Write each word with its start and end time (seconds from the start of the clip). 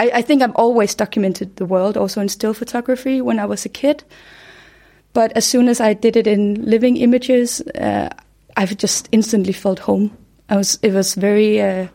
I, 0.00 0.10
I 0.14 0.22
think 0.22 0.42
I've 0.42 0.56
always 0.56 0.94
documented 0.94 1.56
the 1.56 1.66
world, 1.66 1.98
also 1.98 2.22
in 2.22 2.28
still 2.30 2.54
photography 2.54 3.20
when 3.20 3.38
I 3.38 3.44
was 3.44 3.66
a 3.66 3.68
kid. 3.68 4.02
But 5.12 5.32
as 5.36 5.44
soon 5.44 5.68
as 5.68 5.78
I 5.78 5.92
did 5.92 6.16
it 6.16 6.26
in 6.26 6.64
living 6.64 6.96
images, 6.96 7.60
uh, 7.74 8.08
I've 8.56 8.78
just 8.78 9.08
instantly 9.12 9.52
felt 9.52 9.80
home. 9.80 10.16
I 10.48 10.56
was, 10.56 10.78
it 10.82 10.92
was 10.92 11.14
very, 11.14 11.60
uh, 11.60 11.88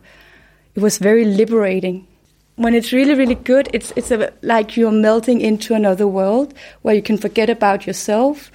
it 0.76 0.82
was 0.82 0.98
very 0.98 1.24
liberating. 1.24 2.06
When 2.54 2.74
it's 2.74 2.92
really, 2.92 3.14
really 3.14 3.34
good, 3.34 3.68
it's 3.72 3.92
it's 3.96 4.10
a, 4.10 4.32
like 4.40 4.76
you're 4.76 4.92
melting 4.92 5.40
into 5.40 5.74
another 5.74 6.06
world 6.06 6.54
where 6.82 6.94
you 6.94 7.02
can 7.02 7.18
forget 7.18 7.50
about 7.50 7.86
yourself, 7.86 8.52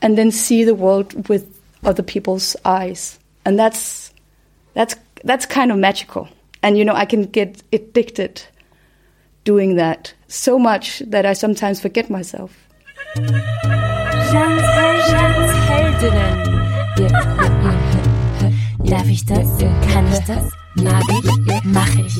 and 0.00 0.16
then 0.16 0.32
see 0.32 0.64
the 0.64 0.74
world 0.74 1.28
with 1.28 1.44
other 1.84 2.02
people's 2.02 2.56
eyes, 2.64 3.18
and 3.44 3.58
that's 3.58 4.12
that's 4.74 4.96
that's 5.24 5.46
kind 5.46 5.70
of 5.70 5.78
magical. 5.78 6.26
And 6.62 6.76
you 6.76 6.84
know, 6.84 6.94
I 6.94 7.04
can 7.04 7.26
get 7.26 7.62
addicted 7.72 8.42
doing 9.44 9.76
that 9.76 10.14
so 10.28 10.58
much 10.58 11.00
that 11.06 11.26
I 11.26 11.32
sometimes 11.34 11.80
forget 11.80 12.08
myself. 12.10 12.56
Oh, 13.16 13.22
Darf 18.84 19.08
ich 19.08 19.24
das? 19.26 19.58
Kann 19.92 20.06
ich 20.12 20.18
das? 20.26 20.50
Mag 20.76 21.02
ich? 21.08 21.64
Mach 21.64 21.94
ich? 21.96 22.18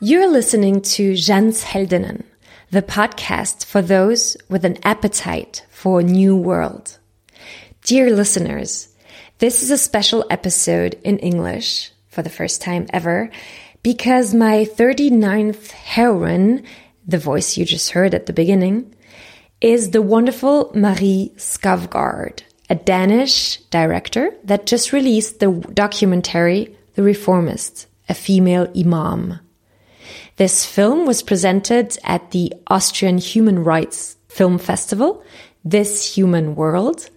You're 0.00 0.30
listening 0.30 0.80
to 0.82 1.14
Jeanne's 1.14 1.62
Heldinnen, 1.64 2.24
the 2.70 2.82
podcast 2.82 3.64
for 3.66 3.82
those 3.82 4.36
with 4.48 4.64
an 4.64 4.78
appetite 4.82 5.64
for 5.70 6.00
a 6.00 6.04
new 6.04 6.34
world. 6.36 6.98
Dear 7.84 8.10
listeners, 8.10 8.88
this 9.40 9.62
is 9.62 9.70
a 9.70 9.78
special 9.78 10.24
episode 10.28 11.00
in 11.02 11.18
English 11.18 11.92
for 12.08 12.20
the 12.22 12.28
first 12.28 12.60
time 12.60 12.86
ever 12.92 13.30
because 13.82 14.34
my 14.34 14.66
39th 14.66 15.70
heroine, 15.70 16.62
the 17.06 17.18
voice 17.18 17.56
you 17.56 17.64
just 17.64 17.92
heard 17.92 18.14
at 18.14 18.26
the 18.26 18.34
beginning, 18.34 18.94
is 19.62 19.90
the 19.90 20.02
wonderful 20.02 20.70
Marie 20.74 21.32
Skovgaard, 21.36 22.42
a 22.68 22.74
Danish 22.74 23.56
director 23.70 24.30
that 24.44 24.66
just 24.66 24.92
released 24.92 25.40
the 25.40 25.50
documentary 25.72 26.76
The 26.94 27.02
Reformist, 27.02 27.86
a 28.10 28.14
female 28.14 28.70
imam. 28.76 29.40
This 30.36 30.66
film 30.66 31.06
was 31.06 31.22
presented 31.22 31.96
at 32.04 32.30
the 32.32 32.52
Austrian 32.66 33.16
Human 33.16 33.64
Rights 33.64 34.18
Film 34.28 34.58
Festival, 34.58 35.24
This 35.64 36.14
Human 36.14 36.56
World, 36.56 37.08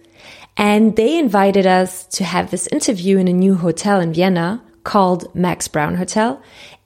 and 0.56 0.96
they 0.96 1.18
invited 1.18 1.66
us 1.66 2.06
to 2.06 2.24
have 2.24 2.50
this 2.50 2.66
interview 2.68 3.18
in 3.18 3.28
a 3.28 3.32
new 3.32 3.54
hotel 3.54 4.00
in 4.00 4.12
Vienna 4.12 4.62
called 4.84 5.34
Max 5.34 5.68
Brown 5.68 5.96
Hotel 5.96 6.40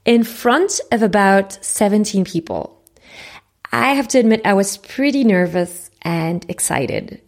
in 0.04 0.24
front 0.24 0.80
of 0.90 1.02
about 1.02 1.62
17 1.64 2.24
people. 2.24 2.82
I 3.70 3.92
have 3.94 4.08
to 4.08 4.18
admit, 4.18 4.40
I 4.46 4.54
was 4.54 4.78
pretty 4.78 5.24
nervous 5.24 5.90
and 6.02 6.44
excited. 6.48 7.20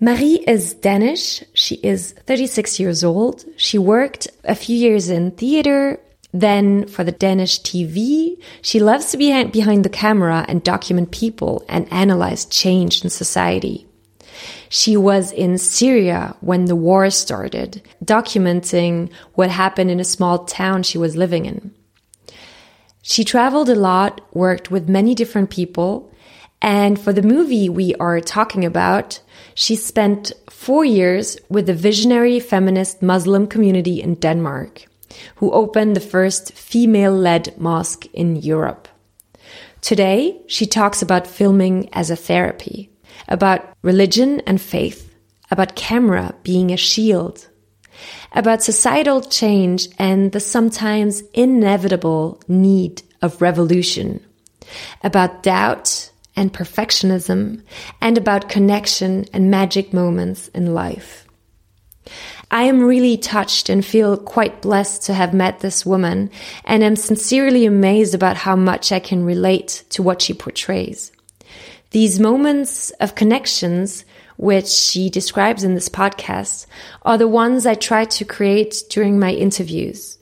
Marie 0.00 0.42
is 0.46 0.74
Danish. 0.74 1.44
She 1.52 1.76
is 1.76 2.12
36 2.26 2.80
years 2.80 3.04
old. 3.04 3.44
She 3.56 3.78
worked 3.78 4.28
a 4.44 4.54
few 4.54 4.76
years 4.76 5.10
in 5.10 5.32
theater, 5.32 6.00
then 6.32 6.88
for 6.88 7.04
the 7.04 7.12
Danish 7.12 7.60
TV. 7.60 8.36
She 8.62 8.80
loves 8.80 9.10
to 9.10 9.18
be 9.18 9.44
behind 9.44 9.84
the 9.84 9.90
camera 9.90 10.44
and 10.48 10.64
document 10.64 11.12
people 11.12 11.64
and 11.68 11.92
analyze 11.92 12.46
change 12.46 13.04
in 13.04 13.10
society. 13.10 13.86
She 14.74 14.96
was 14.96 15.32
in 15.32 15.58
Syria 15.58 16.34
when 16.40 16.64
the 16.64 16.74
war 16.74 17.10
started, 17.10 17.82
documenting 18.02 19.12
what 19.34 19.50
happened 19.50 19.90
in 19.90 20.00
a 20.00 20.14
small 20.16 20.46
town 20.46 20.82
she 20.82 20.96
was 20.96 21.14
living 21.14 21.44
in. 21.44 21.74
She 23.02 23.22
traveled 23.22 23.68
a 23.68 23.74
lot, 23.74 24.22
worked 24.32 24.70
with 24.70 24.88
many 24.88 25.14
different 25.14 25.50
people, 25.50 26.10
and 26.62 26.98
for 26.98 27.12
the 27.12 27.20
movie 27.20 27.68
we 27.68 27.94
are 27.96 28.18
talking 28.18 28.64
about, 28.64 29.20
she 29.54 29.76
spent 29.76 30.32
four 30.48 30.86
years 30.86 31.36
with 31.50 31.66
the 31.66 31.74
visionary 31.74 32.40
feminist 32.40 33.02
Muslim 33.02 33.46
community 33.46 34.00
in 34.00 34.14
Denmark, 34.14 34.86
who 35.36 35.52
opened 35.52 35.94
the 35.94 36.00
first 36.00 36.54
female 36.54 37.12
led 37.12 37.58
mosque 37.58 38.06
in 38.14 38.36
Europe. 38.36 38.88
Today, 39.82 40.40
she 40.46 40.64
talks 40.64 41.02
about 41.02 41.26
filming 41.26 41.90
as 41.92 42.08
a 42.08 42.16
therapy, 42.16 42.91
about 43.28 43.76
religion 43.82 44.40
and 44.40 44.60
faith, 44.60 45.14
about 45.50 45.76
camera 45.76 46.34
being 46.42 46.70
a 46.72 46.76
shield, 46.76 47.48
about 48.32 48.62
societal 48.62 49.20
change 49.20 49.88
and 49.98 50.32
the 50.32 50.40
sometimes 50.40 51.22
inevitable 51.34 52.40
need 52.48 53.02
of 53.20 53.40
revolution, 53.40 54.24
about 55.02 55.42
doubt 55.42 56.10
and 56.34 56.52
perfectionism, 56.52 57.62
and 58.00 58.16
about 58.16 58.48
connection 58.48 59.26
and 59.32 59.50
magic 59.50 59.92
moments 59.92 60.48
in 60.48 60.74
life. 60.74 61.26
I 62.50 62.64
am 62.64 62.82
really 62.82 63.16
touched 63.16 63.68
and 63.68 63.84
feel 63.84 64.16
quite 64.16 64.60
blessed 64.60 65.04
to 65.04 65.14
have 65.14 65.32
met 65.32 65.60
this 65.60 65.86
woman 65.86 66.30
and 66.64 66.82
am 66.82 66.96
sincerely 66.96 67.64
amazed 67.64 68.14
about 68.14 68.36
how 68.36 68.56
much 68.56 68.92
I 68.92 68.98
can 68.98 69.24
relate 69.24 69.84
to 69.90 70.02
what 70.02 70.20
she 70.20 70.34
portrays. 70.34 71.12
These 71.92 72.20
moments 72.20 72.90
of 73.00 73.14
connections 73.14 74.04
which 74.42 74.66
she 74.66 75.08
describes 75.08 75.62
in 75.62 75.74
this 75.74 75.88
podcast, 75.88 76.66
are 77.02 77.16
the 77.16 77.28
ones 77.28 77.64
I 77.64 77.74
try 77.74 78.04
to 78.06 78.24
create 78.24 78.82
during 78.90 79.16
my 79.18 79.30
interviews. 79.30 80.18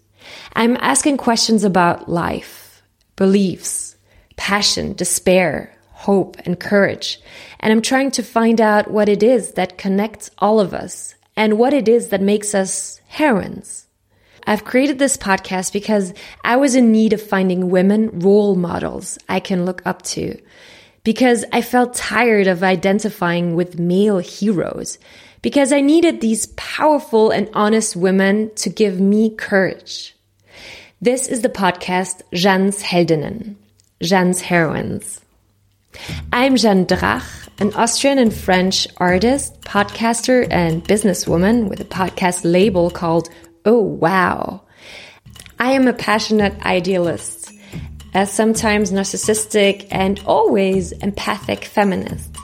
I'm 0.52 0.76
asking 0.76 1.16
questions 1.16 1.64
about 1.64 2.06
life, 2.06 2.82
beliefs, 3.16 3.96
passion, 4.36 4.92
despair, 4.92 5.74
hope, 5.92 6.36
and 6.44 6.60
courage. 6.60 7.18
And 7.60 7.72
I'm 7.72 7.80
trying 7.80 8.10
to 8.12 8.22
find 8.22 8.60
out 8.60 8.90
what 8.90 9.08
it 9.08 9.22
is 9.22 9.52
that 9.52 9.78
connects 9.78 10.30
all 10.38 10.60
of 10.60 10.74
us 10.74 11.14
and 11.34 11.58
what 11.58 11.72
it 11.72 11.88
is 11.88 12.08
that 12.08 12.20
makes 12.20 12.54
us 12.54 13.00
heroines. 13.08 13.86
I've 14.46 14.64
created 14.64 14.98
this 14.98 15.16
podcast 15.16 15.72
because 15.72 16.12
I 16.44 16.56
was 16.56 16.74
in 16.74 16.92
need 16.92 17.14
of 17.14 17.22
finding 17.22 17.70
women 17.70 18.18
role 18.18 18.54
models 18.54 19.18
I 19.28 19.40
can 19.40 19.64
look 19.64 19.80
up 19.86 20.02
to 20.02 20.38
because 21.04 21.44
I 21.52 21.62
felt 21.62 21.94
tired 21.94 22.46
of 22.46 22.62
identifying 22.62 23.54
with 23.54 23.78
male 23.78 24.18
heroes, 24.18 24.98
because 25.42 25.72
I 25.72 25.80
needed 25.80 26.20
these 26.20 26.46
powerful 26.56 27.30
and 27.30 27.48
honest 27.54 27.96
women 27.96 28.50
to 28.56 28.68
give 28.68 29.00
me 29.00 29.30
courage. 29.30 30.14
This 31.00 31.28
is 31.28 31.40
the 31.40 31.48
podcast 31.48 32.20
Jeanne's 32.32 32.82
Heldinnen, 32.82 33.54
Jeanne's 34.02 34.42
Heroines. 34.42 35.20
I'm 36.32 36.56
Jeanne 36.56 36.86
Drach, 36.86 37.48
an 37.58 37.72
Austrian 37.74 38.18
and 38.18 38.32
French 38.32 38.86
artist, 38.98 39.60
podcaster, 39.62 40.46
and 40.50 40.84
businesswoman 40.84 41.68
with 41.68 41.80
a 41.80 41.84
podcast 41.84 42.40
label 42.44 42.90
called 42.90 43.30
Oh 43.64 43.80
Wow. 43.80 44.62
I 45.58 45.72
am 45.72 45.88
a 45.88 45.92
passionate 45.92 46.54
idealist 46.64 47.39
as 48.14 48.32
sometimes 48.32 48.90
narcissistic 48.90 49.86
and 49.90 50.20
always 50.26 50.92
empathic 50.92 51.64
feminist. 51.64 52.36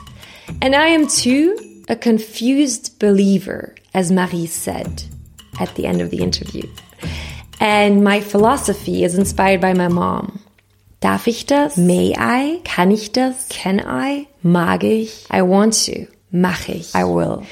And 0.61 0.75
I 0.75 0.87
am 0.87 1.07
too 1.07 1.83
a 1.89 1.95
confused 1.95 2.99
believer, 2.99 3.75
as 3.93 4.11
Marie 4.11 4.45
said 4.45 5.03
at 5.59 5.73
the 5.75 5.85
end 5.87 6.01
of 6.01 6.09
the 6.09 6.21
interview. 6.21 6.63
And 7.59 8.03
my 8.03 8.19
philosophy 8.19 9.03
is 9.03 9.17
inspired 9.17 9.61
by 9.61 9.73
my 9.73 9.87
mom. 9.87 10.39
Darf 10.99 11.27
ich 11.27 11.45
das? 11.45 11.77
May 11.77 12.13
I? 12.17 12.61
Kann 12.63 12.91
ich 12.91 13.11
das? 13.11 13.47
Can 13.49 13.81
I? 13.85 14.27
Mag 14.43 14.83
ich? 14.83 15.25
I 15.29 15.43
want 15.43 15.73
to. 15.85 16.07
Mach 16.31 16.69
ich? 16.69 16.93
I 16.95 17.03
will. 17.03 17.45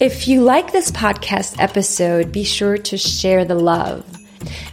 If 0.00 0.26
you 0.26 0.42
like 0.42 0.72
this 0.72 0.90
podcast 0.90 1.60
episode, 1.60 2.32
be 2.32 2.44
sure 2.44 2.76
to 2.76 2.98
share 2.98 3.44
the 3.44 3.54
love. 3.54 4.04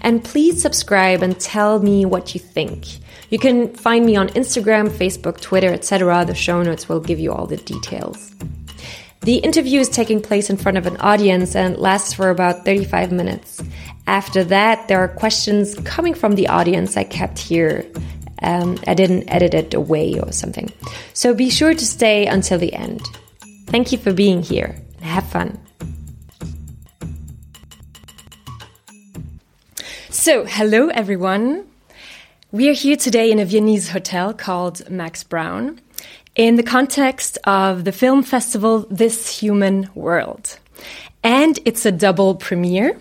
And 0.01 0.23
please 0.23 0.61
subscribe 0.61 1.21
and 1.21 1.39
tell 1.39 1.79
me 1.79 2.05
what 2.05 2.33
you 2.33 2.39
think. 2.39 2.85
You 3.29 3.39
can 3.39 3.73
find 3.73 4.05
me 4.05 4.15
on 4.15 4.29
Instagram, 4.29 4.89
Facebook, 4.89 5.39
Twitter, 5.39 5.71
etc. 5.71 6.25
The 6.25 6.35
show 6.35 6.63
notes 6.63 6.89
will 6.89 6.99
give 6.99 7.19
you 7.19 7.31
all 7.31 7.45
the 7.45 7.57
details. 7.57 8.33
The 9.21 9.35
interview 9.35 9.79
is 9.79 9.89
taking 9.89 10.21
place 10.21 10.49
in 10.49 10.57
front 10.57 10.77
of 10.77 10.85
an 10.85 10.97
audience 10.97 11.55
and 11.55 11.77
lasts 11.77 12.13
for 12.13 12.29
about 12.29 12.65
35 12.65 13.11
minutes. 13.11 13.61
After 14.07 14.43
that, 14.45 14.87
there 14.87 14.99
are 14.99 15.09
questions 15.09 15.75
coming 15.83 16.13
from 16.13 16.35
the 16.35 16.47
audience 16.47 16.95
I 16.95 17.03
kept 17.03 17.37
here. 17.37 17.85
Um, 18.41 18.77
I 18.87 18.93
didn't 18.93 19.29
edit 19.29 19.53
it 19.53 19.73
away 19.73 20.19
or 20.19 20.31
something. 20.31 20.71
So 21.13 21.33
be 21.33 21.49
sure 21.49 21.73
to 21.73 21.85
stay 21.85 22.25
until 22.25 22.57
the 22.57 22.73
end. 22.73 23.01
Thank 23.67 23.91
you 23.91 23.97
for 23.97 24.13
being 24.13 24.41
here. 24.41 24.81
Have 25.01 25.29
fun. 25.29 25.59
So, 30.19 30.43
hello 30.43 30.89
everyone. 30.89 31.65
We 32.51 32.67
are 32.69 32.73
here 32.73 32.97
today 32.97 33.31
in 33.31 33.39
a 33.39 33.45
Viennese 33.45 33.87
hotel 33.87 34.33
called 34.33 34.89
Max 34.89 35.23
Brown 35.23 35.79
in 36.35 36.57
the 36.57 36.61
context 36.61 37.37
of 37.45 37.85
the 37.85 37.93
film 37.93 38.23
festival 38.23 38.85
This 38.91 39.39
Human 39.39 39.89
World. 39.95 40.59
And 41.23 41.57
it's 41.63 41.85
a 41.85 41.91
double 41.93 42.35
premiere 42.35 42.99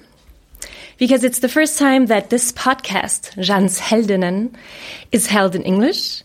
because 0.97 1.25
it's 1.25 1.41
the 1.41 1.49
first 1.49 1.76
time 1.76 2.06
that 2.06 2.31
this 2.31 2.53
podcast, 2.53 3.37
Jeanne's 3.43 3.81
Heldinnen, 3.81 4.55
is 5.11 5.26
held 5.26 5.56
in 5.56 5.62
English. 5.62 6.23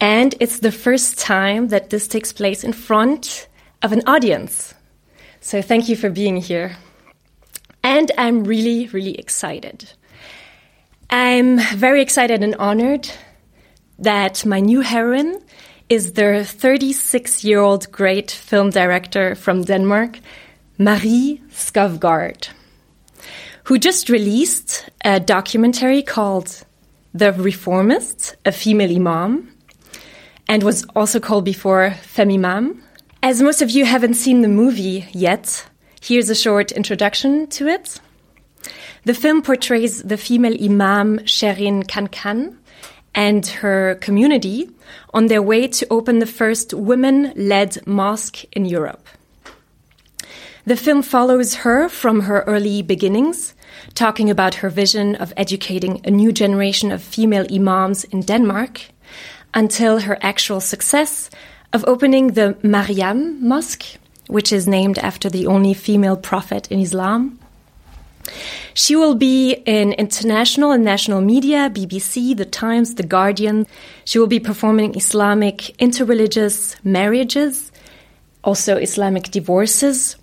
And 0.00 0.36
it's 0.38 0.60
the 0.60 0.70
first 0.70 1.18
time 1.18 1.66
that 1.68 1.90
this 1.90 2.06
takes 2.06 2.32
place 2.32 2.62
in 2.62 2.72
front 2.72 3.48
of 3.82 3.90
an 3.90 4.02
audience. 4.06 4.72
So 5.40 5.60
thank 5.60 5.88
you 5.88 5.96
for 5.96 6.10
being 6.10 6.36
here. 6.36 6.76
And 7.82 8.12
I'm 8.16 8.44
really, 8.44 8.86
really 8.86 9.18
excited. 9.18 9.90
I'm 11.12 11.58
very 11.58 12.00
excited 12.00 12.42
and 12.42 12.54
honored 12.54 13.06
that 13.98 14.46
my 14.46 14.60
new 14.60 14.80
heroine 14.80 15.42
is 15.90 16.14
the 16.14 16.42
36 16.42 17.44
year 17.44 17.60
old 17.60 17.92
great 17.92 18.30
film 18.30 18.70
director 18.70 19.34
from 19.34 19.62
Denmark, 19.62 20.20
Marie 20.78 21.42
Skovgaard, 21.50 22.48
who 23.64 23.78
just 23.78 24.08
released 24.08 24.88
a 25.04 25.20
documentary 25.20 26.02
called 26.02 26.64
The 27.12 27.34
Reformist, 27.34 28.36
a 28.46 28.52
female 28.52 28.96
imam, 28.96 29.54
and 30.48 30.62
was 30.62 30.82
also 30.96 31.20
called 31.20 31.44
before 31.44 31.90
Femimam. 31.90 32.80
As 33.22 33.42
most 33.42 33.60
of 33.60 33.68
you 33.70 33.84
haven't 33.84 34.14
seen 34.14 34.40
the 34.40 34.48
movie 34.48 35.06
yet, 35.12 35.66
here's 36.00 36.30
a 36.30 36.34
short 36.34 36.72
introduction 36.72 37.48
to 37.48 37.68
it. 37.68 38.00
The 39.04 39.14
film 39.14 39.42
portrays 39.42 40.02
the 40.02 40.16
female 40.16 40.56
imam 40.62 41.18
Sherin 41.20 41.84
Khankan 41.84 42.56
and 43.14 43.46
her 43.46 43.96
community 43.96 44.70
on 45.12 45.26
their 45.26 45.42
way 45.42 45.66
to 45.66 45.86
open 45.90 46.20
the 46.20 46.26
first 46.26 46.72
women 46.72 47.32
led 47.34 47.84
mosque 47.86 48.44
in 48.52 48.64
Europe. 48.64 49.08
The 50.66 50.76
film 50.76 51.02
follows 51.02 51.54
her 51.56 51.88
from 51.88 52.20
her 52.20 52.42
early 52.46 52.82
beginnings, 52.82 53.54
talking 53.94 54.30
about 54.30 54.54
her 54.56 54.70
vision 54.70 55.16
of 55.16 55.32
educating 55.36 56.00
a 56.04 56.10
new 56.10 56.30
generation 56.30 56.92
of 56.92 57.02
female 57.02 57.46
imams 57.52 58.04
in 58.04 58.20
Denmark, 58.20 58.82
until 59.52 59.98
her 59.98 60.16
actual 60.22 60.60
success 60.60 61.28
of 61.72 61.84
opening 61.88 62.28
the 62.28 62.56
Mariam 62.62 63.46
Mosque, 63.46 63.98
which 64.28 64.52
is 64.52 64.68
named 64.68 64.98
after 64.98 65.28
the 65.28 65.48
only 65.48 65.74
female 65.74 66.16
prophet 66.16 66.70
in 66.70 66.78
Islam. 66.78 67.40
She 68.74 68.96
will 68.96 69.14
be 69.14 69.52
in 69.66 69.92
international 69.92 70.70
and 70.70 70.84
national 70.84 71.20
media, 71.20 71.70
BBC, 71.70 72.36
The 72.36 72.44
Times, 72.44 72.94
The 72.94 73.02
Guardian. 73.02 73.66
She 74.04 74.18
will 74.18 74.26
be 74.26 74.40
performing 74.40 74.94
Islamic 74.94 75.76
interreligious 75.78 76.76
marriages, 76.84 77.70
also 78.44 78.76
Islamic 78.76 79.24
divorces, 79.24 80.16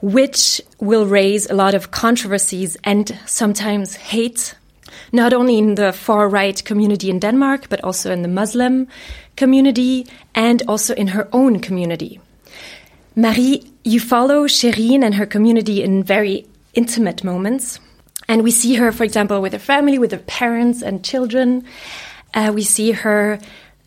which 0.00 0.60
will 0.78 1.06
raise 1.06 1.48
a 1.48 1.54
lot 1.54 1.74
of 1.74 1.90
controversies 1.90 2.76
and 2.84 3.18
sometimes 3.26 3.96
hate, 3.96 4.54
not 5.12 5.32
only 5.32 5.58
in 5.58 5.74
the 5.74 5.92
far 5.92 6.28
right 6.28 6.62
community 6.64 7.10
in 7.10 7.18
Denmark, 7.18 7.68
but 7.68 7.82
also 7.82 8.12
in 8.12 8.22
the 8.22 8.28
Muslim 8.28 8.86
community 9.36 10.06
and 10.34 10.62
also 10.68 10.94
in 10.94 11.08
her 11.08 11.28
own 11.32 11.58
community. 11.60 12.20
Marie, 13.14 13.62
you 13.84 14.00
follow 14.00 14.46
Sherin 14.46 15.02
and 15.02 15.14
her 15.14 15.26
community 15.26 15.82
in 15.82 16.02
very 16.02 16.46
intimate 16.74 17.24
moments. 17.24 17.80
And 18.28 18.42
we 18.42 18.50
see 18.50 18.74
her, 18.76 18.92
for 18.92 19.04
example, 19.04 19.42
with 19.42 19.52
her 19.52 19.58
family, 19.58 19.98
with 19.98 20.12
her 20.12 20.18
parents 20.18 20.82
and 20.82 21.04
children. 21.04 21.64
Uh, 22.34 22.52
we 22.54 22.62
see 22.62 22.92
her 22.92 23.38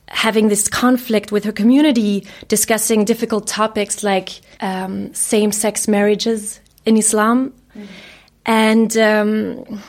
having 0.07 0.49
this 0.49 0.67
conflict 0.67 1.31
with 1.31 1.45
her 1.45 1.51
community, 1.51 2.27
discussing 2.47 3.05
difficult 3.05 3.47
topics 3.47 4.03
like 4.03 4.41
um, 4.61 5.13
same 5.13 5.51
sex 5.51 5.87
marriages 5.87 6.59
in 6.85 6.97
Islam. 6.97 7.53
Mm. 7.75 7.87
And. 8.45 8.97
Um, 8.97 9.81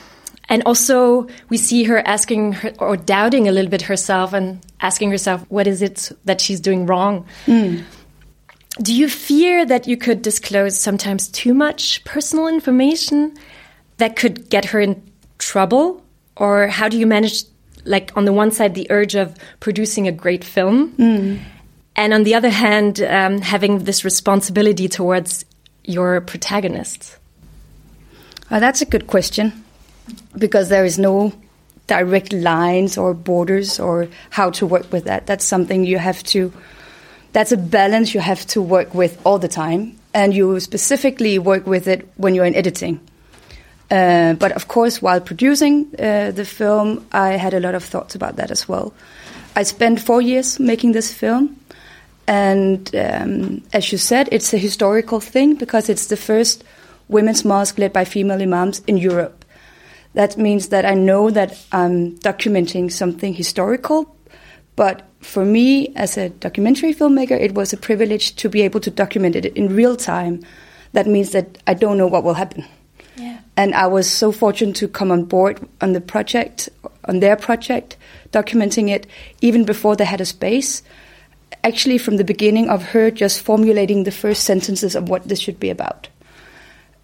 and 0.49 0.63
also, 0.65 1.27
we 1.49 1.57
see 1.57 1.83
her 1.85 1.99
asking 2.07 2.53
her, 2.53 2.73
or 2.79 2.97
doubting 2.97 3.49
a 3.49 3.51
little 3.51 3.71
bit 3.71 3.83
herself 3.83 4.33
and 4.33 4.65
asking 4.81 5.11
herself, 5.11 5.45
what 5.49 5.67
is 5.67 5.83
it 5.83 6.13
that 6.25 6.41
she's 6.41 6.61
doing 6.61 6.87
wrong? 6.87 7.27
Mm. 7.47 7.83
Do 8.83 8.95
you 8.95 9.09
fear 9.09 9.65
that 9.65 9.87
you 9.87 9.97
could 9.97 10.21
disclose 10.23 10.79
sometimes 10.79 11.29
too 11.29 11.55
much 11.55 12.05
personal 12.05 12.47
information 12.47 13.35
that 13.97 14.17
could 14.17 14.51
get 14.51 14.67
her 14.67 14.81
in 14.81 15.03
trouble? 15.39 16.05
Or 16.37 16.69
how 16.69 16.89
do 16.89 16.99
you 16.99 17.07
manage, 17.07 17.45
like, 17.85 18.15
on 18.17 18.27
the 18.27 18.33
one 18.33 18.51
side, 18.51 18.75
the 18.75 18.87
urge 18.91 19.15
of 19.15 19.35
producing 19.61 20.07
a 20.07 20.13
great 20.13 20.45
film, 20.45 20.93
mm. 20.93 21.41
and 21.95 22.13
on 22.13 22.25
the 22.25 22.35
other 22.35 22.51
hand, 22.51 23.01
um, 23.01 23.41
having 23.41 23.85
this 23.85 24.05
responsibility 24.05 24.89
towards 24.89 25.47
your 25.85 26.21
protagonist? 26.21 27.17
Uh, 28.51 28.61
that's 28.61 28.83
a 28.83 28.87
good 28.87 29.07
question 29.07 29.65
because 30.37 30.69
there 30.69 30.85
is 30.85 30.99
no 30.99 31.33
direct 31.87 32.33
lines 32.33 32.99
or 32.99 33.15
borders 33.15 33.81
or 33.81 34.09
how 34.31 34.51
to 34.51 34.67
work 34.67 34.93
with 34.93 35.05
that. 35.05 35.27
That's 35.27 35.45
something 35.45 35.85
you 35.85 35.99
have 35.99 36.23
to 36.25 36.53
that's 37.37 37.53
a 37.53 37.57
balance 37.59 38.15
you 38.15 38.21
have 38.21 38.47
to 38.47 38.63
work 38.63 38.95
with 38.95 39.21
all 39.27 39.39
the 39.39 39.47
time, 39.47 39.95
and 40.15 40.33
you 40.33 40.59
specifically 40.59 41.39
work 41.39 41.67
with 41.67 41.87
it 41.87 42.09
when 42.17 42.35
you're 42.35 42.47
in 42.47 42.55
editing. 42.55 42.99
Uh, 43.91 44.33
but 44.33 44.53
of 44.53 44.69
course, 44.69 45.03
while 45.03 45.21
producing 45.21 45.87
uh, 45.99 46.31
the 46.31 46.47
film, 46.47 47.07
I 47.13 47.33
had 47.33 47.53
a 47.53 47.61
lot 47.61 47.75
of 47.75 47.85
thoughts 47.85 48.15
about 48.15 48.37
that 48.37 48.51
as 48.51 48.67
well. 48.67 48.95
I 49.55 49.65
spent 49.65 50.01
four 50.01 50.23
years 50.23 50.59
making 50.59 50.93
this 50.93 51.13
film, 51.13 51.61
and 52.27 52.91
um, 52.97 53.63
as 53.71 53.93
you 53.93 53.99
said, 53.99 54.31
it's 54.33 54.55
a 54.55 54.59
historical 54.59 55.21
thing 55.21 55.57
because 55.57 55.91
it's 55.91 56.07
the 56.07 56.17
first 56.17 56.65
women's 57.09 57.45
mosque 57.45 57.77
led 57.77 57.93
by 57.93 58.07
female 58.07 58.41
imams 58.41 58.81
in 58.87 58.97
Europe. 58.97 59.45
That 60.15 60.39
means 60.39 60.69
that 60.69 60.87
I 60.87 60.95
know 60.95 61.29
that 61.29 61.63
I'm 61.71 62.17
documenting 62.21 62.91
something 62.91 63.35
historical, 63.35 64.16
but 64.77 65.09
for 65.21 65.45
me, 65.45 65.93
as 65.97 66.17
a 66.17 66.29
documentary 66.29 66.95
filmmaker, 66.95 67.33
it 67.33 67.55
was 67.55 67.73
a 67.73 67.77
privilege 67.77 68.37
to 68.37 68.49
be 68.49 68.63
able 68.63 68.81
to 68.81 68.91
document 68.91 69.35
it 69.35 69.47
in 69.47 69.75
real 69.75 69.97
time. 69.97 70.43
That 70.93 71.07
means 71.07 71.33
that 71.33 71.59
I 71.67 71.75
don't 71.75 71.99
know 71.99 72.07
what 72.07 72.25
will 72.25 72.35
happen. 72.35 72.65
Yeah. 73.17 73.41
And 73.57 73.75
I 73.75 73.87
was 73.87 74.09
so 74.09 74.31
fortunate 74.31 74.77
to 74.77 74.89
come 74.89 75.11
on 75.11 75.25
board 75.25 75.67
on 75.81 75.95
the 75.95 76.01
project, 76.01 76.69
on 77.07 77.21
their 77.21 77.37
project, 77.37 77.97
documenting 78.31 78.91
it 78.91 79.07
even 79.41 79.65
before 79.65 79.97
they 79.97 80.05
had 80.05 80.21
a 80.21 80.27
space. 80.27 80.83
Actually, 81.65 81.99
from 81.99 82.17
the 82.19 82.25
beginning 82.25 82.69
of 82.69 82.83
her 82.83 83.11
just 83.11 83.41
formulating 83.41 84.05
the 84.05 84.13
first 84.13 84.45
sentences 84.45 84.95
of 84.95 85.09
what 85.09 85.27
this 85.27 85.41
should 85.41 85.59
be 85.59 85.71
about. 85.71 86.09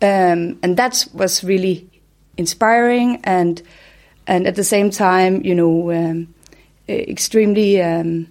Um, 0.03 0.59
and 0.63 0.77
that 0.77 1.07
was 1.15 1.43
really 1.43 1.89
inspiring 2.37 3.21
and 3.25 3.63
and 4.27 4.47
at 4.47 4.55
the 4.55 4.65
same 4.65 4.91
time, 4.91 5.45
you 5.45 5.55
know, 5.55 5.91
um, 5.91 6.33
extremely. 6.89 7.81
Um, 7.83 8.29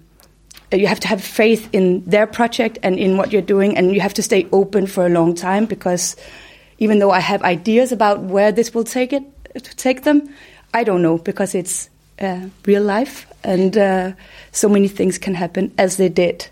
you 0.72 0.88
have 0.88 1.02
to 1.02 1.08
have 1.08 1.22
faith 1.22 1.68
in 1.74 2.02
their 2.06 2.26
project 2.26 2.80
and 2.82 2.98
in 2.98 3.18
what 3.18 3.34
you're 3.34 3.42
doing, 3.42 3.78
and 3.78 3.94
you 3.94 4.00
have 4.02 4.14
to 4.14 4.24
stay 4.24 4.48
open 4.52 4.88
for 4.88 5.06
a 5.06 5.10
long 5.10 5.36
time 5.36 5.66
because 5.66 6.16
even 6.78 7.00
though 7.00 7.12
I 7.12 7.20
have 7.20 7.44
ideas 7.44 7.92
about 7.92 8.22
where 8.22 8.52
this 8.52 8.74
will 8.74 8.84
take 8.84 9.14
it 9.14 9.24
to 9.54 9.76
take 9.76 10.04
them, 10.04 10.34
I 10.74 10.84
don't 10.84 11.02
know 11.02 11.18
because 11.18 11.54
it's 11.54 11.90
uh, 12.20 12.48
real 12.66 12.84
life 12.84 13.28
and 13.44 13.78
uh, 13.78 14.14
so 14.52 14.70
many 14.70 14.88
things 14.88 15.18
can 15.18 15.34
happen 15.34 15.74
as 15.78 15.98
they 15.98 16.10
did. 16.10 16.48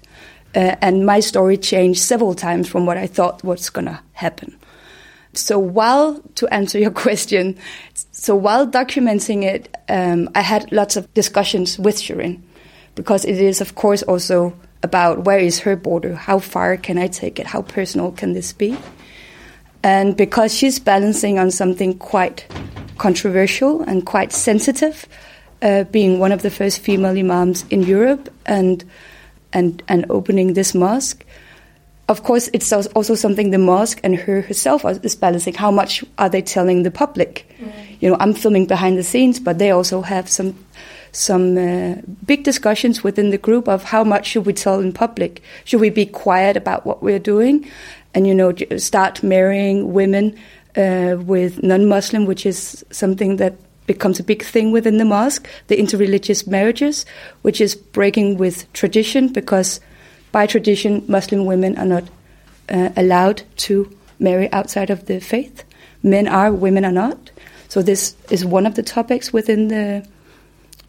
Uh, 0.56 0.76
and 0.82 1.06
my 1.06 1.20
story 1.20 1.58
changed 1.58 2.02
several 2.02 2.34
times 2.34 2.68
from 2.68 2.86
what 2.86 2.98
I 2.98 3.08
thought 3.08 3.44
was 3.44 3.70
going 3.70 3.86
to 3.86 4.00
happen. 4.14 4.59
So 5.34 5.60
while 5.60 6.22
to 6.36 6.48
answer 6.48 6.80
your 6.80 6.92
question, 7.06 7.58
so 8.12 8.36
while 8.36 8.68
documenting 8.68 9.44
it, 9.44 9.76
um, 9.88 10.30
I 10.36 10.42
had 10.42 10.72
lots 10.72 10.98
of 10.98 11.12
discussions 11.14 11.78
with 11.80 11.96
Sherin 11.98 12.42
because 12.96 13.26
it 13.26 13.40
is, 13.40 13.62
of 13.62 13.76
course, 13.76 14.04
also 14.04 14.54
about 14.84 15.26
where 15.26 15.40
is 15.40 15.60
her 15.60 15.76
border, 15.76 16.16
how 16.16 16.40
far 16.40 16.78
can 16.78 16.98
I 16.98 17.08
take 17.08 17.40
it, 17.40 17.48
how 17.48 17.62
personal 17.62 18.12
can 18.12 18.34
this 18.34 18.54
be, 18.54 18.78
and 19.84 20.16
because 20.16 20.54
she's 20.54 20.80
balancing 20.80 21.40
on 21.40 21.52
something 21.52 21.98
quite 21.98 22.46
controversial 22.98 23.82
and 23.82 24.06
quite 24.06 24.32
sensitive, 24.32 25.08
uh, 25.62 25.84
being 25.86 26.20
one 26.20 26.32
of 26.32 26.42
the 26.42 26.50
first 26.50 26.80
female 26.80 27.18
imams 27.18 27.66
in 27.70 27.84
Europe 27.84 28.30
and 28.46 28.84
and 29.52 29.82
and 29.88 30.06
opening 30.10 30.54
this 30.54 30.76
mosque 30.76 31.26
of 32.10 32.24
course, 32.24 32.50
it's 32.54 32.74
also 32.74 33.14
something 33.14 33.52
the 33.52 33.60
mosque 33.60 34.00
and 34.04 34.16
her 34.16 34.42
herself 34.42 34.84
is 34.84 35.16
balancing. 35.16 35.54
How 35.54 35.70
much 35.70 36.04
are 36.18 36.28
they 36.28 36.42
telling 36.42 36.82
the 36.82 36.92
public? 36.92 37.46
Mm. 37.62 37.72
You 38.02 38.10
know, 38.10 38.18
I'm 38.20 38.34
filming 38.34 38.66
behind 38.66 38.98
the 38.98 39.04
scenes, 39.04 39.40
but 39.40 39.60
they 39.60 39.70
also 39.70 40.02
have 40.02 40.28
some 40.28 40.56
some 41.12 41.58
uh, 41.58 41.96
big 42.26 42.44
discussions 42.44 43.04
within 43.04 43.30
the 43.30 43.38
group 43.38 43.68
of 43.68 43.84
how 43.84 44.04
much 44.04 44.28
should 44.28 44.46
we 44.46 44.54
tell 44.54 44.80
in 44.80 44.92
public? 44.92 45.42
Should 45.66 45.82
we 45.82 45.90
be 45.90 46.06
quiet 46.06 46.58
about 46.58 46.86
what 46.86 47.04
we're 47.04 47.20
doing, 47.20 47.70
and 48.16 48.26
you 48.26 48.34
know, 48.34 48.54
start 48.78 49.22
marrying 49.22 49.94
women 49.94 50.36
uh, 50.76 51.18
with 51.20 51.62
non-Muslim, 51.62 52.26
which 52.26 52.46
is 52.46 52.84
something 52.92 53.38
that 53.38 53.54
becomes 53.86 54.20
a 54.20 54.24
big 54.24 54.44
thing 54.44 54.72
within 54.72 54.98
the 54.98 55.06
mosque, 55.06 55.48
the 55.68 55.78
interreligious 55.78 56.48
marriages, 56.48 57.06
which 57.44 57.62
is 57.62 57.76
breaking 57.76 58.38
with 58.38 58.72
tradition 58.74 59.28
because 59.28 59.80
by 60.32 60.46
tradition, 60.46 61.04
Muslim 61.08 61.46
women 61.46 61.78
are 61.78 61.86
not 61.86 62.04
uh, 62.70 62.90
allowed 62.96 63.44
to 63.58 63.90
marry 64.20 64.52
outside 64.52 64.90
of 64.90 65.06
the 65.06 65.20
faith. 65.20 65.64
Men 66.04 66.28
are, 66.28 66.52
women 66.52 66.86
are 66.86 66.92
not. 66.92 67.32
So 67.68 67.82
this 67.82 68.16
is 68.30 68.46
one 68.46 68.66
of 68.66 68.76
the 68.76 68.84
topics 68.84 69.32
within 69.34 69.68
the 69.68 70.06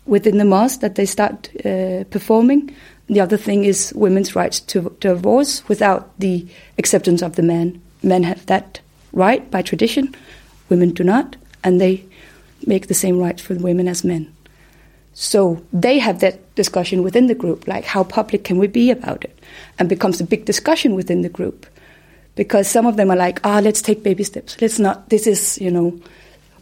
within 0.06 0.38
the 0.38 0.44
mosque 0.44 0.80
that 0.80 0.94
they 0.94 1.06
start 1.06 1.48
uh, 1.64 2.04
performing. 2.10 2.74
The 3.06 3.20
other 3.20 3.36
thing 3.36 3.64
is 3.64 3.92
women's 3.94 4.34
rights 4.34 4.60
to 4.60 4.96
divorce 4.98 5.68
without 5.68 6.18
the 6.18 6.46
acceptance 6.78 7.22
of 7.22 7.36
the 7.36 7.42
man. 7.42 7.80
Men 8.02 8.22
have 8.24 8.46
that 8.46 8.80
right 9.12 9.48
by 9.50 9.62
tradition, 9.62 10.14
women 10.68 10.90
do 10.90 11.04
not, 11.04 11.36
and 11.62 11.80
they 11.80 12.04
make 12.66 12.86
the 12.86 12.94
same 12.94 13.18
rights 13.18 13.42
for 13.42 13.54
women 13.54 13.88
as 13.88 14.04
men. 14.04 14.32
So 15.12 15.62
they 15.72 15.98
have 15.98 16.20
that 16.20 16.54
discussion 16.54 17.02
within 17.02 17.26
the 17.26 17.34
group, 17.34 17.66
like 17.66 17.84
how 17.84 18.04
public 18.04 18.44
can 18.44 18.58
we 18.58 18.68
be 18.68 18.90
about 18.90 19.24
it, 19.24 19.38
and 19.78 19.88
becomes 19.88 20.20
a 20.20 20.24
big 20.24 20.44
discussion 20.44 20.94
within 20.94 21.22
the 21.22 21.28
group, 21.28 21.66
because 22.36 22.68
some 22.68 22.86
of 22.86 22.96
them 22.96 23.10
are 23.10 23.16
like, 23.16 23.40
ah, 23.44 23.58
oh, 23.58 23.60
let's 23.60 23.82
take 23.82 24.02
baby 24.02 24.24
steps. 24.24 24.56
Let's 24.60 24.78
not. 24.78 25.08
This 25.08 25.26
is, 25.26 25.58
you 25.58 25.70
know, 25.70 25.98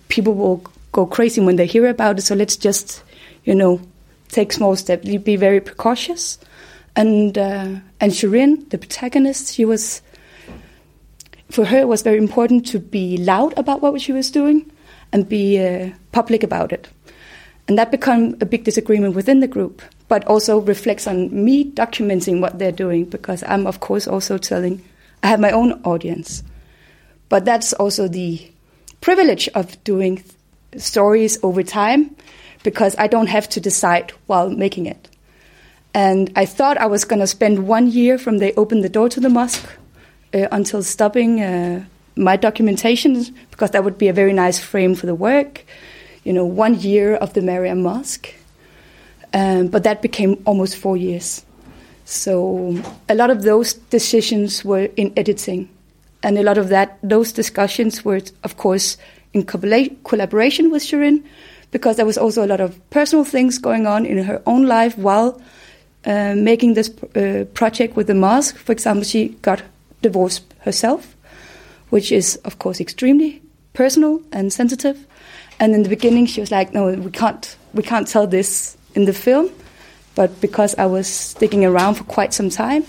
people 0.08 0.34
will 0.34 0.62
go 0.92 1.06
crazy 1.06 1.40
when 1.40 1.56
they 1.56 1.66
hear 1.66 1.86
about 1.86 2.18
it. 2.18 2.22
So 2.22 2.34
let's 2.34 2.56
just, 2.56 3.02
you 3.44 3.54
know, 3.54 3.80
take 4.28 4.52
small 4.52 4.76
steps. 4.76 5.06
Be 5.06 5.36
very 5.36 5.60
precautious. 5.60 6.38
And 6.96 7.36
uh, 7.36 7.76
and 8.00 8.12
Sherin, 8.12 8.68
the 8.70 8.78
protagonist, 8.78 9.54
she 9.54 9.64
was. 9.64 10.02
For 11.50 11.64
her, 11.64 11.78
it 11.78 11.88
was 11.88 12.02
very 12.02 12.18
important 12.18 12.66
to 12.68 12.78
be 12.78 13.16
loud 13.16 13.56
about 13.56 13.80
what 13.80 14.00
she 14.00 14.12
was 14.12 14.30
doing, 14.30 14.70
and 15.12 15.28
be 15.28 15.58
uh, 15.58 15.90
public 16.12 16.42
about 16.42 16.72
it 16.72 16.88
and 17.68 17.76
that 17.76 17.90
became 17.90 18.34
a 18.40 18.46
big 18.46 18.64
disagreement 18.64 19.14
within 19.14 19.40
the 19.40 19.46
group, 19.46 19.82
but 20.08 20.24
also 20.26 20.58
reflects 20.58 21.06
on 21.06 21.44
me 21.44 21.70
documenting 21.70 22.40
what 22.40 22.58
they're 22.58 22.72
doing 22.72 23.04
because 23.04 23.44
I'm, 23.46 23.66
of 23.66 23.80
course, 23.80 24.08
also 24.08 24.38
telling, 24.38 24.82
I 25.22 25.28
have 25.28 25.38
my 25.38 25.50
own 25.50 25.80
audience. 25.84 26.42
But 27.28 27.44
that's 27.44 27.74
also 27.74 28.08
the 28.08 28.50
privilege 29.02 29.48
of 29.54 29.82
doing 29.84 30.24
stories 30.78 31.38
over 31.42 31.62
time 31.62 32.16
because 32.62 32.96
I 32.98 33.06
don't 33.06 33.26
have 33.26 33.50
to 33.50 33.60
decide 33.60 34.12
while 34.26 34.48
making 34.48 34.86
it. 34.86 35.10
And 35.92 36.32
I 36.36 36.46
thought 36.46 36.78
I 36.78 36.86
was 36.86 37.04
going 37.04 37.20
to 37.20 37.26
spend 37.26 37.68
one 37.68 37.90
year 37.90 38.16
from 38.16 38.38
they 38.38 38.54
opened 38.54 38.82
the 38.82 38.88
door 38.88 39.10
to 39.10 39.20
the 39.20 39.28
mosque 39.28 39.68
uh, 40.32 40.48
until 40.52 40.82
stopping 40.82 41.42
uh, 41.42 41.84
my 42.16 42.36
documentation 42.36 43.24
because 43.50 43.72
that 43.72 43.84
would 43.84 43.98
be 43.98 44.08
a 44.08 44.12
very 44.14 44.32
nice 44.32 44.58
frame 44.58 44.94
for 44.94 45.04
the 45.06 45.14
work 45.14 45.64
you 46.28 46.34
know, 46.34 46.44
one 46.44 46.78
year 46.78 47.16
of 47.16 47.32
the 47.32 47.40
Mariam 47.40 47.80
Mosque. 47.82 48.34
Um, 49.32 49.68
but 49.68 49.82
that 49.84 50.02
became 50.02 50.36
almost 50.44 50.76
four 50.76 50.94
years. 50.94 51.42
So 52.04 52.76
a 53.08 53.14
lot 53.14 53.30
of 53.30 53.42
those 53.42 53.72
decisions 53.88 54.62
were 54.62 54.88
in 54.96 55.10
editing, 55.16 55.70
and 56.22 56.36
a 56.36 56.42
lot 56.42 56.58
of 56.58 56.68
that 56.68 56.98
those 57.02 57.32
discussions 57.32 58.04
were, 58.04 58.20
of 58.44 58.56
course, 58.58 58.98
in 59.32 59.44
collaboration 59.44 60.70
with 60.70 60.82
Sherin, 60.82 61.22
because 61.70 61.96
there 61.96 62.06
was 62.06 62.18
also 62.18 62.44
a 62.44 62.50
lot 62.52 62.60
of 62.60 62.76
personal 62.90 63.24
things 63.24 63.58
going 63.58 63.86
on 63.86 64.04
in 64.04 64.22
her 64.24 64.42
own 64.44 64.66
life 64.66 64.98
while 64.98 65.40
uh, 66.04 66.34
making 66.34 66.74
this 66.74 66.90
uh, 67.16 67.44
project 67.54 67.96
with 67.96 68.06
the 68.06 68.14
mosque. 68.14 68.56
For 68.56 68.72
example, 68.72 69.04
she 69.04 69.28
got 69.40 69.62
divorced 70.02 70.44
herself, 70.60 71.16
which 71.88 72.12
is, 72.12 72.36
of 72.44 72.58
course, 72.58 72.80
extremely 72.80 73.40
personal 73.72 74.20
and 74.30 74.52
sensitive. 74.52 75.06
And 75.60 75.74
in 75.74 75.82
the 75.82 75.88
beginning, 75.88 76.26
she 76.26 76.40
was 76.40 76.50
like, 76.50 76.72
"No, 76.72 76.92
we 76.92 77.10
can't, 77.10 77.56
we 77.74 77.82
can't 77.82 78.06
tell 78.06 78.26
this 78.26 78.76
in 78.94 79.04
the 79.04 79.12
film." 79.12 79.50
But 80.14 80.40
because 80.40 80.74
I 80.78 80.86
was 80.86 81.06
sticking 81.06 81.64
around 81.64 81.94
for 81.94 82.04
quite 82.04 82.34
some 82.34 82.50
time, 82.50 82.84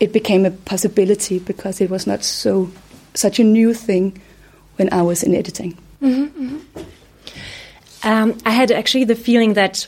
it 0.00 0.12
became 0.12 0.44
a 0.44 0.50
possibility 0.50 1.38
because 1.38 1.80
it 1.80 1.90
was 1.90 2.06
not 2.06 2.24
so 2.24 2.70
such 3.14 3.38
a 3.38 3.44
new 3.44 3.74
thing 3.74 4.20
when 4.76 4.92
I 4.92 5.02
was 5.02 5.22
in 5.22 5.34
editing. 5.34 5.76
Mm-hmm, 6.02 6.44
mm-hmm. 6.44 6.80
Um, 8.02 8.38
I 8.46 8.50
had 8.50 8.70
actually 8.72 9.04
the 9.04 9.14
feeling 9.14 9.54
that 9.54 9.86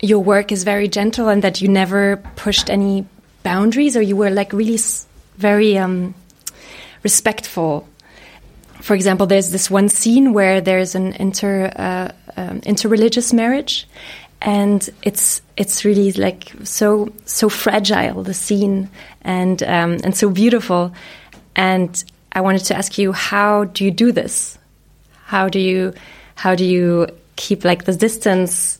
your 0.00 0.18
work 0.18 0.50
is 0.50 0.64
very 0.64 0.88
gentle 0.88 1.28
and 1.28 1.42
that 1.42 1.60
you 1.60 1.68
never 1.68 2.16
pushed 2.34 2.68
any 2.68 3.06
boundaries, 3.42 3.96
or 3.96 4.02
you 4.02 4.16
were 4.16 4.30
like 4.30 4.52
really 4.52 4.78
very 5.36 5.78
um, 5.78 6.14
respectful 7.02 7.86
for 8.84 8.94
example, 8.94 9.26
there's 9.26 9.50
this 9.50 9.70
one 9.70 9.88
scene 9.88 10.34
where 10.34 10.60
there's 10.60 10.94
an 10.94 11.14
inter 11.14 11.72
uh, 11.74 12.12
um, 12.36 12.60
interreligious 12.60 13.32
marriage, 13.32 13.88
and 14.42 14.90
it's 15.02 15.40
it's 15.56 15.86
really 15.86 16.12
like 16.12 16.52
so 16.64 17.10
so 17.24 17.48
fragile 17.48 18.22
the 18.22 18.34
scene 18.34 18.90
and 19.22 19.62
um, 19.62 19.92
and 20.04 20.14
so 20.14 20.28
beautiful. 20.28 20.92
And 21.56 22.04
I 22.32 22.42
wanted 22.42 22.66
to 22.66 22.76
ask 22.76 22.98
you, 22.98 23.12
how 23.12 23.64
do 23.64 23.86
you 23.86 23.90
do 23.90 24.12
this? 24.12 24.58
How 25.24 25.48
do 25.48 25.58
you 25.58 25.94
how 26.34 26.54
do 26.54 26.66
you 26.66 27.06
keep 27.36 27.64
like 27.64 27.84
the 27.84 27.96
distance 27.96 28.78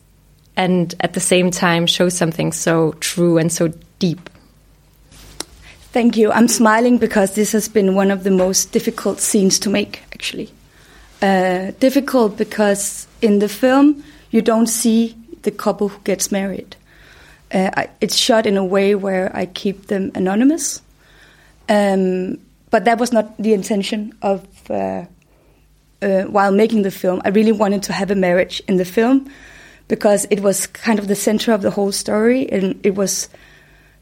and 0.55 0.93
at 0.99 1.13
the 1.13 1.19
same 1.19 1.49
time 1.49 1.87
show 1.87 2.09
something 2.09 2.51
so 2.51 2.91
true 2.99 3.39
and 3.39 3.51
so 3.51 3.73
deep? 3.97 4.29
Thank 5.95 6.17
you. 6.17 6.29
I'm 6.29 6.49
smiling 6.49 6.97
because 6.97 7.35
this 7.35 7.53
has 7.53 7.69
been 7.69 7.95
one 7.95 8.11
of 8.11 8.25
the 8.25 8.29
most 8.29 8.73
difficult 8.73 9.21
scenes 9.21 9.57
to 9.59 9.69
make, 9.69 10.03
actually. 10.11 10.51
Uh, 11.21 11.71
difficult 11.79 12.35
because 12.35 13.07
in 13.21 13.39
the 13.39 13.47
film 13.47 14.03
you 14.29 14.41
don't 14.41 14.67
see 14.67 15.15
the 15.43 15.51
couple 15.51 15.87
who 15.87 16.01
gets 16.03 16.33
married. 16.33 16.75
Uh, 17.49 17.69
I, 17.77 17.89
it's 18.01 18.17
shot 18.17 18.45
in 18.45 18.57
a 18.57 18.65
way 18.65 18.93
where 18.93 19.33
I 19.33 19.45
keep 19.45 19.87
them 19.87 20.11
anonymous, 20.15 20.81
um, 21.69 22.39
but 22.71 22.83
that 22.83 22.97
was 22.97 23.13
not 23.13 23.37
the 23.37 23.53
intention 23.53 24.11
of. 24.21 24.45
Uh, 24.69 25.05
uh 26.01 26.23
while 26.23 26.51
making 26.51 26.81
the 26.81 26.91
film, 26.91 27.21
I 27.23 27.29
really 27.29 27.53
wanted 27.53 27.83
to 27.83 27.93
have 27.93 28.11
a 28.11 28.15
marriage 28.15 28.61
in 28.67 28.75
the 28.75 28.83
film 28.83 29.31
because 29.87 30.27
it 30.29 30.41
was 30.41 30.67
kind 30.67 30.99
of 30.99 31.07
the 31.07 31.15
center 31.15 31.53
of 31.53 31.61
the 31.61 31.71
whole 31.71 31.93
story, 31.93 32.51
and 32.51 32.85
it 32.85 32.95
was 32.95 33.29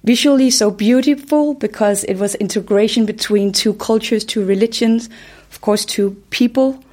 visually 0.03 0.50
so 0.50 0.69
beautiful 0.69 1.53
because 1.53 2.03
it 2.05 2.15
was 2.15 2.36
integration 2.36 3.05
between 3.05 3.51
two 3.51 3.74
cultures, 3.75 4.25
two 4.25 4.45
religions, 4.45 5.10
of 5.51 5.62
course, 5.62 5.86
two 5.86 6.12
people, 6.29 6.83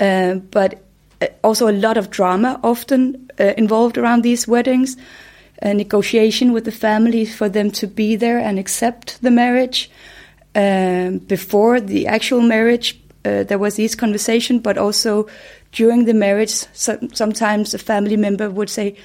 uh, 0.00 0.34
but 0.34 0.82
uh, 1.20 1.26
also 1.42 1.68
a 1.68 1.72
lot 1.72 1.96
of 1.96 2.10
drama 2.10 2.60
often 2.62 3.30
uh, 3.40 3.54
involved 3.56 3.98
around 3.98 4.22
these 4.22 4.46
weddings, 4.46 4.96
a 5.60 5.74
negotiation 5.74 6.52
with 6.52 6.64
the 6.64 6.72
family 6.72 7.24
for 7.24 7.48
them 7.48 7.70
to 7.70 7.86
be 7.86 8.16
there 8.16 8.38
and 8.38 8.58
accept 8.58 9.20
the 9.22 9.30
marriage. 9.30 9.90
Um, 10.54 11.18
before 11.18 11.80
the 11.80 12.06
actual 12.06 12.42
marriage, 12.42 13.00
uh, 13.24 13.44
there 13.44 13.58
was 13.58 13.76
this 13.76 13.94
conversation, 13.94 14.58
but 14.58 14.76
also 14.76 15.28
during 15.72 16.04
the 16.04 16.14
marriage, 16.14 16.50
so, 16.50 16.98
sometimes 17.14 17.72
a 17.72 17.78
family 17.78 18.16
member 18.16 18.50
would 18.50 18.68
say, 18.68 18.96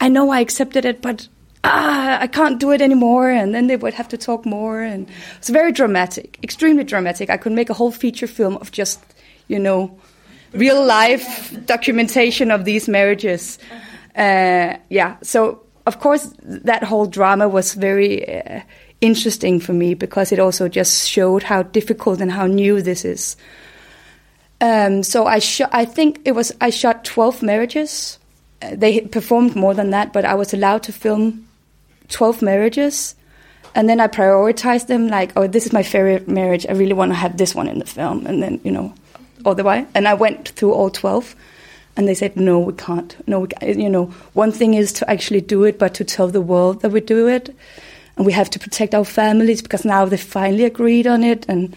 I 0.00 0.08
know 0.08 0.30
I 0.30 0.40
accepted 0.40 0.84
it, 0.84 1.02
but 1.02 1.26
ah, 1.64 2.18
I 2.20 2.26
can't 2.26 2.58
do 2.58 2.70
it 2.72 2.80
anymore. 2.80 3.30
And 3.30 3.54
then 3.54 3.66
they 3.66 3.76
would 3.76 3.94
have 3.94 4.08
to 4.08 4.18
talk 4.18 4.44
more. 4.44 4.80
And 4.80 5.08
it's 5.38 5.48
very 5.48 5.72
dramatic, 5.72 6.38
extremely 6.42 6.84
dramatic. 6.84 7.30
I 7.30 7.36
could 7.36 7.52
make 7.52 7.70
a 7.70 7.74
whole 7.74 7.92
feature 7.92 8.26
film 8.26 8.56
of 8.56 8.72
just, 8.72 9.00
you 9.48 9.58
know, 9.58 9.98
real 10.52 10.84
life 10.84 11.54
documentation 11.66 12.50
of 12.50 12.64
these 12.64 12.88
marriages. 12.88 13.58
Uh, 14.14 14.76
yeah. 14.88 15.16
So, 15.22 15.62
of 15.86 16.00
course, 16.00 16.32
that 16.42 16.84
whole 16.84 17.06
drama 17.06 17.48
was 17.48 17.74
very 17.74 18.42
uh, 18.42 18.60
interesting 19.00 19.60
for 19.60 19.72
me 19.72 19.94
because 19.94 20.32
it 20.32 20.38
also 20.38 20.68
just 20.68 21.08
showed 21.08 21.42
how 21.42 21.62
difficult 21.62 22.20
and 22.20 22.30
how 22.30 22.46
new 22.46 22.82
this 22.82 23.04
is. 23.04 23.36
Um, 24.60 25.02
so 25.02 25.26
I 25.26 25.40
shot. 25.40 25.70
I 25.72 25.84
think 25.84 26.20
it 26.24 26.32
was 26.32 26.52
I 26.60 26.70
shot 26.70 27.04
twelve 27.04 27.42
marriages. 27.42 28.20
Uh, 28.62 28.76
they 28.76 29.00
performed 29.00 29.56
more 29.56 29.74
than 29.74 29.90
that, 29.90 30.12
but 30.12 30.24
I 30.24 30.34
was 30.34 30.54
allowed 30.54 30.84
to 30.84 30.92
film 30.92 31.48
12 32.12 32.42
marriages. 32.42 33.14
And 33.74 33.88
then 33.88 34.00
I 34.00 34.06
prioritized 34.06 34.86
them 34.86 35.08
like, 35.08 35.32
oh, 35.36 35.46
this 35.46 35.66
is 35.66 35.72
my 35.72 35.82
favorite 35.82 36.28
marriage. 36.28 36.66
I 36.68 36.72
really 36.72 36.92
want 36.92 37.10
to 37.10 37.16
have 37.16 37.36
this 37.36 37.54
one 37.54 37.68
in 37.68 37.78
the 37.78 37.86
film. 37.86 38.26
And 38.26 38.42
then, 38.42 38.60
you 38.64 38.70
know, 38.70 38.94
all 39.44 39.54
the 39.54 39.64
way. 39.64 39.86
And 39.94 40.06
I 40.06 40.14
went 40.14 40.50
through 40.50 40.72
all 40.72 40.90
12. 40.90 41.34
And 41.96 42.08
they 42.08 42.14
said, 42.14 42.36
no, 42.36 42.58
we 42.58 42.72
can't. 42.74 43.16
No, 43.26 43.40
we 43.40 43.48
can't. 43.48 43.78
you 43.78 43.88
know, 43.88 44.06
one 44.34 44.52
thing 44.52 44.74
is 44.74 44.92
to 44.94 45.10
actually 45.10 45.40
do 45.40 45.64
it, 45.64 45.78
but 45.78 45.94
to 45.94 46.04
tell 46.04 46.28
the 46.28 46.40
world 46.40 46.82
that 46.82 46.90
we 46.90 47.00
do 47.00 47.28
it. 47.28 47.54
And 48.16 48.26
we 48.26 48.32
have 48.32 48.50
to 48.50 48.58
protect 48.58 48.94
our 48.94 49.04
families 49.04 49.62
because 49.62 49.84
now 49.84 50.04
they 50.04 50.16
finally 50.18 50.64
agreed 50.64 51.06
on 51.06 51.22
it. 51.22 51.46
And 51.48 51.74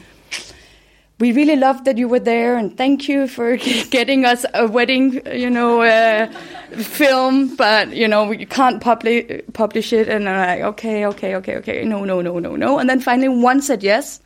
we 1.19 1.31
really 1.31 1.55
loved 1.55 1.85
that 1.85 1.97
you 1.97 2.09
were 2.09 2.19
there 2.19 2.57
and 2.57 2.77
thank 2.77 3.07
you 3.07 3.27
for 3.27 3.55
getting 3.89 4.25
us 4.25 4.45
a 4.53 4.67
wedding, 4.67 5.21
you 5.33 5.49
know, 5.49 5.81
uh, 5.81 6.27
film, 6.71 7.55
but, 7.55 7.95
you 7.95 8.07
know, 8.07 8.25
we 8.25 8.45
can't 8.45 8.81
publish, 8.81 9.41
publish 9.53 9.93
it. 9.93 10.09
And 10.09 10.27
I'm 10.27 10.47
like, 10.47 10.61
okay, 10.73 11.05
okay, 11.05 11.35
okay, 11.35 11.55
okay. 11.57 11.85
No, 11.85 12.03
no, 12.03 12.21
no, 12.21 12.39
no, 12.39 12.55
no. 12.55 12.79
And 12.79 12.89
then 12.89 12.99
finally 12.99 13.29
one 13.29 13.61
said 13.61 13.81
yes. 13.81 14.19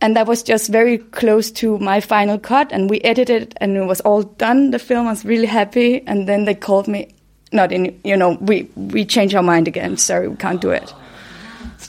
And 0.00 0.16
that 0.16 0.26
was 0.26 0.42
just 0.42 0.68
very 0.68 0.98
close 0.98 1.52
to 1.52 1.78
my 1.78 2.00
final 2.00 2.40
cut. 2.40 2.72
And 2.72 2.90
we 2.90 3.00
edited 3.02 3.54
and 3.58 3.76
it 3.76 3.84
was 3.84 4.00
all 4.00 4.24
done. 4.24 4.72
The 4.72 4.80
film 4.80 5.06
I 5.06 5.10
was 5.10 5.24
really 5.24 5.46
happy. 5.46 6.04
And 6.08 6.28
then 6.28 6.44
they 6.44 6.56
called 6.56 6.88
me, 6.88 7.14
not 7.52 7.70
in, 7.70 8.00
you 8.02 8.16
know, 8.16 8.36
we, 8.40 8.68
we 8.74 9.04
changed 9.04 9.36
our 9.36 9.44
mind 9.44 9.68
again. 9.68 9.96
Sorry, 9.96 10.26
we 10.26 10.36
can't 10.36 10.60
do 10.60 10.70
it. 10.70 10.92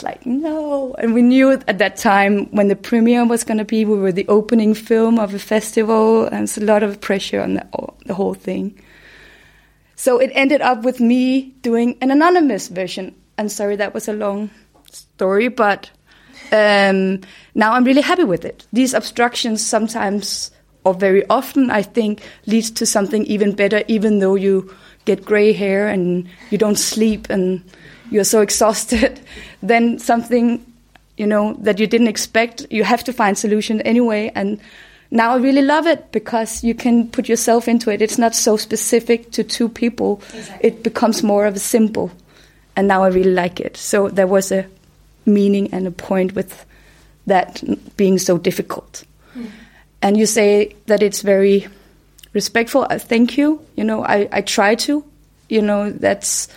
Like 0.03 0.25
no. 0.25 0.93
And 0.99 1.13
we 1.13 1.21
knew 1.21 1.51
at 1.53 1.77
that 1.79 1.97
time 1.97 2.45
when 2.51 2.67
the 2.67 2.75
premiere 2.75 3.25
was 3.25 3.43
going 3.43 3.57
to 3.57 3.65
be 3.65 3.85
we 3.85 3.97
were 3.97 4.11
the 4.11 4.27
opening 4.27 4.73
film 4.73 5.19
of 5.19 5.33
a 5.33 5.39
festival 5.39 6.25
and 6.25 6.43
it's 6.43 6.57
a 6.57 6.63
lot 6.63 6.83
of 6.83 7.01
pressure 7.01 7.41
on 7.41 7.55
the, 7.55 7.67
the 8.05 8.13
whole 8.13 8.33
thing. 8.33 8.79
So 9.95 10.19
it 10.19 10.31
ended 10.33 10.61
up 10.61 10.83
with 10.83 10.99
me 10.99 11.53
doing 11.61 11.97
an 12.01 12.11
anonymous 12.11 12.67
version. 12.67 13.15
And 13.37 13.51
sorry 13.51 13.75
that 13.77 13.93
was 13.93 14.07
a 14.07 14.13
long 14.13 14.49
story 14.91 15.47
but 15.47 15.89
um, 16.51 17.21
now 17.55 17.73
i'm 17.73 17.83
really 17.83 18.01
happy 18.01 18.23
with 18.23 18.45
it. 18.45 18.67
These 18.73 18.93
obstructions 18.93 19.65
sometimes 19.65 20.51
or 20.85 20.93
very 20.93 21.25
often 21.29 21.71
i 21.71 21.81
think 21.81 22.21
leads 22.45 22.69
to 22.69 22.85
something 22.85 23.25
even 23.25 23.55
better 23.55 23.83
even 23.87 24.19
though 24.19 24.35
you 24.35 24.69
get 25.05 25.25
gray 25.25 25.53
hair 25.53 25.87
and 25.87 26.27
you 26.49 26.57
don't 26.57 26.77
sleep 26.77 27.27
and 27.29 27.63
you're 28.13 28.23
so 28.23 28.41
exhausted, 28.41 29.19
then 29.63 29.99
something 29.99 30.65
you 31.17 31.27
know 31.27 31.53
that 31.59 31.79
you 31.79 31.87
didn't 31.87 32.07
expect, 32.07 32.65
you 32.69 32.83
have 32.83 33.03
to 33.03 33.13
find 33.13 33.37
solution 33.37 33.81
anyway. 33.81 34.31
And 34.35 34.59
now 35.11 35.33
I 35.33 35.37
really 35.37 35.61
love 35.61 35.85
it 35.85 36.11
because 36.11 36.63
you 36.63 36.73
can 36.73 37.07
put 37.09 37.29
yourself 37.29 37.67
into 37.67 37.91
it. 37.91 38.01
It's 38.01 38.17
not 38.17 38.33
so 38.33 38.57
specific 38.57 39.31
to 39.31 39.43
two 39.43 39.69
people. 39.69 40.21
Exactly. 40.33 40.69
It 40.69 40.83
becomes 40.83 41.21
more 41.23 41.45
of 41.45 41.55
a 41.55 41.59
symbol. 41.59 42.11
And 42.75 42.87
now 42.87 43.03
I 43.03 43.07
really 43.09 43.31
like 43.33 43.59
it. 43.59 43.77
So 43.77 44.09
there 44.09 44.25
was 44.25 44.51
a 44.51 44.65
meaning 45.25 45.71
and 45.71 45.85
a 45.85 45.91
point 45.91 46.33
with 46.33 46.65
that 47.27 47.63
being 47.95 48.17
so 48.17 48.37
difficult. 48.37 49.03
Mm. 49.35 49.49
And 50.01 50.17
you 50.17 50.25
say 50.25 50.75
that 50.87 51.03
it's 51.03 51.21
very 51.21 51.67
respectful. 52.33 52.87
Uh, 52.89 52.97
thank 52.97 53.37
you. 53.37 53.63
You 53.75 53.83
know, 53.83 54.03
I, 54.03 54.27
I 54.31 54.41
try 54.41 54.75
to. 54.75 55.03
You 55.49 55.61
know, 55.61 55.91
that's 55.91 56.47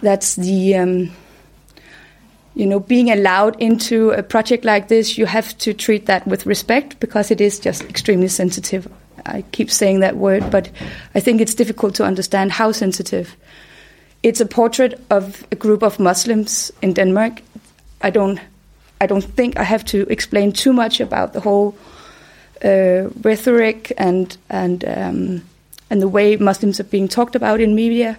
that's 0.00 0.36
the 0.36 0.76
um, 0.76 1.10
you 2.54 2.66
know 2.66 2.80
being 2.80 3.10
allowed 3.10 3.60
into 3.60 4.10
a 4.10 4.22
project 4.22 4.64
like 4.64 4.88
this. 4.88 5.18
You 5.18 5.26
have 5.26 5.56
to 5.58 5.72
treat 5.72 6.06
that 6.06 6.26
with 6.26 6.46
respect 6.46 7.00
because 7.00 7.30
it 7.30 7.40
is 7.40 7.58
just 7.58 7.82
extremely 7.84 8.28
sensitive. 8.28 8.88
I 9.24 9.42
keep 9.52 9.70
saying 9.70 10.00
that 10.00 10.16
word, 10.16 10.50
but 10.50 10.70
I 11.14 11.20
think 11.20 11.40
it's 11.40 11.54
difficult 11.54 11.94
to 11.96 12.04
understand 12.04 12.52
how 12.52 12.72
sensitive. 12.72 13.36
It's 14.22 14.40
a 14.40 14.46
portrait 14.46 15.00
of 15.10 15.46
a 15.52 15.56
group 15.56 15.82
of 15.82 15.98
Muslims 15.98 16.72
in 16.82 16.92
Denmark. 16.94 17.42
I 18.02 18.10
don't, 18.10 18.40
I 19.00 19.06
don't 19.06 19.24
think 19.24 19.58
I 19.58 19.62
have 19.62 19.84
to 19.86 20.06
explain 20.08 20.52
too 20.52 20.72
much 20.72 21.00
about 21.00 21.32
the 21.32 21.40
whole 21.40 21.76
uh, 22.64 23.08
rhetoric 23.22 23.92
and 23.98 24.36
and 24.48 24.84
um, 24.84 25.42
and 25.90 26.00
the 26.00 26.08
way 26.08 26.36
Muslims 26.36 26.80
are 26.80 26.84
being 26.90 27.08
talked 27.08 27.36
about 27.36 27.60
in 27.60 27.74
media. 27.74 28.16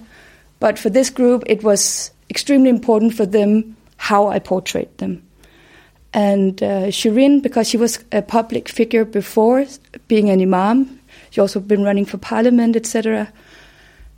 But 0.59 0.79
for 0.79 0.89
this 0.89 1.09
group, 1.09 1.43
it 1.45 1.63
was 1.63 2.11
extremely 2.29 2.69
important 2.69 3.13
for 3.13 3.25
them 3.25 3.75
how 3.97 4.27
I 4.27 4.39
portrayed 4.39 4.97
them. 4.97 5.23
And 6.13 6.61
uh, 6.63 6.87
Sherin, 6.87 7.41
because 7.41 7.69
she 7.69 7.77
was 7.77 8.03
a 8.11 8.21
public 8.21 8.69
figure 8.69 9.05
before 9.05 9.65
being 10.07 10.29
an 10.29 10.41
imam, 10.41 10.99
she 11.29 11.41
also 11.41 11.59
been 11.59 11.83
running 11.83 12.05
for 12.05 12.17
parliament, 12.17 12.75
etc. 12.75 13.31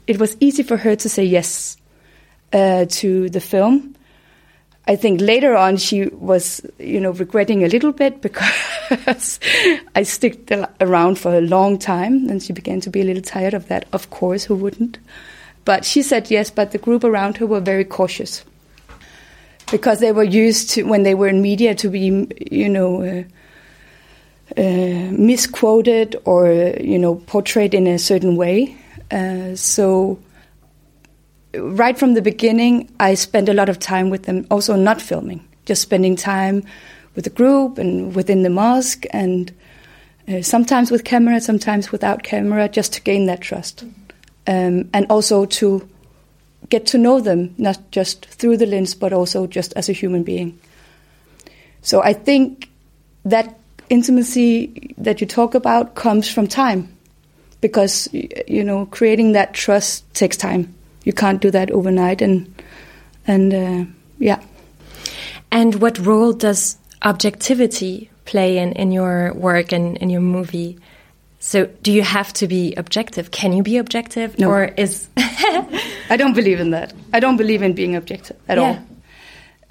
It 0.06 0.18
was 0.18 0.36
easy 0.40 0.62
for 0.62 0.76
her 0.76 0.96
to 0.96 1.08
say 1.08 1.24
yes 1.24 1.76
uh, 2.52 2.86
to 2.88 3.28
the 3.30 3.40
film. 3.40 3.96
I 4.86 4.96
think 4.96 5.20
later 5.20 5.54
on 5.54 5.76
she 5.76 6.06
was, 6.06 6.62
you 6.78 7.00
know, 7.00 7.10
regretting 7.10 7.64
a 7.64 7.68
little 7.68 7.92
bit 7.92 8.22
because 8.22 9.38
I 9.94 10.02
sticked 10.02 10.50
around 10.80 11.18
for 11.18 11.36
a 11.36 11.40
long 11.40 11.78
time, 11.78 12.28
and 12.28 12.42
she 12.42 12.52
began 12.52 12.80
to 12.80 12.90
be 12.90 13.02
a 13.02 13.04
little 13.04 13.22
tired 13.22 13.54
of 13.54 13.68
that. 13.68 13.86
Of 13.92 14.10
course, 14.10 14.44
who 14.44 14.56
wouldn't? 14.56 14.98
But 15.64 15.84
she 15.84 16.02
said 16.02 16.30
yes, 16.30 16.50
but 16.50 16.72
the 16.72 16.78
group 16.78 17.04
around 17.04 17.36
her 17.36 17.46
were 17.46 17.60
very 17.60 17.84
cautious 17.84 18.44
because 19.70 20.00
they 20.00 20.12
were 20.12 20.24
used 20.24 20.70
to, 20.70 20.82
when 20.84 21.02
they 21.02 21.14
were 21.14 21.28
in 21.28 21.42
media, 21.42 21.74
to 21.76 21.88
be, 21.88 22.26
you 22.50 22.68
know, 22.68 23.02
uh, 23.02 23.22
uh, 24.60 25.10
misquoted 25.12 26.16
or, 26.24 26.50
you 26.80 26.98
know, 26.98 27.16
portrayed 27.26 27.74
in 27.74 27.86
a 27.86 27.98
certain 27.98 28.36
way. 28.36 28.76
Uh, 29.10 29.54
so, 29.54 30.18
right 31.56 31.98
from 31.98 32.14
the 32.14 32.22
beginning, 32.22 32.92
I 32.98 33.14
spent 33.14 33.48
a 33.48 33.54
lot 33.54 33.68
of 33.68 33.78
time 33.78 34.10
with 34.10 34.24
them, 34.24 34.46
also 34.50 34.74
not 34.76 35.00
filming, 35.00 35.46
just 35.66 35.82
spending 35.82 36.16
time 36.16 36.64
with 37.14 37.24
the 37.24 37.30
group 37.30 37.78
and 37.78 38.14
within 38.14 38.42
the 38.42 38.50
mosque, 38.50 39.04
and 39.10 39.52
uh, 40.26 40.42
sometimes 40.42 40.90
with 40.90 41.04
camera, 41.04 41.40
sometimes 41.40 41.92
without 41.92 42.22
camera, 42.22 42.68
just 42.68 42.92
to 42.94 43.00
gain 43.02 43.26
that 43.26 43.40
trust 43.40 43.84
um, 44.46 44.88
and 44.92 45.06
also 45.10 45.44
to 45.46 45.88
get 46.68 46.86
to 46.86 46.98
know 46.98 47.20
them, 47.20 47.54
not 47.58 47.78
just 47.90 48.26
through 48.26 48.56
the 48.56 48.66
lens, 48.66 48.94
but 48.94 49.12
also 49.12 49.46
just 49.46 49.72
as 49.74 49.88
a 49.88 49.92
human 49.92 50.22
being. 50.22 50.58
So 51.82 52.02
I 52.02 52.12
think 52.12 52.68
that 53.24 53.58
intimacy 53.88 54.94
that 54.98 55.20
you 55.20 55.26
talk 55.26 55.54
about 55.54 55.94
comes 55.94 56.30
from 56.30 56.46
time, 56.46 56.96
because 57.60 58.08
you 58.12 58.64
know 58.64 58.86
creating 58.86 59.32
that 59.32 59.54
trust 59.54 60.12
takes 60.14 60.36
time. 60.36 60.74
You 61.04 61.12
can't 61.12 61.40
do 61.40 61.50
that 61.50 61.70
overnight, 61.70 62.22
and 62.22 62.54
and 63.26 63.54
uh, 63.54 63.90
yeah. 64.18 64.42
And 65.50 65.76
what 65.76 65.98
role 65.98 66.32
does 66.32 66.76
objectivity 67.02 68.10
play 68.24 68.58
in, 68.58 68.72
in 68.72 68.92
your 68.92 69.34
work 69.34 69.72
and 69.72 69.96
in 69.98 70.10
your 70.10 70.20
movie? 70.20 70.78
So, 71.42 71.66
do 71.82 71.90
you 71.90 72.02
have 72.02 72.34
to 72.34 72.46
be 72.46 72.74
objective? 72.74 73.30
Can 73.30 73.54
you 73.54 73.62
be 73.62 73.78
objective, 73.78 74.38
no. 74.38 74.50
or 74.50 74.64
is? 74.64 75.08
I 75.16 76.16
don't 76.18 76.34
believe 76.34 76.60
in 76.60 76.70
that. 76.72 76.92
I 77.14 77.20
don't 77.20 77.38
believe 77.38 77.62
in 77.62 77.72
being 77.72 77.96
objective 77.96 78.36
at 78.46 78.58
yeah. 78.58 78.82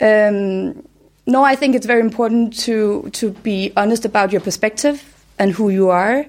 all. 0.02 0.28
Um, 0.30 0.84
no, 1.28 1.44
I 1.44 1.56
think 1.56 1.76
it's 1.76 1.86
very 1.86 2.02
important 2.02 2.58
to 2.62 3.12
to 3.14 3.30
be 3.30 3.72
honest 3.78 4.04
about 4.04 4.32
your 4.32 4.42
perspective 4.42 5.04
and 5.38 5.52
who 5.52 5.70
you 5.70 5.90
are. 5.90 6.26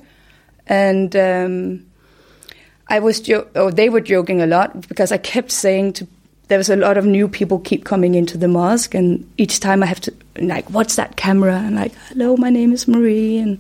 And 0.67 1.17
um, 1.17 1.87
I 2.89 2.99
was, 2.99 3.21
jo- 3.21 3.49
or 3.57 3.73
they 3.73 3.89
were 3.89 4.03
joking 4.03 4.43
a 4.43 4.47
lot 4.47 4.89
because 4.89 5.11
I 5.11 5.17
kept 5.17 5.51
saying 5.53 5.95
to 5.95 6.07
there 6.49 6.59
was 6.59 6.69
a 6.69 6.77
lot 6.77 6.99
of 6.99 7.07
new 7.07 7.29
people 7.29 7.61
keep 7.61 7.85
coming 7.85 8.15
into 8.15 8.37
the 8.37 8.49
mosque, 8.49 8.95
and 8.95 9.25
each 9.39 9.61
time 9.61 9.83
I 9.83 9.87
have 9.87 10.01
to 10.01 10.13
like, 10.37 10.69
what's 10.69 10.97
that 10.97 11.17
camera? 11.17 11.55
And 11.55 11.77
like, 11.77 11.95
hello, 12.09 12.37
my 12.37 12.51
name 12.51 12.73
is 12.73 12.87
Marie, 12.87 13.39
and 13.39 13.59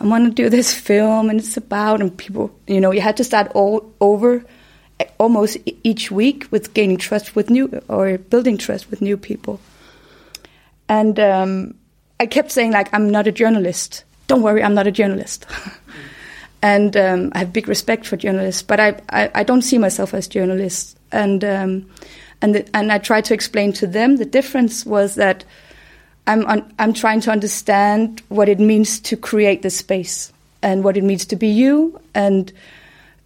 I 0.00 0.06
want 0.06 0.24
to 0.24 0.42
do 0.42 0.48
this 0.48 0.74
film 0.74 1.30
and 1.30 1.38
it's 1.38 1.56
about 1.56 2.00
and 2.00 2.16
people 2.16 2.54
you 2.66 2.80
know 2.80 2.90
you 2.90 3.00
had 3.00 3.16
to 3.18 3.24
start 3.24 3.52
all 3.54 3.92
over 4.00 4.44
almost 5.18 5.56
each 5.82 6.10
week 6.10 6.46
with 6.50 6.74
gaining 6.74 6.96
trust 6.96 7.34
with 7.34 7.50
new 7.50 7.82
or 7.88 8.18
building 8.18 8.58
trust 8.58 8.90
with 8.90 9.00
new 9.00 9.16
people. 9.16 9.60
And 10.88 11.18
um, 11.18 11.74
I 12.20 12.26
kept 12.26 12.50
saying 12.50 12.72
like 12.72 12.92
I'm 12.92 13.10
not 13.10 13.26
a 13.26 13.32
journalist. 13.32 14.04
Don't 14.26 14.42
worry 14.42 14.62
I'm 14.62 14.74
not 14.74 14.86
a 14.86 14.92
journalist. 14.92 15.46
And 16.64 16.96
um, 16.96 17.32
I 17.34 17.38
have 17.38 17.52
big 17.52 17.66
respect 17.66 18.06
for 18.06 18.16
journalists 18.16 18.62
but 18.62 18.78
I, 18.78 19.00
I, 19.10 19.30
I 19.34 19.42
don't 19.42 19.62
see 19.62 19.78
myself 19.78 20.14
as 20.14 20.28
journalist. 20.28 20.96
And 21.10 21.42
um, 21.42 21.90
and 22.40 22.54
the, 22.54 22.76
and 22.76 22.92
I 22.92 22.98
tried 22.98 23.24
to 23.26 23.34
explain 23.34 23.72
to 23.74 23.86
them 23.86 24.16
the 24.16 24.24
difference 24.24 24.86
was 24.86 25.16
that 25.16 25.44
I'm, 26.26 26.72
I'm 26.78 26.92
trying 26.92 27.20
to 27.22 27.30
understand 27.30 28.22
what 28.28 28.48
it 28.48 28.60
means 28.60 29.00
to 29.00 29.16
create 29.16 29.62
the 29.62 29.70
space 29.70 30.32
and 30.62 30.84
what 30.84 30.96
it 30.96 31.02
means 31.02 31.24
to 31.26 31.36
be 31.36 31.48
you 31.48 32.00
and 32.14 32.52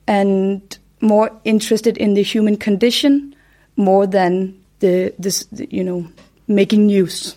and 0.09 0.79
more 1.01 1.31
interested 1.45 1.97
in 1.99 2.15
the 2.15 2.23
human 2.23 2.57
condition 2.57 3.35
more 3.77 4.07
than 4.07 4.59
the 4.79 5.13
this 5.19 5.47
you 5.53 5.85
know 5.85 6.09
making 6.49 6.87
news. 6.87 7.37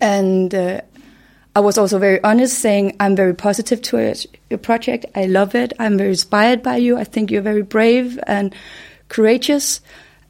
And 0.00 0.54
uh, 0.54 0.80
I 1.54 1.60
was 1.60 1.76
also 1.76 1.98
very 1.98 2.22
honest 2.24 2.58
saying 2.58 2.96
I'm 2.98 3.14
very 3.14 3.34
positive 3.34 3.82
to 3.82 4.14
your 4.48 4.58
project. 4.58 5.06
I 5.14 5.26
love 5.26 5.54
it. 5.54 5.72
I'm 5.78 5.98
very 5.98 6.10
inspired 6.10 6.62
by 6.62 6.76
you. 6.76 6.96
I 6.96 7.04
think 7.04 7.30
you're 7.30 7.42
very 7.42 7.62
brave 7.62 8.18
and 8.26 8.54
courageous 9.08 9.80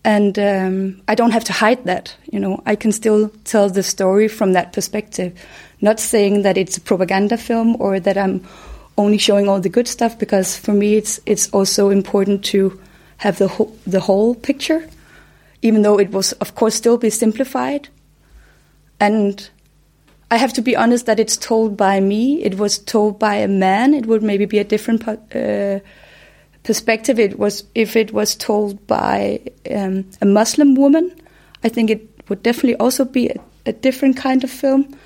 and 0.05 0.38
um, 0.38 1.03
I 1.09 1.15
don't 1.15 1.31
have 1.31 1.45
to 1.45 1.53
hide 1.53 1.85
that. 1.85 2.17
You 2.31 2.41
know, 2.41 2.62
I 2.67 2.77
can 2.77 2.93
still 2.93 3.31
tell 3.45 3.71
the 3.71 3.83
story 3.83 4.29
from 4.29 4.53
that 4.53 4.73
perspective. 4.73 5.33
Not 5.81 6.01
saying 6.01 6.43
that 6.43 6.57
it's 6.57 6.77
a 6.77 6.81
propaganda 6.81 7.37
film 7.37 7.77
or 7.81 8.01
that 8.01 8.17
I'm 8.17 8.47
only 8.99 9.19
showing 9.19 9.49
all 9.49 9.61
the 9.61 9.69
good 9.69 9.88
stuff, 9.88 10.19
because 10.19 10.57
for 10.57 10.73
me, 10.73 10.97
it's 10.97 11.21
it's 11.27 11.49
also 11.51 11.91
important 11.91 12.45
to 12.45 12.81
have 13.19 13.38
the 13.38 13.49
whole, 13.49 13.77
the 13.87 14.01
whole 14.01 14.35
picture, 14.35 14.88
even 15.62 15.83
though 15.83 15.99
it 15.99 16.11
was, 16.11 16.33
of 16.33 16.55
course, 16.55 16.75
still 16.75 16.99
be 16.99 17.11
simplified. 17.11 17.88
And 19.01 19.49
I 20.31 20.37
have 20.37 20.53
to 20.55 20.62
be 20.62 20.77
honest 20.77 21.07
that 21.07 21.21
it's 21.21 21.37
told 21.37 21.77
by 21.77 22.01
me. 22.01 22.43
It 22.43 22.59
was 22.59 22.79
told 22.79 23.19
by 23.19 23.37
a 23.37 23.49
man. 23.49 23.95
It 23.95 24.07
would 24.07 24.23
maybe 24.23 24.47
be 24.47 24.59
a 24.59 24.65
different. 24.65 25.07
Uh, 25.09 25.81
perspective 26.62 27.18
it 27.18 27.38
was 27.38 27.64
if 27.75 27.96
it 27.96 28.12
was 28.12 28.35
told 28.35 28.87
by 28.87 29.40
um, 29.70 30.05
a 30.20 30.27
Muslim 30.27 30.75
woman, 30.75 31.12
I 31.64 31.68
think 31.68 31.90
it 31.90 32.09
would 32.29 32.42
definitely 32.42 32.77
also 32.77 33.05
be 33.05 33.29
a, 33.29 33.40
a 33.66 33.72
different 33.72 34.16
kind 34.16 34.44
of 34.44 34.51
film. 34.51 34.96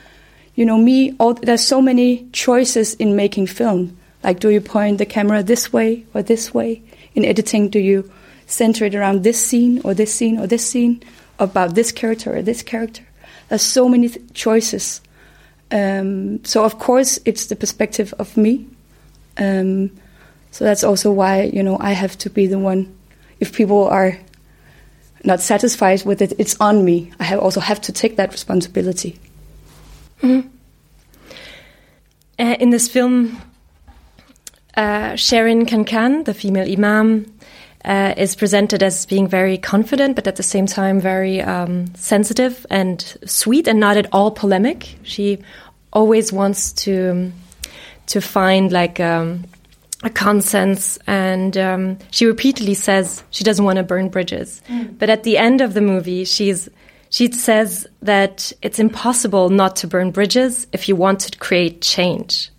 You 0.54 0.64
know, 0.64 0.78
me, 0.78 1.14
all, 1.18 1.34
there's 1.34 1.64
so 1.66 1.82
many 1.82 2.28
choices 2.32 2.94
in 2.94 3.16
making 3.16 3.48
film. 3.48 3.96
Like, 4.22 4.40
do 4.40 4.48
you 4.48 4.60
point 4.60 4.98
the 4.98 5.06
camera 5.06 5.42
this 5.42 5.72
way 5.72 6.06
or 6.14 6.22
this 6.22 6.54
way? 6.54 6.82
In 7.14 7.24
editing, 7.24 7.68
do 7.68 7.78
you 7.78 8.10
center 8.46 8.86
it 8.86 8.94
around 8.94 9.22
this 9.22 9.44
scene 9.44 9.80
or 9.84 9.94
this 9.94 10.14
scene 10.14 10.38
or 10.38 10.46
this 10.46 10.66
scene? 10.66 11.02
about 11.38 11.74
this 11.74 11.92
character 11.92 12.36
or 12.36 12.42
this 12.42 12.62
character. 12.62 13.02
There's 13.48 13.62
so 13.62 13.88
many 13.88 14.08
th- 14.08 14.32
choices. 14.32 15.00
Um, 15.70 16.44
so 16.44 16.64
of 16.64 16.78
course 16.78 17.18
it's 17.24 17.46
the 17.46 17.56
perspective 17.56 18.14
of 18.18 18.36
me. 18.36 18.66
Um, 19.36 19.90
so 20.56 20.64
that's 20.64 20.82
also 20.82 21.12
why 21.12 21.42
you 21.42 21.62
know 21.62 21.76
I 21.78 21.92
have 21.92 22.16
to 22.18 22.30
be 22.30 22.46
the 22.46 22.58
one. 22.58 22.86
If 23.40 23.52
people 23.52 23.84
are 23.88 24.18
not 25.22 25.42
satisfied 25.42 26.06
with 26.06 26.22
it, 26.22 26.32
it's 26.38 26.56
on 26.60 26.82
me. 26.82 27.12
I 27.20 27.24
have 27.24 27.40
also 27.40 27.60
have 27.60 27.78
to 27.82 27.92
take 27.92 28.16
that 28.16 28.32
responsibility. 28.32 29.18
Mm-hmm. 30.22 30.48
Uh, 32.38 32.56
in 32.58 32.70
this 32.70 32.88
film, 32.88 33.38
uh, 34.78 35.12
Sherin 35.12 35.66
Khankan, 35.66 36.24
the 36.24 36.32
female 36.32 36.66
imam, 36.66 37.26
uh, 37.84 38.14
is 38.16 38.34
presented 38.34 38.82
as 38.82 39.04
being 39.04 39.28
very 39.28 39.58
confident, 39.58 40.16
but 40.16 40.26
at 40.26 40.36
the 40.36 40.42
same 40.42 40.64
time 40.64 41.00
very 41.00 41.42
um, 41.42 41.94
sensitive 41.96 42.64
and 42.70 43.18
sweet, 43.26 43.68
and 43.68 43.78
not 43.78 43.98
at 43.98 44.06
all 44.10 44.30
polemic. 44.30 44.96
She 45.02 45.38
always 45.92 46.32
wants 46.32 46.72
to 46.84 47.30
to 48.06 48.20
find 48.20 48.72
like 48.72 49.00
um, 49.00 49.44
a 50.06 50.10
consensus, 50.10 50.98
and 51.06 51.56
um, 51.58 51.98
she 52.10 52.24
repeatedly 52.24 52.74
says 52.74 53.22
she 53.30 53.44
doesn't 53.44 53.64
want 53.64 53.76
to 53.76 53.82
burn 53.82 54.08
bridges. 54.08 54.62
Mm. 54.68 54.98
But 54.98 55.10
at 55.10 55.24
the 55.24 55.36
end 55.36 55.60
of 55.60 55.74
the 55.74 55.82
movie, 55.82 56.24
she's 56.24 56.68
she 57.10 57.30
says 57.32 57.86
that 58.02 58.52
it's 58.62 58.78
impossible 58.78 59.50
not 59.50 59.76
to 59.76 59.86
burn 59.86 60.10
bridges 60.10 60.66
if 60.72 60.88
you 60.88 60.96
want 60.96 61.20
to 61.20 61.38
create 61.38 61.82
change. 61.82 62.50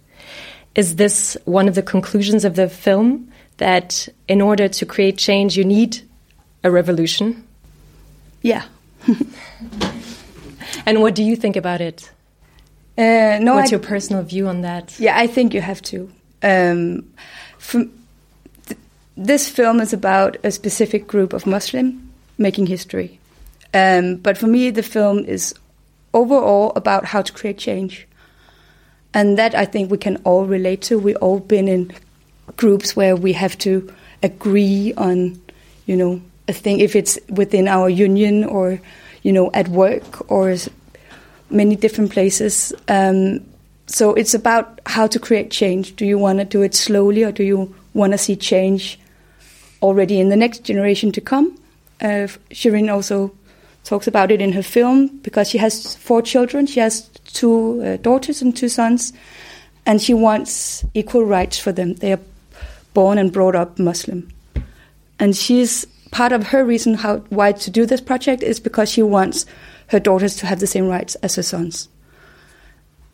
Is 0.75 0.95
this 0.95 1.35
one 1.45 1.67
of 1.67 1.75
the 1.75 1.81
conclusions 1.81 2.45
of 2.45 2.55
the 2.55 2.69
film? 2.69 3.31
that 3.57 4.07
in 4.27 4.41
order 4.41 4.67
to 4.67 4.85
create 4.85 5.17
change, 5.17 5.57
you 5.57 5.63
need 5.63 6.01
a 6.63 6.71
revolution? 6.71 7.47
Yeah. 8.41 8.65
and 10.85 11.01
what 11.01 11.15
do 11.15 11.23
you 11.23 11.35
think 11.35 11.55
about 11.55 11.81
it? 11.81 12.11
Uh, 12.97 13.39
no, 13.41 13.55
What's 13.55 13.71
I, 13.71 13.75
your 13.75 13.79
personal 13.79 14.23
view 14.23 14.47
on 14.47 14.61
that? 14.61 14.99
Yeah, 14.99 15.17
I 15.17 15.27
think 15.27 15.53
you 15.53 15.61
have 15.61 15.81
to. 15.83 16.11
Um, 16.43 17.03
th 17.71 17.89
this 19.15 19.49
film 19.49 19.81
is 19.81 19.93
about 19.93 20.37
a 20.43 20.51
specific 20.51 21.07
group 21.07 21.33
of 21.33 21.45
Muslim 21.45 22.11
making 22.37 22.67
history. 22.67 23.19
Um, 23.73 24.15
but 24.17 24.37
for 24.37 24.47
me, 24.47 24.71
the 24.71 24.83
film 24.83 25.25
is 25.25 25.55
overall 26.13 26.71
about 26.75 27.05
how 27.05 27.21
to 27.21 27.33
create 27.33 27.57
change. 27.57 28.07
And 29.13 29.37
that 29.37 29.55
I 29.55 29.65
think 29.65 29.89
we 29.89 29.97
can 29.97 30.17
all 30.23 30.45
relate 30.45 30.81
to. 30.83 30.99
We've 30.99 31.17
all 31.17 31.39
been 31.39 31.67
in 31.67 31.91
groups 32.55 32.95
where 32.95 33.15
we 33.15 33.33
have 33.33 33.57
to 33.59 33.91
agree 34.21 34.93
on, 34.97 35.41
you 35.85 35.95
know, 35.95 36.21
a 36.47 36.53
thing 36.53 36.79
if 36.79 36.95
it's 36.95 37.19
within 37.29 37.67
our 37.67 37.89
union 37.89 38.43
or, 38.43 38.79
you 39.23 39.33
know, 39.33 39.49
at 39.53 39.67
work 39.67 40.29
or 40.31 40.55
many 41.49 41.75
different 41.75 42.11
places. 42.11 42.73
Um, 42.87 43.41
so 43.87 44.13
it's 44.13 44.33
about 44.33 44.81
how 44.85 45.07
to 45.07 45.17
create 45.17 45.49
change. 45.49 45.95
Do 45.95 46.05
you 46.05 46.17
want 46.17 46.39
to 46.39 46.45
do 46.45 46.61
it 46.61 46.75
slowly 46.75 47.23
or 47.23 47.31
do 47.31 47.43
you 47.43 47.73
want 47.93 48.11
to 48.11 48.17
see 48.17 48.35
change 48.35 48.99
already 49.81 50.19
in 50.19 50.29
the 50.29 50.35
next 50.35 50.63
generation 50.63 51.11
to 51.13 51.21
come? 51.21 51.57
Uh, 52.01 52.27
Sherin 52.51 52.93
also 52.93 53.33
talks 53.85 54.05
about 54.05 54.29
it 54.29 54.41
in 54.41 54.51
her 54.51 54.61
film 54.61 55.07
because 55.19 55.49
she 55.49 55.57
has 55.57 55.95
four 55.95 56.21
children. 56.21 56.67
She 56.67 56.81
has 56.81 57.07
two 57.25 57.81
uh, 57.81 57.97
daughters 57.97 58.41
and 58.41 58.55
two 58.55 58.69
sons, 58.69 59.13
and 59.85 60.01
she 60.01 60.13
wants 60.13 60.85
equal 60.93 61.23
rights 61.23 61.57
for 61.57 61.71
them. 61.71 61.93
They 61.95 62.11
are 62.11 62.19
born 62.93 63.17
and 63.17 63.31
brought 63.31 63.55
up 63.55 63.79
Muslim. 63.79 64.29
And 65.17 65.35
she's 65.35 65.85
part 66.11 66.33
of 66.33 66.47
her 66.47 66.65
reason 66.65 66.93
how 66.93 67.17
why 67.29 67.53
to 67.53 67.71
do 67.71 67.85
this 67.85 68.01
project 68.01 68.43
is 68.43 68.59
because 68.59 68.91
she 68.91 69.01
wants 69.01 69.45
her 69.87 69.99
daughters 69.99 70.35
to 70.35 70.45
have 70.45 70.59
the 70.59 70.67
same 70.67 70.87
rights 70.87 71.15
as 71.15 71.35
her 71.35 71.43
sons. 71.43 71.87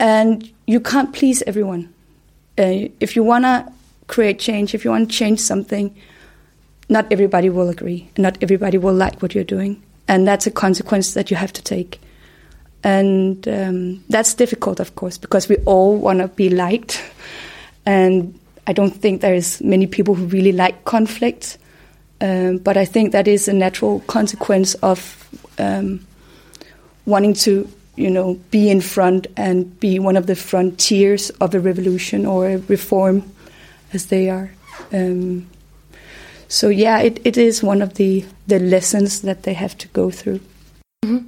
And 0.04 0.52
you 0.68 0.82
can't 0.82 1.14
please 1.14 1.42
everyone. 1.48 1.94
Uh, 2.60 2.92
if 3.00 3.16
you 3.16 3.24
want 3.24 3.46
to 3.46 3.72
create 4.08 4.38
change, 4.38 4.76
if 4.76 4.84
you 4.84 4.92
want 4.92 5.10
to 5.10 5.16
change 5.16 5.40
something, 5.40 5.96
not 6.90 7.10
everybody 7.10 7.50
will 7.50 7.70
agree, 7.70 8.10
not 8.18 8.38
everybody 8.42 8.78
will 8.78 8.94
like 8.94 9.22
what 9.22 9.34
you're 9.34 9.46
doing, 9.46 9.82
and 10.10 10.28
that's 10.28 10.46
a 10.46 10.52
consequence 10.52 11.14
that 11.14 11.32
you 11.32 11.38
have 11.38 11.54
to 11.54 11.62
take. 11.62 12.02
And 12.84 13.48
um, 13.48 14.04
that's 14.10 14.34
difficult, 14.34 14.82
of 14.82 14.96
course, 14.96 15.18
because 15.18 15.48
we 15.48 15.56
all 15.66 15.96
want 15.96 16.20
to 16.20 16.28
be 16.28 16.50
liked, 16.50 17.02
and 17.86 18.38
I 18.68 18.74
don't 18.74 18.92
think 18.92 19.22
there's 19.22 19.62
many 19.62 19.88
people 19.88 20.16
who 20.16 20.26
really 20.26 20.52
like 20.52 20.84
conflict, 20.84 21.58
um, 22.20 22.58
but 22.58 22.76
I 22.76 22.84
think 22.84 23.14
that 23.14 23.30
is 23.30 23.48
a 23.48 23.54
natural 23.54 24.02
consequence 24.02 24.74
of 24.76 25.30
um, 25.60 26.06
wanting 27.06 27.36
to, 27.36 27.70
you 27.96 28.10
know, 28.10 28.40
be 28.50 28.70
in 28.70 28.82
front 28.82 29.28
and 29.38 29.80
be 29.80 30.00
one 30.00 30.18
of 30.18 30.26
the 30.26 30.36
frontiers 30.36 31.30
of 31.42 31.54
a 31.54 31.60
revolution 31.60 32.26
or 32.26 32.48
a 32.48 32.58
reform, 32.58 33.32
as 33.94 34.08
they 34.08 34.30
are. 34.30 34.52
Um, 34.92 35.48
so 36.48 36.70
yeah, 36.70 37.00
it, 37.00 37.20
it 37.24 37.38
is 37.38 37.64
one 37.64 37.82
of 37.82 37.96
the, 37.96 38.26
the 38.48 38.60
lessons 38.60 39.22
that 39.22 39.44
they 39.44 39.54
have 39.54 39.78
to 39.78 39.88
go 39.90 40.10
through. 40.10 40.40
Mm 41.06 41.10
-hmm. 41.10 41.24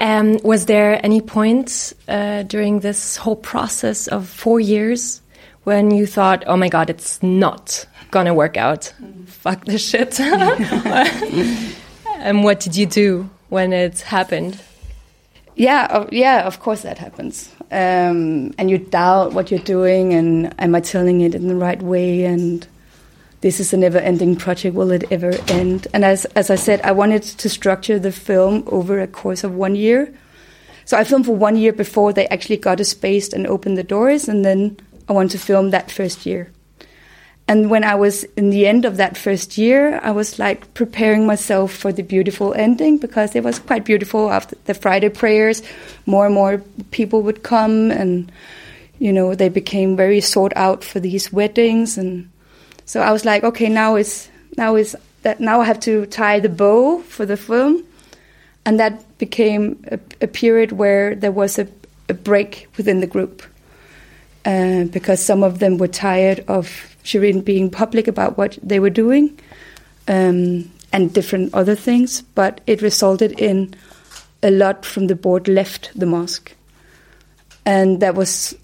Um, 0.00 0.38
was 0.42 0.66
there 0.66 1.00
any 1.02 1.20
point 1.20 1.92
uh, 2.08 2.42
during 2.42 2.80
this 2.80 3.16
whole 3.16 3.36
process 3.36 4.08
of 4.08 4.28
four 4.28 4.60
years 4.60 5.22
when 5.64 5.90
you 5.90 6.06
thought, 6.06 6.44
"Oh 6.46 6.56
my 6.56 6.68
God, 6.68 6.90
it's 6.90 7.22
not 7.22 7.86
gonna 8.10 8.34
work 8.34 8.56
out. 8.56 8.92
Mm. 9.00 9.26
Fuck 9.26 9.64
this 9.64 9.88
shit." 9.88 10.20
and 12.20 12.42
what 12.44 12.60
did 12.60 12.76
you 12.76 12.86
do 12.86 13.30
when 13.48 13.72
it's 13.72 14.02
happened? 14.02 14.60
Yeah, 15.56 16.06
yeah, 16.10 16.46
of 16.46 16.60
course 16.60 16.82
that 16.82 16.98
happens. 16.98 17.52
Um, 17.70 18.54
and 18.58 18.70
you 18.70 18.78
doubt 18.78 19.32
what 19.32 19.50
you're 19.50 19.60
doing, 19.60 20.12
and 20.12 20.54
am 20.60 20.74
I 20.74 20.80
telling 20.80 21.20
it 21.20 21.34
in 21.34 21.48
the 21.48 21.54
right 21.54 21.80
way? 21.80 22.24
And 22.24 22.66
this 23.40 23.60
is 23.60 23.72
a 23.72 23.76
never 23.76 23.98
ending 23.98 24.36
project. 24.36 24.74
Will 24.74 24.90
it 24.90 25.04
ever 25.10 25.32
end? 25.48 25.86
And 25.92 26.04
as, 26.04 26.24
as 26.36 26.50
I 26.50 26.56
said, 26.56 26.80
I 26.82 26.92
wanted 26.92 27.22
to 27.22 27.48
structure 27.48 27.98
the 27.98 28.10
film 28.10 28.64
over 28.66 29.00
a 29.00 29.06
course 29.06 29.44
of 29.44 29.54
one 29.54 29.76
year. 29.76 30.12
So 30.86 30.96
I 30.96 31.04
filmed 31.04 31.26
for 31.26 31.36
one 31.36 31.56
year 31.56 31.72
before 31.72 32.12
they 32.12 32.26
actually 32.28 32.58
got 32.58 32.80
a 32.80 32.84
space 32.84 33.32
and 33.32 33.46
opened 33.46 33.78
the 33.78 33.84
doors, 33.84 34.28
and 34.28 34.44
then 34.44 34.76
I 35.08 35.12
wanted 35.12 35.32
to 35.32 35.38
film 35.38 35.70
that 35.70 35.90
first 35.90 36.26
year. 36.26 36.50
And 37.46 37.68
when 37.68 37.84
I 37.84 37.94
was 37.94 38.24
in 38.36 38.48
the 38.50 38.66
end 38.66 38.86
of 38.86 38.96
that 38.96 39.18
first 39.18 39.58
year, 39.58 40.00
I 40.02 40.12
was 40.12 40.38
like 40.38 40.72
preparing 40.72 41.26
myself 41.26 41.72
for 41.72 41.92
the 41.92 42.02
beautiful 42.02 42.54
ending 42.54 42.96
because 42.96 43.36
it 43.36 43.44
was 43.44 43.58
quite 43.58 43.84
beautiful 43.84 44.30
after 44.30 44.56
the 44.64 44.72
Friday 44.72 45.10
prayers. 45.10 45.62
More 46.06 46.24
and 46.24 46.34
more 46.34 46.62
people 46.90 47.20
would 47.22 47.42
come, 47.42 47.90
and 47.90 48.32
you 48.98 49.12
know 49.12 49.34
they 49.34 49.50
became 49.50 49.94
very 49.94 50.22
sought 50.22 50.54
out 50.56 50.82
for 50.82 51.00
these 51.00 51.30
weddings. 51.30 51.98
And 51.98 52.30
so 52.86 53.02
I 53.02 53.12
was 53.12 53.26
like, 53.26 53.44
okay, 53.44 53.68
now 53.68 53.96
is 53.96 54.30
now 54.56 54.76
is 54.76 54.96
that 55.22 55.38
now 55.38 55.60
I 55.60 55.64
have 55.64 55.80
to 55.80 56.06
tie 56.06 56.40
the 56.40 56.48
bow 56.48 57.00
for 57.02 57.26
the 57.26 57.36
film, 57.36 57.84
and 58.64 58.80
that 58.80 59.04
became 59.18 59.84
a, 59.88 59.98
a 60.22 60.26
period 60.28 60.72
where 60.72 61.14
there 61.14 61.32
was 61.32 61.58
a, 61.58 61.68
a 62.08 62.14
break 62.14 62.68
within 62.78 63.00
the 63.00 63.06
group 63.06 63.42
uh, 64.44 64.84
because 64.84 65.22
some 65.22 65.42
of 65.42 65.58
them 65.58 65.78
were 65.78 65.88
tired 65.88 66.44
of 66.48 66.96
Sherin 67.04 67.44
being 67.44 67.70
public 67.70 68.08
about 68.08 68.36
what 68.36 68.58
they 68.62 68.80
were 68.80 68.90
doing 68.90 69.38
um, 70.08 70.70
and 70.92 71.12
different 71.12 71.54
other 71.54 71.74
things, 71.74 72.22
but 72.22 72.60
it 72.66 72.82
resulted 72.82 73.38
in 73.40 73.74
a 74.42 74.50
lot 74.50 74.84
from 74.84 75.06
the 75.06 75.14
board 75.14 75.48
left 75.48 75.90
the 75.98 76.06
mosque, 76.06 76.54
and 77.64 78.00
that 78.00 78.14
was 78.14 78.56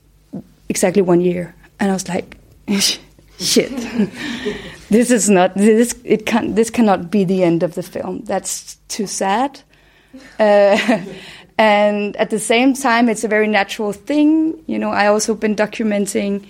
exactly 0.69 1.03
one 1.03 1.21
year, 1.21 1.55
and 1.79 1.91
I 1.91 1.95
was 1.95 2.09
like. 2.09 2.37
shit. 3.41 3.71
this 4.91 5.11
is 5.11 5.29
not 5.29 5.55
this. 5.55 5.95
It 6.05 6.27
can 6.27 6.55
this 6.55 6.71
cannot 6.71 7.11
be 7.11 7.25
the 7.25 7.43
end 7.43 7.63
of 7.63 7.75
the 7.75 7.83
film. 7.83 8.23
That's 8.25 8.77
too 8.89 9.07
sad. 9.07 9.61
Uh, 10.39 11.05
and 11.61 12.17
at 12.17 12.31
the 12.31 12.39
same 12.39 12.73
time, 12.73 13.11
it's 13.11 13.23
a 13.23 13.29
very 13.29 13.47
natural 13.47 13.93
thing. 13.93 14.65
You 14.67 14.79
know, 14.79 14.89
I 14.93 15.09
also 15.09 15.35
been 15.35 15.55
documenting 15.55 16.47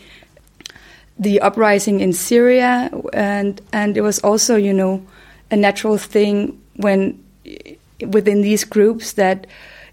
the 1.19 1.41
uprising 1.41 1.99
in 1.99 2.13
Syria, 2.13 2.89
and 3.13 3.61
and 3.73 3.97
it 3.97 4.03
was 4.03 4.21
also 4.21 4.55
you 4.55 4.73
know 4.73 5.05
a 5.51 5.57
natural 5.57 5.99
thing 5.99 6.63
when 6.77 7.19
within 8.07 8.43
these 8.43 8.63
groups 8.63 9.15
that 9.15 9.49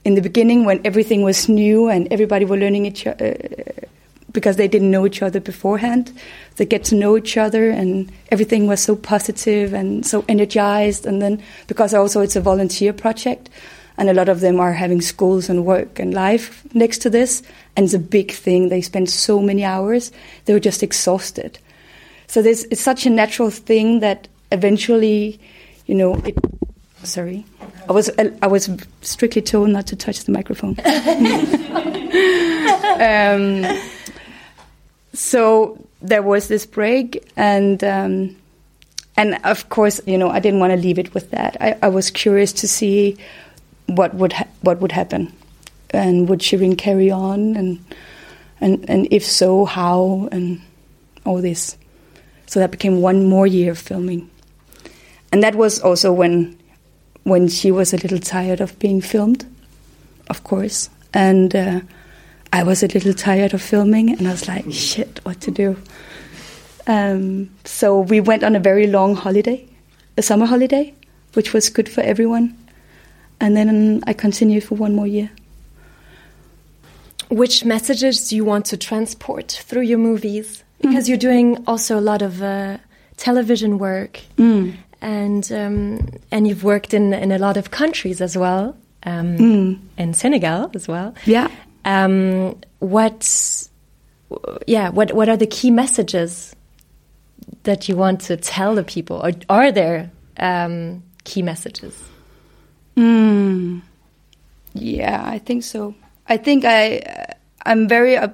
in 0.05 0.13
the 0.13 0.21
beginning 0.21 0.65
when 0.65 0.81
everything 0.85 1.23
was 1.23 1.49
new 1.49 1.89
and 1.89 2.07
everybody 2.13 2.45
were 2.45 2.55
learning 2.55 2.85
each 2.85 3.07
uh, 3.07 3.15
because 4.33 4.57
they 4.57 4.67
didn't 4.67 4.91
know 4.91 5.07
each 5.07 5.23
other 5.23 5.39
beforehand. 5.39 6.13
They 6.57 6.65
get 6.65 6.83
to 6.85 6.95
know 6.95 7.17
each 7.17 7.37
other, 7.37 7.71
and 7.71 8.11
everything 8.29 8.67
was 8.67 8.81
so 8.81 8.95
positive 8.95 9.73
and 9.73 10.05
so 10.05 10.23
energized. 10.29 11.07
And 11.07 11.23
then, 11.23 11.41
because 11.65 11.95
also 11.95 12.21
it's 12.21 12.35
a 12.35 12.41
volunteer 12.41 12.93
project, 12.93 13.49
and 13.97 14.09
a 14.09 14.13
lot 14.13 14.29
of 14.29 14.39
them 14.39 14.59
are 14.59 14.73
having 14.73 15.01
schools 15.01 15.49
and 15.49 15.65
work 15.65 15.99
and 15.99 16.13
life 16.13 16.63
next 16.73 16.99
to 16.99 17.09
this, 17.09 17.41
and 17.75 17.85
it's 17.85 17.93
a 17.93 17.99
big 17.99 18.31
thing. 18.31 18.69
They 18.69 18.81
spend 18.81 19.09
so 19.09 19.39
many 19.39 19.63
hours, 19.63 20.11
they 20.45 20.53
were 20.53 20.59
just 20.59 20.83
exhausted. 20.83 21.59
So 22.27 22.41
this 22.41 22.65
it's 22.71 22.81
such 22.81 23.05
a 23.05 23.09
natural 23.09 23.49
thing 23.49 24.01
that 24.01 24.27
eventually 24.51 25.39
you 25.87 25.95
know, 25.95 26.15
it. 26.25 26.37
Sorry, 27.03 27.45
I 27.87 27.93
was 27.93 28.09
I 28.41 28.47
was 28.47 28.69
strictly 29.01 29.41
told 29.41 29.69
not 29.69 29.87
to 29.87 29.95
touch 29.95 30.25
the 30.25 30.31
microphone. 30.31 30.75
um, 33.01 33.65
so 35.13 35.87
there 36.01 36.21
was 36.21 36.49
this 36.49 36.65
break, 36.65 37.31
and 37.37 37.83
um, 37.83 38.35
and 39.15 39.39
of 39.45 39.69
course, 39.69 40.01
you 40.05 40.17
know, 40.17 40.29
I 40.29 40.39
didn't 40.39 40.59
want 40.59 40.73
to 40.73 40.77
leave 40.77 40.99
it 40.99 41.13
with 41.13 41.31
that. 41.31 41.55
I, 41.61 41.77
I 41.81 41.87
was 41.87 42.11
curious 42.11 42.51
to 42.53 42.67
see 42.67 43.17
what 43.87 44.13
would 44.13 44.33
ha- 44.33 44.47
what 44.61 44.79
would 44.79 44.91
happen, 44.91 45.33
and 45.91 46.29
would 46.29 46.39
Sherin 46.39 46.77
carry 46.77 47.09
on, 47.11 47.55
and 47.55 47.83
and 48.61 48.89
and 48.89 49.07
if 49.11 49.25
so, 49.25 49.65
how, 49.65 50.29
and 50.31 50.61
all 51.25 51.41
this. 51.41 51.77
So 52.45 52.59
that 52.59 52.71
became 52.71 53.01
one 53.01 53.25
more 53.25 53.47
year 53.47 53.71
of 53.71 53.79
filming, 53.79 54.29
and 55.31 55.43
that 55.43 55.55
was 55.55 55.79
also 55.79 56.13
when 56.13 56.57
when 57.23 57.47
she 57.47 57.71
was 57.71 57.93
a 57.93 57.97
little 57.97 58.19
tired 58.19 58.61
of 58.61 58.77
being 58.79 59.01
filmed, 59.01 59.45
of 60.29 60.43
course, 60.43 60.89
and. 61.13 61.55
Uh, 61.55 61.81
I 62.53 62.63
was 62.63 62.81
a 62.81 62.87
little 62.87 63.13
tired 63.13 63.53
of 63.53 63.61
filming, 63.61 64.09
and 64.09 64.25
I 64.25 64.31
was 64.31 64.47
like, 64.47 64.71
"Shit, 64.71 65.19
what 65.23 65.41
to 65.41 65.51
do?" 65.51 65.75
Um, 66.87 67.49
so 67.65 67.99
we 67.99 68.21
went 68.21 68.43
on 68.43 68.55
a 68.55 68.59
very 68.59 68.87
long 68.87 69.15
holiday, 69.15 69.67
a 70.15 70.21
summer 70.21 70.45
holiday, 70.45 70.93
which 71.33 71.53
was 71.53 71.69
good 71.69 71.89
for 71.89 72.01
everyone. 72.01 72.57
And 73.39 73.55
then 73.55 74.03
I 74.07 74.13
continued 74.13 74.63
for 74.63 74.75
one 74.75 74.95
more 74.95 75.07
year. 75.07 75.29
Which 77.29 77.65
messages 77.65 78.29
do 78.29 78.35
you 78.35 78.45
want 78.45 78.65
to 78.67 78.77
transport 78.77 79.51
through 79.51 79.81
your 79.81 79.99
movies? 79.99 80.63
Because 80.81 81.05
mm. 81.05 81.09
you're 81.09 81.17
doing 81.17 81.63
also 81.67 81.99
a 81.99 82.01
lot 82.01 82.21
of 82.21 82.41
uh, 82.41 82.77
television 83.17 83.79
work, 83.79 84.21
mm. 84.37 84.73
and 85.01 85.51
um, 85.51 86.09
and 86.31 86.47
you've 86.47 86.63
worked 86.63 86.93
in 86.93 87.13
in 87.13 87.31
a 87.31 87.37
lot 87.37 87.57
of 87.57 87.69
countries 87.69 88.21
as 88.21 88.37
well, 88.37 88.77
um, 89.03 89.37
mm. 89.37 89.79
in 89.97 90.13
Senegal 90.13 90.71
as 90.73 90.87
well. 90.87 91.13
Yeah. 91.25 91.49
Um, 91.83 92.57
what, 92.79 93.67
yeah, 94.67 94.89
what 94.89 95.13
what 95.13 95.29
are 95.29 95.37
the 95.37 95.47
key 95.47 95.71
messages 95.71 96.55
that 97.63 97.89
you 97.89 97.95
want 97.95 98.21
to 98.21 98.37
tell 98.37 98.75
the 98.75 98.83
people, 98.83 99.17
or 99.23 99.31
are 99.49 99.71
there 99.71 100.11
um, 100.37 101.03
key 101.23 101.41
messages? 101.41 101.93
Mm. 102.97 103.81
Yeah, 104.73 105.23
I 105.25 105.37
think 105.39 105.63
so. 105.63 105.93
I 106.27 106.37
think 106.37 106.65
I 106.65 107.01
I'm 107.65 107.87
very 107.87 108.17
uh, 108.17 108.29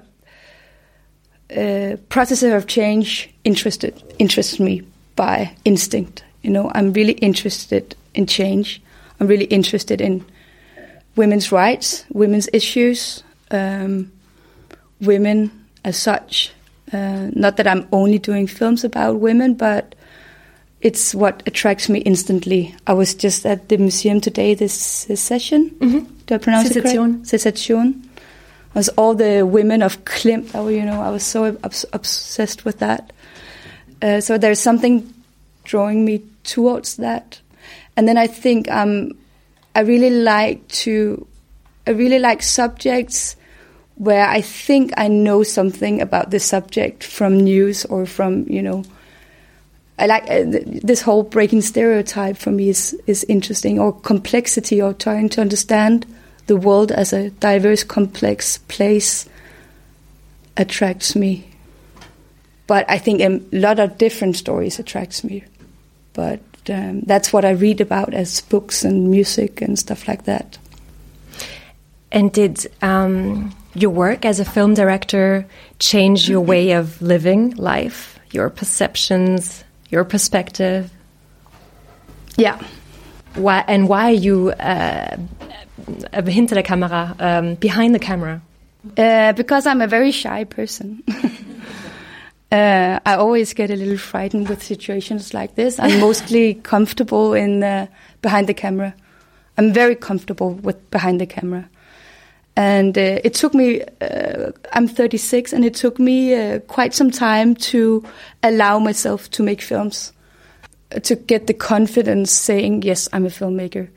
uh, 1.56 1.98
processes 2.10 2.54
of 2.54 2.68
change 2.68 3.30
interested 3.44 4.02
interests 4.20 4.60
me 4.60 4.82
by 5.16 5.56
instinct. 5.66 6.24
You 6.42 6.50
know, 6.50 6.72
I'm 6.74 6.94
really 6.94 7.14
interested 7.14 7.96
in 8.14 8.26
change. 8.26 8.82
I'm 9.20 9.28
really 9.28 9.46
interested 9.46 10.02
in 10.02 10.26
women's 11.16 11.52
rights, 11.52 12.06
women's 12.12 12.50
issues, 12.54 13.24
um, 13.52 14.12
women 15.02 15.52
as 15.84 15.98
such. 15.98 16.52
Uh, 16.92 17.30
not 17.34 17.58
that 17.58 17.68
I'm 17.68 17.88
only 17.92 18.20
doing 18.20 18.48
films 18.48 18.84
about 18.84 19.20
women, 19.20 19.56
but 19.56 19.96
it's 20.84 21.16
what 21.16 21.42
attracts 21.48 21.88
me 21.88 22.00
instantly. 22.00 22.76
I 22.86 22.94
was 22.94 23.16
just 23.16 23.46
at 23.46 23.70
the 23.70 23.78
museum 23.78 24.20
today, 24.20 24.54
this, 24.54 25.06
this 25.06 25.22
session. 25.22 25.70
Mm-hmm. 25.80 26.14
Do 26.26 26.36
I 26.36 26.38
pronounce 26.38 26.76
it 26.76 26.82
correct? 26.82 27.26
Secession. 27.26 28.10
It 28.18 28.76
was 28.76 28.90
all 28.90 29.16
the 29.16 29.44
women 29.44 29.82
of 29.82 30.04
Klimt. 30.04 30.52
Oh, 30.54 30.68
you 30.68 30.84
know, 30.84 31.02
I 31.02 31.10
was 31.10 31.24
so 31.24 31.58
obs- 31.64 31.86
obsessed 31.94 32.66
with 32.66 32.80
that. 32.80 33.14
Uh, 34.02 34.20
so 34.20 34.38
there's 34.38 34.60
something 34.60 35.14
drawing 35.64 36.04
me 36.04 36.22
towards 36.44 36.98
that. 36.98 37.40
And 37.96 38.06
then 38.06 38.18
I 38.18 38.28
think 38.28 38.70
um, 38.70 39.14
I 39.76 39.82
really 39.82 40.10
like 40.10 40.68
to, 40.84 41.26
I 41.88 41.92
really 41.92 42.20
like 42.20 42.44
subjects 42.44 43.38
where 43.96 44.28
I 44.28 44.42
think 44.42 44.92
I 44.98 45.08
know 45.08 45.44
something 45.44 46.02
about 46.02 46.32
the 46.32 46.40
subject 46.42 47.06
from 47.06 47.40
news 47.40 47.86
or 47.86 48.06
from 48.06 48.46
you 48.50 48.62
know. 48.62 48.84
I 50.00 50.08
like 50.08 50.24
uh, 50.24 50.44
this 50.84 51.02
whole 51.02 51.24
breaking 51.24 51.62
stereotype 51.62 52.38
for 52.38 52.52
me 52.52 52.70
is 52.70 52.94
is 53.06 53.24
interesting, 53.26 53.80
or 53.80 53.94
complexity, 53.94 54.82
or 54.82 54.94
trying 54.94 55.30
to 55.30 55.42
understand 55.42 56.06
the 56.48 56.58
world 56.58 56.92
as 56.92 57.14
a 57.14 57.30
diverse, 57.30 57.84
complex 57.84 58.58
place 58.58 59.30
attracts 60.58 61.16
me. 61.16 61.48
But 62.68 62.90
I 62.90 62.98
think 62.98 63.22
a 63.22 63.42
lot 63.52 63.80
of 63.80 63.98
different 63.98 64.36
stories 64.36 64.80
attracts 64.80 65.24
me. 65.24 65.44
But 66.14 66.42
um, 66.70 67.02
that's 67.02 67.34
what 67.34 67.46
I 67.46 67.52
read 67.52 67.82
about 67.82 68.14
as 68.14 68.42
books 68.42 68.84
and 68.84 69.10
music 69.10 69.62
and 69.62 69.78
stuff 69.78 70.08
like 70.08 70.26
that. 70.26 70.58
And 72.12 72.32
did 72.32 72.68
um, 72.82 73.56
your 73.74 73.90
work 73.90 74.26
as 74.26 74.40
a 74.40 74.46
film 74.46 74.74
director 74.74 75.46
change 75.80 76.30
your 76.30 76.42
way 76.42 76.72
of 76.72 77.02
living 77.02 77.56
life, 77.56 78.20
your 78.32 78.50
perceptions, 78.50 79.64
your 79.94 80.04
perspective? 80.04 80.92
Yeah. 82.36 82.60
Why 83.36 83.64
and 83.68 83.88
why 83.88 84.10
are 84.10 84.22
you 84.28 84.50
uh, 84.52 85.18
hinter 86.26 86.56
der 86.56 86.64
Kamera, 86.64 87.16
um, 87.20 87.56
behind 87.56 87.94
the 87.94 88.00
camera? 88.00 88.42
Uh, 88.98 89.34
because 89.34 89.66
I'm 89.68 89.82
a 89.82 89.88
very 89.88 90.12
shy 90.12 90.44
person. 90.44 91.04
uh, 92.52 93.00
I 93.06 93.16
always 93.16 93.54
get 93.54 93.70
a 93.70 93.76
little 93.76 93.98
frightened 93.98 94.50
with 94.50 94.64
situations 94.64 95.34
like 95.34 95.56
this. 95.56 95.80
I'm 95.80 96.00
mostly 96.00 96.56
comfortable 96.74 97.34
in 97.34 97.64
uh, 97.64 97.88
behind 98.22 98.48
the 98.48 98.54
camera. 98.54 98.94
I'm 99.58 99.72
very 99.72 99.96
comfortable 99.96 100.54
with 100.54 100.90
behind 100.90 101.22
the 101.22 101.28
camera. 101.28 101.70
And 102.56 102.98
uh, 102.98 103.20
it 103.24 103.34
took 103.34 103.54
me, 103.54 103.82
uh, 104.02 104.52
I'm 104.74 104.88
36, 104.88 105.54
and 105.54 105.66
it 105.66 105.74
took 105.74 105.98
me 105.98 106.36
uh, 106.36 106.60
quite 106.60 106.94
some 106.94 107.10
time 107.10 107.56
to 107.56 108.06
allow 108.44 108.78
myself 108.78 109.30
to 109.32 109.44
make 109.44 109.62
films, 109.62 110.14
to 111.02 111.16
get 111.16 111.48
the 111.48 111.54
confidence 111.54 112.32
saying, 112.32 112.84
yes, 112.84 113.10
I'm 113.12 113.26
a 113.26 113.30
filmmaker. 113.30 113.90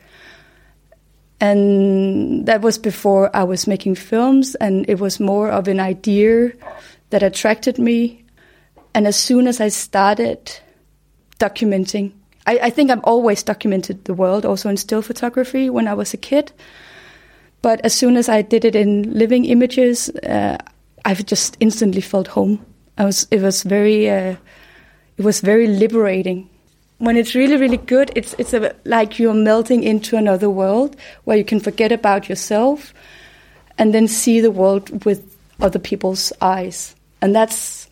And 1.39 2.47
that 2.47 2.63
was 2.63 2.79
before 2.79 3.35
I 3.37 3.45
was 3.45 3.67
making 3.67 3.97
films, 3.97 4.55
and 4.55 4.89
it 4.89 5.01
was 5.01 5.21
more 5.21 5.51
of 5.51 5.69
an 5.69 5.81
idea 5.81 6.53
that 7.11 7.23
attracted 7.23 7.79
me. 7.79 8.25
And 8.95 9.07
as 9.07 9.17
soon 9.17 9.47
as 9.47 9.61
I 9.61 9.69
started 9.69 10.51
documenting, 11.39 12.13
I, 12.47 12.59
I 12.63 12.71
think 12.71 12.91
I've 12.91 13.05
always 13.05 13.43
documented 13.43 14.07
the 14.07 14.15
world, 14.15 14.47
also 14.47 14.71
in 14.71 14.79
still 14.79 15.03
photography 15.03 15.69
when 15.69 15.87
I 15.87 15.93
was 15.93 16.15
a 16.15 16.17
kid. 16.17 16.53
But 17.67 17.81
as 17.85 17.93
soon 17.93 18.17
as 18.17 18.29
I 18.29 18.43
did 18.43 18.65
it 18.65 18.77
in 18.77 19.13
living 19.13 19.45
images, 19.45 20.09
uh, 20.23 20.57
I've 21.05 21.27
just 21.27 21.57
instantly 21.59 22.01
felt 22.01 22.29
home. 22.29 22.65
I 22.97 23.05
was. 23.05 23.27
It 23.33 23.43
was 23.43 23.65
very. 23.65 24.09
Uh, 24.09 24.37
it 25.17 25.25
was 25.25 25.41
very 25.41 25.67
liberating. 25.67 26.49
When 26.99 27.17
it's 27.17 27.35
really, 27.35 27.57
really 27.57 27.79
good, 27.79 28.13
it's 28.15 28.37
it's 28.39 28.55
a, 28.55 28.73
like 28.85 29.19
you're 29.19 29.35
melting 29.35 29.83
into 29.83 30.17
another 30.17 30.49
world 30.49 30.95
where 31.25 31.37
you 31.37 31.45
can 31.45 31.59
forget 31.59 31.91
about 31.91 32.29
yourself, 32.29 32.95
and 33.79 33.93
then 33.93 34.07
see 34.07 34.41
the 34.41 34.53
world 34.53 35.05
with 35.05 35.37
other 35.61 35.81
people's 35.81 36.33
eyes, 36.41 36.95
and 37.21 37.35
that's 37.35 37.91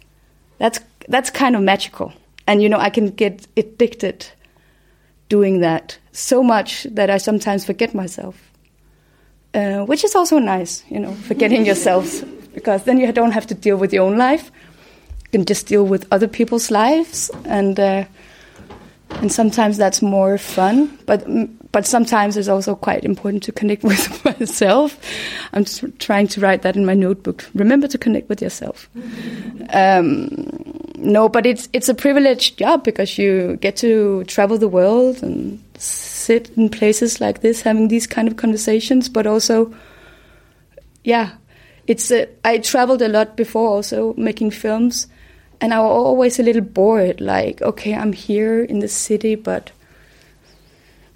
that's 0.59 0.79
that's 1.09 1.31
kind 1.31 1.57
of 1.57 1.63
magical. 1.63 2.13
And 2.47 2.63
you 2.63 2.69
know, 2.69 2.79
I 2.79 2.91
can 2.91 3.11
get 3.11 3.49
addicted 3.57 4.25
doing 5.29 5.63
that 5.63 5.99
so 6.13 6.45
much 6.45 6.85
that 6.85 7.11
I 7.11 7.19
sometimes 7.19 7.65
forget 7.65 7.93
myself 7.93 8.54
uh, 9.55 9.85
which 9.85 10.05
is 10.05 10.15
also 10.15 10.39
nice, 10.39 10.85
you 10.89 10.99
know, 10.99 11.13
forgetting 11.13 11.65
yourselves, 11.71 12.23
because 12.55 12.85
then 12.85 12.99
you 12.99 13.11
don't 13.13 13.33
have 13.33 13.47
to 13.47 13.55
deal 13.55 13.77
with 13.77 13.93
your 13.93 14.05
own 14.05 14.19
life. 14.19 14.51
You 15.25 15.39
can 15.39 15.45
just 15.45 15.67
deal 15.67 15.85
with 15.85 16.07
other 16.11 16.29
people's 16.29 16.71
lives, 16.71 17.31
and 17.45 17.79
uh, 17.79 18.05
and 19.11 19.33
sometimes 19.33 19.77
that's 19.77 20.03
more 20.03 20.39
fun. 20.39 20.99
But 21.07 21.27
but 21.73 21.87
sometimes 21.87 22.37
it's 22.37 22.49
also 22.49 22.77
quite 22.77 23.05
important 23.05 23.43
to 23.43 23.53
connect 23.53 23.83
with 23.91 24.25
myself. 24.25 24.99
I'm 25.53 25.65
just 25.65 25.85
trying 25.99 26.29
to 26.29 26.41
write 26.41 26.63
that 26.63 26.77
in 26.77 26.87
my 26.87 26.95
notebook. 26.95 27.49
Remember 27.55 27.89
to 27.89 27.99
connect 27.99 28.29
with 28.29 28.41
yourself. 28.41 28.89
Um, 29.71 30.29
no, 30.97 31.29
but 31.29 31.47
it's 31.47 31.69
it's 31.73 31.89
a 31.89 31.95
privileged 31.95 32.59
job 32.59 32.85
because 32.85 33.19
you 33.19 33.57
get 33.57 33.77
to 33.77 34.25
travel 34.25 34.57
the 34.57 34.69
world 34.69 35.23
and 35.23 35.61
sit 36.25 36.51
in 36.57 36.69
places 36.69 37.21
like 37.21 37.41
this 37.41 37.63
having 37.63 37.89
these 37.89 38.07
kind 38.07 38.29
of 38.29 38.37
conversations, 38.37 39.09
but 39.09 39.27
also, 39.27 39.75
yeah, 41.03 41.33
it's. 41.87 42.11
Uh, 42.11 42.27
I 42.45 42.59
traveled 42.59 43.03
a 43.03 43.09
lot 43.09 43.37
before 43.37 43.69
also 43.69 44.15
making 44.17 44.51
films, 44.53 45.07
and 45.61 45.75
I 45.75 45.81
was 45.81 45.91
always 45.91 46.39
a 46.39 46.43
little 46.43 46.63
bored. 46.63 47.21
Like, 47.21 47.63
okay, 47.63 47.95
I'm 47.95 48.13
here 48.13 48.63
in 48.63 48.79
the 48.79 48.89
city, 48.89 49.35
but 49.35 49.71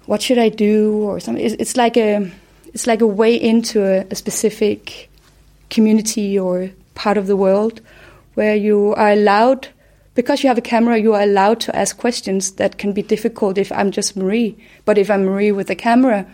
what 0.05 0.21
should 0.21 0.37
I 0.37 0.49
do 0.49 1.03
or 1.03 1.19
something? 1.19 1.43
It's, 1.43 1.55
it's 1.59 1.77
like 1.77 1.97
a 1.97 2.31
it's 2.73 2.87
like 2.87 3.01
a 3.01 3.07
way 3.07 3.35
into 3.35 3.83
a, 3.83 4.05
a 4.11 4.15
specific 4.15 5.09
community 5.69 6.37
or 6.37 6.69
part 6.95 7.17
of 7.17 7.27
the 7.27 7.35
world 7.35 7.81
where 8.35 8.55
you 8.55 8.93
are 8.95 9.11
allowed 9.11 9.67
because 10.19 10.43
you 10.43 10.49
have 10.49 10.57
a 10.57 10.61
camera, 10.75 10.97
you 10.97 11.13
are 11.13 11.21
allowed 11.21 11.61
to 11.61 11.73
ask 11.73 11.97
questions 11.97 12.51
that 12.55 12.77
can 12.77 12.91
be 12.91 13.01
difficult 13.01 13.57
if 13.57 13.71
I'm 13.71 13.89
just 13.89 14.17
Marie. 14.17 14.57
But 14.83 14.97
if 14.97 15.09
I'm 15.09 15.23
Marie 15.23 15.53
with 15.53 15.69
a 15.69 15.75
camera, 15.75 16.25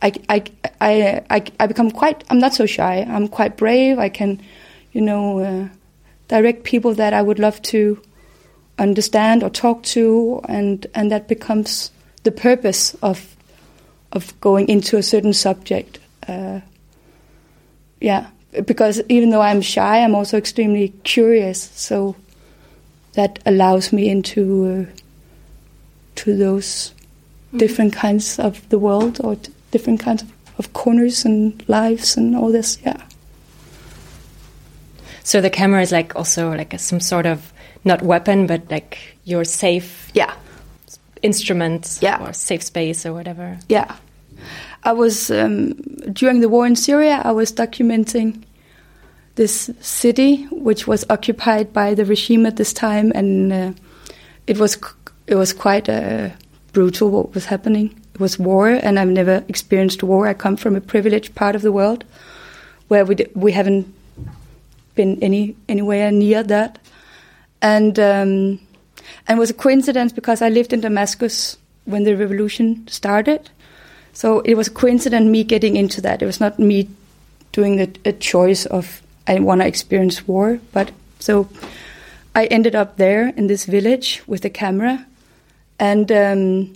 I, 0.00 0.12
I, 0.28 0.44
I, 0.80 1.22
I, 1.28 1.44
I 1.58 1.66
become 1.66 1.90
quite, 1.90 2.22
I'm 2.30 2.38
not 2.38 2.54
so 2.54 2.64
shy. 2.64 3.00
I'm 3.00 3.26
quite 3.26 3.56
brave. 3.56 3.98
I 3.98 4.08
can, 4.08 4.40
you 4.92 5.00
know, 5.00 5.40
uh, 5.40 5.68
direct 6.28 6.62
people 6.62 6.94
that 6.94 7.12
I 7.12 7.22
would 7.22 7.40
love 7.40 7.60
to 7.62 8.00
understand 8.78 9.42
or 9.42 9.50
talk 9.50 9.82
to, 9.94 10.40
and, 10.48 10.86
and 10.94 11.10
that 11.10 11.26
becomes 11.26 11.90
the 12.22 12.30
purpose 12.30 12.94
of, 13.02 13.34
of 14.12 14.40
going 14.40 14.68
into 14.68 14.96
a 14.96 15.02
certain 15.02 15.32
subject. 15.32 15.98
Uh, 16.28 16.60
yeah, 18.00 18.28
because 18.64 19.02
even 19.08 19.30
though 19.30 19.42
I'm 19.42 19.60
shy, 19.60 20.04
I'm 20.04 20.14
also 20.14 20.38
extremely 20.38 20.90
curious. 21.02 21.60
So 21.74 22.14
that 23.14 23.38
allows 23.46 23.92
me 23.92 24.08
into 24.08 24.86
uh, 24.88 25.00
to 26.16 26.36
those 26.36 26.92
mm-hmm. 27.48 27.58
different 27.58 27.92
kinds 27.92 28.38
of 28.38 28.68
the 28.68 28.78
world 28.78 29.20
or 29.22 29.36
different 29.70 30.00
kinds 30.00 30.22
of, 30.22 30.32
of 30.58 30.72
corners 30.72 31.24
and 31.24 31.62
lives 31.68 32.16
and 32.16 32.36
all 32.36 32.52
this. 32.52 32.78
Yeah. 32.84 33.02
So 35.22 35.40
the 35.40 35.50
camera 35.50 35.80
is 35.82 35.90
like 35.90 36.14
also 36.16 36.50
like 36.50 36.74
a, 36.74 36.78
some 36.78 37.00
sort 37.00 37.26
of 37.26 37.52
not 37.84 38.02
weapon, 38.02 38.46
but 38.46 38.70
like 38.70 39.16
your 39.24 39.44
safe 39.44 40.10
yeah 40.14 40.34
instrument 41.22 41.98
yeah. 42.02 42.22
or 42.22 42.32
safe 42.32 42.62
space 42.62 43.06
or 43.06 43.12
whatever. 43.12 43.58
Yeah. 43.68 43.96
I 44.84 44.92
was 44.92 45.30
um, 45.30 45.72
during 46.12 46.40
the 46.40 46.48
war 46.48 46.66
in 46.66 46.76
Syria. 46.76 47.22
I 47.24 47.32
was 47.32 47.50
documenting 47.50 48.44
this 49.34 49.70
city, 49.80 50.44
which 50.50 50.86
was 50.86 51.04
occupied 51.10 51.72
by 51.72 51.94
the 51.94 52.04
regime 52.04 52.46
at 52.46 52.56
this 52.56 52.72
time, 52.72 53.12
and 53.14 53.52
uh, 53.52 53.72
it 54.46 54.58
was 54.58 54.78
it 55.26 55.34
was 55.34 55.52
quite 55.52 55.88
uh, 55.88 56.30
brutal 56.72 57.10
what 57.10 57.34
was 57.34 57.46
happening. 57.46 58.00
It 58.14 58.20
was 58.20 58.38
war, 58.38 58.68
and 58.68 58.98
I've 58.98 59.08
never 59.08 59.44
experienced 59.48 60.02
war. 60.02 60.26
I 60.28 60.34
come 60.34 60.56
from 60.56 60.76
a 60.76 60.80
privileged 60.80 61.34
part 61.34 61.56
of 61.56 61.62
the 61.62 61.72
world 61.72 62.04
where 62.88 63.04
we 63.04 63.16
we 63.34 63.52
haven't 63.52 63.92
been 64.94 65.18
any 65.22 65.56
anywhere 65.68 66.12
near 66.12 66.42
that, 66.44 66.78
and 67.60 67.98
um, 67.98 68.60
and 69.26 69.38
it 69.38 69.38
was 69.38 69.50
a 69.50 69.54
coincidence 69.54 70.12
because 70.12 70.42
I 70.42 70.48
lived 70.48 70.72
in 70.72 70.80
Damascus 70.80 71.56
when 71.86 72.04
the 72.04 72.16
revolution 72.16 72.86
started, 72.86 73.50
so 74.12 74.40
it 74.40 74.54
was 74.54 74.68
a 74.68 74.70
coincidence 74.70 75.26
me 75.26 75.42
getting 75.42 75.74
into 75.74 76.00
that. 76.02 76.22
It 76.22 76.26
was 76.26 76.40
not 76.40 76.58
me 76.58 76.88
doing 77.50 77.80
a, 77.80 77.88
a 78.04 78.12
choice 78.12 78.66
of 78.66 79.02
I 79.26 79.38
want 79.40 79.60
to 79.60 79.66
experience 79.66 80.26
war. 80.26 80.60
But 80.72 80.90
so 81.18 81.48
I 82.34 82.46
ended 82.46 82.74
up 82.74 82.96
there 82.96 83.28
in 83.28 83.46
this 83.46 83.64
village 83.64 84.22
with 84.26 84.44
a 84.44 84.50
camera, 84.50 85.06
and 85.78 86.10
um, 86.12 86.72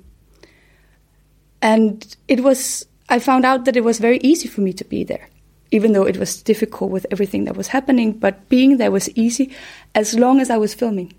and 1.62 2.16
it 2.28 2.42
was. 2.42 2.87
I 3.11 3.18
found 3.20 3.46
out 3.46 3.64
that 3.64 3.76
it 3.76 3.84
was 3.84 3.98
very 3.98 4.18
easy 4.18 4.48
for 4.48 4.61
me 4.61 4.74
to 4.74 4.84
be 4.84 5.02
there, 5.02 5.28
even 5.70 5.92
though 5.92 6.04
it 6.04 6.18
was 6.18 6.42
difficult 6.42 6.90
with 6.90 7.06
everything 7.11 7.44
that 7.44 7.56
was 7.56 7.68
happening. 7.68 8.12
But 8.12 8.48
being 8.50 8.76
there 8.76 8.90
was 8.90 9.08
easy, 9.16 9.50
as 9.94 10.14
long 10.14 10.40
as 10.40 10.50
I 10.50 10.58
was 10.58 10.74
filming. 10.74 11.14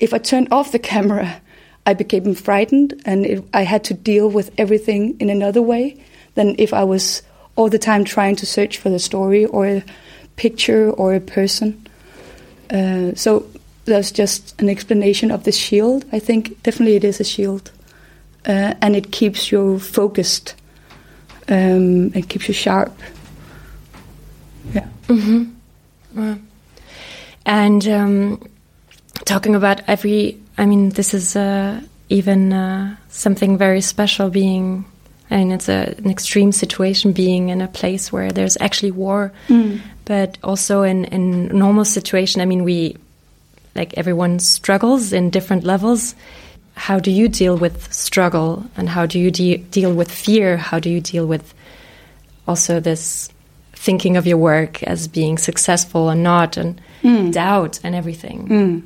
If 0.00 0.14
I 0.14 0.18
turned 0.18 0.48
off 0.50 0.72
the 0.72 0.78
camera, 0.78 1.40
I 1.86 1.94
became 1.94 2.34
frightened, 2.34 3.00
and 3.04 3.26
it, 3.26 3.44
I 3.52 3.62
had 3.62 3.84
to 3.84 3.94
deal 3.94 4.28
with 4.28 4.50
everything 4.56 5.16
in 5.20 5.30
another 5.30 5.62
way 5.62 6.02
than 6.34 6.54
if 6.58 6.72
I 6.72 6.84
was 6.84 7.22
all 7.56 7.68
the 7.68 7.78
time 7.78 8.04
trying 8.04 8.36
to 8.36 8.46
search 8.46 8.78
for 8.78 8.88
the 8.88 8.98
story 8.98 9.44
or 9.44 9.82
picture 10.36 10.90
or 10.90 11.14
a 11.14 11.20
person. 11.20 11.86
Uh, 12.70 13.14
so 13.14 13.46
that's 13.84 14.10
just 14.10 14.60
an 14.60 14.68
explanation 14.68 15.30
of 15.30 15.44
the 15.44 15.52
shield. 15.52 16.04
I 16.12 16.18
think 16.18 16.62
definitely 16.62 16.96
it 16.96 17.04
is 17.04 17.20
a 17.20 17.24
shield, 17.24 17.70
uh, 18.46 18.74
and 18.80 18.96
it 18.96 19.12
keeps 19.12 19.52
you 19.52 19.78
focused. 19.78 20.54
Um, 21.48 22.12
it 22.14 22.28
keeps 22.28 22.48
you 22.48 22.54
sharp. 22.54 22.96
Yeah. 24.72 24.88
Mm-hmm. 25.08 26.34
And 27.44 27.88
um, 27.88 28.48
talking 29.24 29.54
about 29.54 29.82
every, 29.88 30.38
I 30.56 30.66
mean, 30.66 30.90
this 30.90 31.14
is 31.14 31.34
uh, 31.34 31.80
even 32.08 32.52
uh, 32.52 32.96
something 33.08 33.58
very 33.58 33.80
special 33.80 34.30
being 34.30 34.84
I 35.32 35.36
mean, 35.38 35.52
it's 35.52 35.68
a, 35.70 35.94
an 35.96 36.10
extreme 36.10 36.52
situation 36.52 37.12
being 37.12 37.48
in 37.48 37.62
a 37.62 37.68
place 37.68 38.12
where 38.12 38.30
there's 38.30 38.58
actually 38.60 38.90
war, 38.90 39.32
mm. 39.48 39.80
But 40.04 40.38
also 40.42 40.82
in 40.82 41.04
in 41.06 41.48
normal 41.48 41.84
situation. 41.84 42.40
I 42.40 42.44
mean, 42.44 42.64
we 42.64 42.96
like 43.74 43.94
everyone 43.94 44.38
struggles 44.38 45.12
in 45.12 45.30
different 45.30 45.64
levels. 45.64 46.14
How 46.74 46.98
do 46.98 47.10
you 47.10 47.28
deal 47.28 47.56
with 47.56 47.92
struggle, 47.92 48.64
and 48.76 48.88
how 48.88 49.06
do 49.06 49.18
you 49.18 49.30
de 49.30 49.58
deal 49.58 49.92
with 49.92 50.10
fear? 50.10 50.56
How 50.56 50.78
do 50.78 50.90
you 50.90 51.00
deal 51.00 51.26
with 51.26 51.54
also 52.46 52.80
this 52.80 53.30
thinking 53.72 54.16
of 54.16 54.26
your 54.26 54.38
work 54.38 54.82
as 54.82 55.08
being 55.08 55.38
successful 55.38 56.02
or 56.02 56.14
not, 56.14 56.56
and 56.56 56.80
mm. 57.02 57.32
doubt 57.32 57.80
and 57.84 57.94
everything? 57.94 58.48
Mm. 58.48 58.82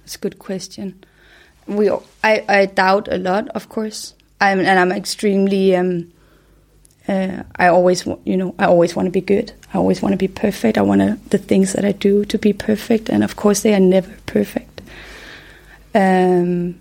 That's 0.00 0.16
a 0.16 0.18
good 0.18 0.38
question 0.38 1.04
we 1.66 1.90
I, 2.22 2.44
I 2.48 2.66
doubt 2.66 3.08
a 3.10 3.18
lot, 3.18 3.48
of 3.50 3.68
course. 3.68 4.14
I'm 4.40 4.60
and 4.60 4.78
I'm 4.78 4.92
extremely 4.92 5.76
um, 5.76 6.12
uh, 7.08 7.42
I 7.56 7.68
always 7.68 8.06
you 8.24 8.36
know 8.36 8.54
I 8.58 8.66
always 8.66 8.96
want 8.96 9.06
to 9.06 9.10
be 9.10 9.20
good. 9.20 9.52
I 9.72 9.78
always 9.78 10.02
want 10.02 10.12
to 10.12 10.16
be 10.16 10.28
perfect. 10.28 10.78
I 10.78 10.82
want 10.82 11.30
the 11.30 11.38
things 11.38 11.72
that 11.72 11.84
I 11.84 11.92
do 11.92 12.24
to 12.26 12.38
be 12.38 12.52
perfect, 12.52 13.08
and 13.08 13.22
of 13.24 13.36
course 13.36 13.60
they 13.60 13.74
are 13.74 13.80
never 13.80 14.12
perfect. 14.26 14.80
Um, 15.94 16.80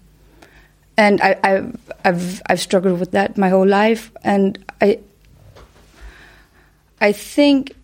and 0.98 1.22
I, 1.22 1.38
I 1.44 1.72
I've 2.06 2.42
I've 2.50 2.62
struggled 2.62 3.00
with 3.00 3.12
that 3.12 3.38
my 3.38 3.50
whole 3.50 3.68
life, 3.68 4.12
and 4.24 4.64
I 4.82 5.00
I 7.02 7.12
think 7.12 7.76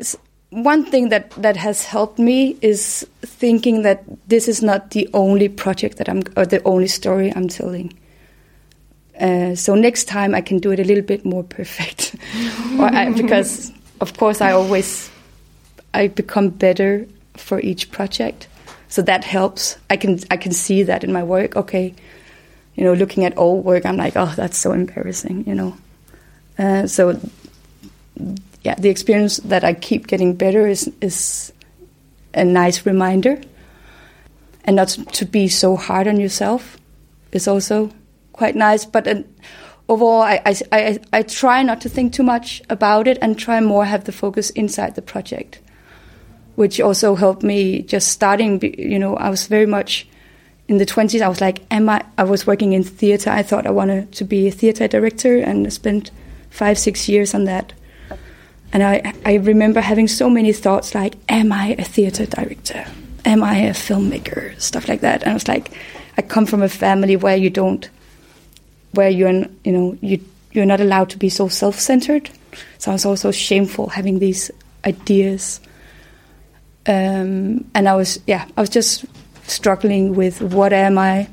one 0.49 0.85
thing 0.85 1.09
that, 1.09 1.29
that 1.31 1.57
has 1.57 1.85
helped 1.85 2.17
me 2.17 2.57
is 2.61 3.05
thinking 3.21 3.83
that 3.83 4.03
this 4.27 4.47
is 4.47 4.63
not 4.63 4.91
the 4.91 5.07
only 5.13 5.49
project 5.49 5.97
that 5.97 6.09
I'm, 6.09 6.23
or 6.35 6.45
the 6.45 6.63
only 6.63 6.87
story 6.87 7.31
I'm 7.35 7.47
telling. 7.47 7.93
Uh, 9.19 9.53
so 9.53 9.75
next 9.75 10.05
time 10.05 10.33
I 10.33 10.41
can 10.41 10.59
do 10.59 10.71
it 10.71 10.79
a 10.79 10.83
little 10.83 11.03
bit 11.03 11.25
more 11.25 11.43
perfect, 11.43 12.15
I, 12.79 13.11
because 13.11 13.71
of 13.99 14.17
course 14.17 14.39
I 14.39 14.51
always 14.51 15.09
I 15.93 16.07
become 16.07 16.49
better 16.49 17.05
for 17.35 17.59
each 17.59 17.91
project, 17.91 18.47
so 18.87 19.01
that 19.01 19.25
helps. 19.25 19.77
I 19.89 19.97
can 19.97 20.19
I 20.31 20.37
can 20.37 20.53
see 20.53 20.83
that 20.83 21.03
in 21.03 21.11
my 21.11 21.23
work. 21.23 21.57
Okay, 21.57 21.93
you 22.75 22.85
know, 22.85 22.93
looking 22.93 23.25
at 23.25 23.37
old 23.37 23.65
work, 23.65 23.85
I'm 23.85 23.97
like, 23.97 24.13
oh, 24.15 24.33
that's 24.37 24.57
so 24.57 24.71
embarrassing, 24.71 25.45
you 25.45 25.53
know. 25.53 25.77
Uh, 26.57 26.87
so 26.87 27.19
yeah, 28.63 28.75
the 28.75 28.89
experience 28.89 29.37
that 29.37 29.65
I 29.65 29.73
keep 29.73 30.07
getting 30.07 30.33
better 30.33 30.65
is 30.65 30.89
is 31.01 31.51
a 32.33 32.45
nice 32.45 32.85
reminder, 32.85 33.41
and 34.63 34.77
not 34.77 34.89
to 34.89 35.25
be 35.25 35.49
so 35.49 35.75
hard 35.75 36.07
on 36.07 36.21
yourself 36.21 36.77
is 37.33 37.47
also 37.49 37.91
quite 38.39 38.55
nice. 38.55 38.85
But 38.85 39.05
overall, 39.87 40.21
I, 40.21 40.41
I, 40.45 40.53
I 40.71 40.99
I 41.13 41.21
try 41.21 41.63
not 41.63 41.81
to 41.81 41.89
think 41.89 42.13
too 42.13 42.23
much 42.23 42.61
about 42.69 43.07
it 43.07 43.17
and 43.21 43.37
try 43.37 43.59
more 43.61 43.85
have 43.85 44.03
the 44.05 44.11
focus 44.11 44.49
inside 44.51 44.95
the 44.95 45.01
project, 45.13 45.59
which 46.55 46.81
also 46.81 47.15
helped 47.15 47.43
me 47.43 47.83
just 47.83 48.07
starting. 48.07 48.51
You 48.77 48.99
know, 48.99 49.15
I 49.15 49.29
was 49.29 49.47
very 49.47 49.67
much 49.67 50.07
in 50.69 50.77
the 50.77 50.85
20s 50.85 51.19
i 51.19 51.27
was 51.27 51.41
like 51.41 51.63
am 51.71 51.89
i 51.89 51.99
i 52.19 52.23
was 52.23 52.45
working 52.45 52.73
in 52.73 52.83
theater 52.83 53.31
i 53.31 53.41
thought 53.41 53.65
i 53.65 53.71
wanted 53.71 54.11
to 54.11 54.23
be 54.23 54.47
a 54.47 54.51
theater 54.51 54.87
director 54.87 55.33
and 55.39 55.73
spent 55.73 56.11
five 56.51 56.77
six 56.77 57.09
years 57.09 57.33
on 57.33 57.45
that 57.45 57.73
and 58.71 58.83
I, 58.83 59.13
I 59.25 59.35
remember 59.35 59.81
having 59.81 60.07
so 60.07 60.29
many 60.29 60.53
thoughts 60.53 60.93
like, 60.93 61.15
am 61.27 61.51
I 61.51 61.75
a 61.79 61.83
theater 61.83 62.25
director? 62.25 62.85
Am 63.25 63.43
I 63.43 63.57
a 63.57 63.71
filmmaker? 63.71 64.59
Stuff 64.61 64.87
like 64.87 65.01
that. 65.01 65.23
And 65.23 65.31
I 65.31 65.33
was 65.33 65.47
like, 65.47 65.71
I 66.17 66.21
come 66.21 66.45
from 66.45 66.61
a 66.61 66.69
family 66.69 67.15
where 67.15 67.35
you 67.35 67.49
don't, 67.49 67.89
where 68.91 69.09
you're, 69.09 69.45
you 69.63 69.71
know, 69.71 69.97
you, 70.01 70.23
you're 70.51 70.65
not 70.65 70.81
allowed 70.81 71.09
to 71.11 71.17
be 71.17 71.29
so 71.29 71.47
self 71.47 71.79
centered. 71.79 72.29
So 72.77 72.91
I 72.91 72.93
was 72.93 73.05
also 73.05 73.31
shameful 73.31 73.87
having 73.87 74.19
these 74.19 74.51
ideas. 74.85 75.59
Um, 76.87 77.65
and 77.75 77.87
I 77.87 77.95
was, 77.95 78.19
yeah, 78.25 78.47
I 78.57 78.61
was 78.61 78.69
just 78.69 79.05
struggling 79.43 80.15
with 80.15 80.41
what 80.41 80.73
am 80.73 80.97
I? 80.97 81.27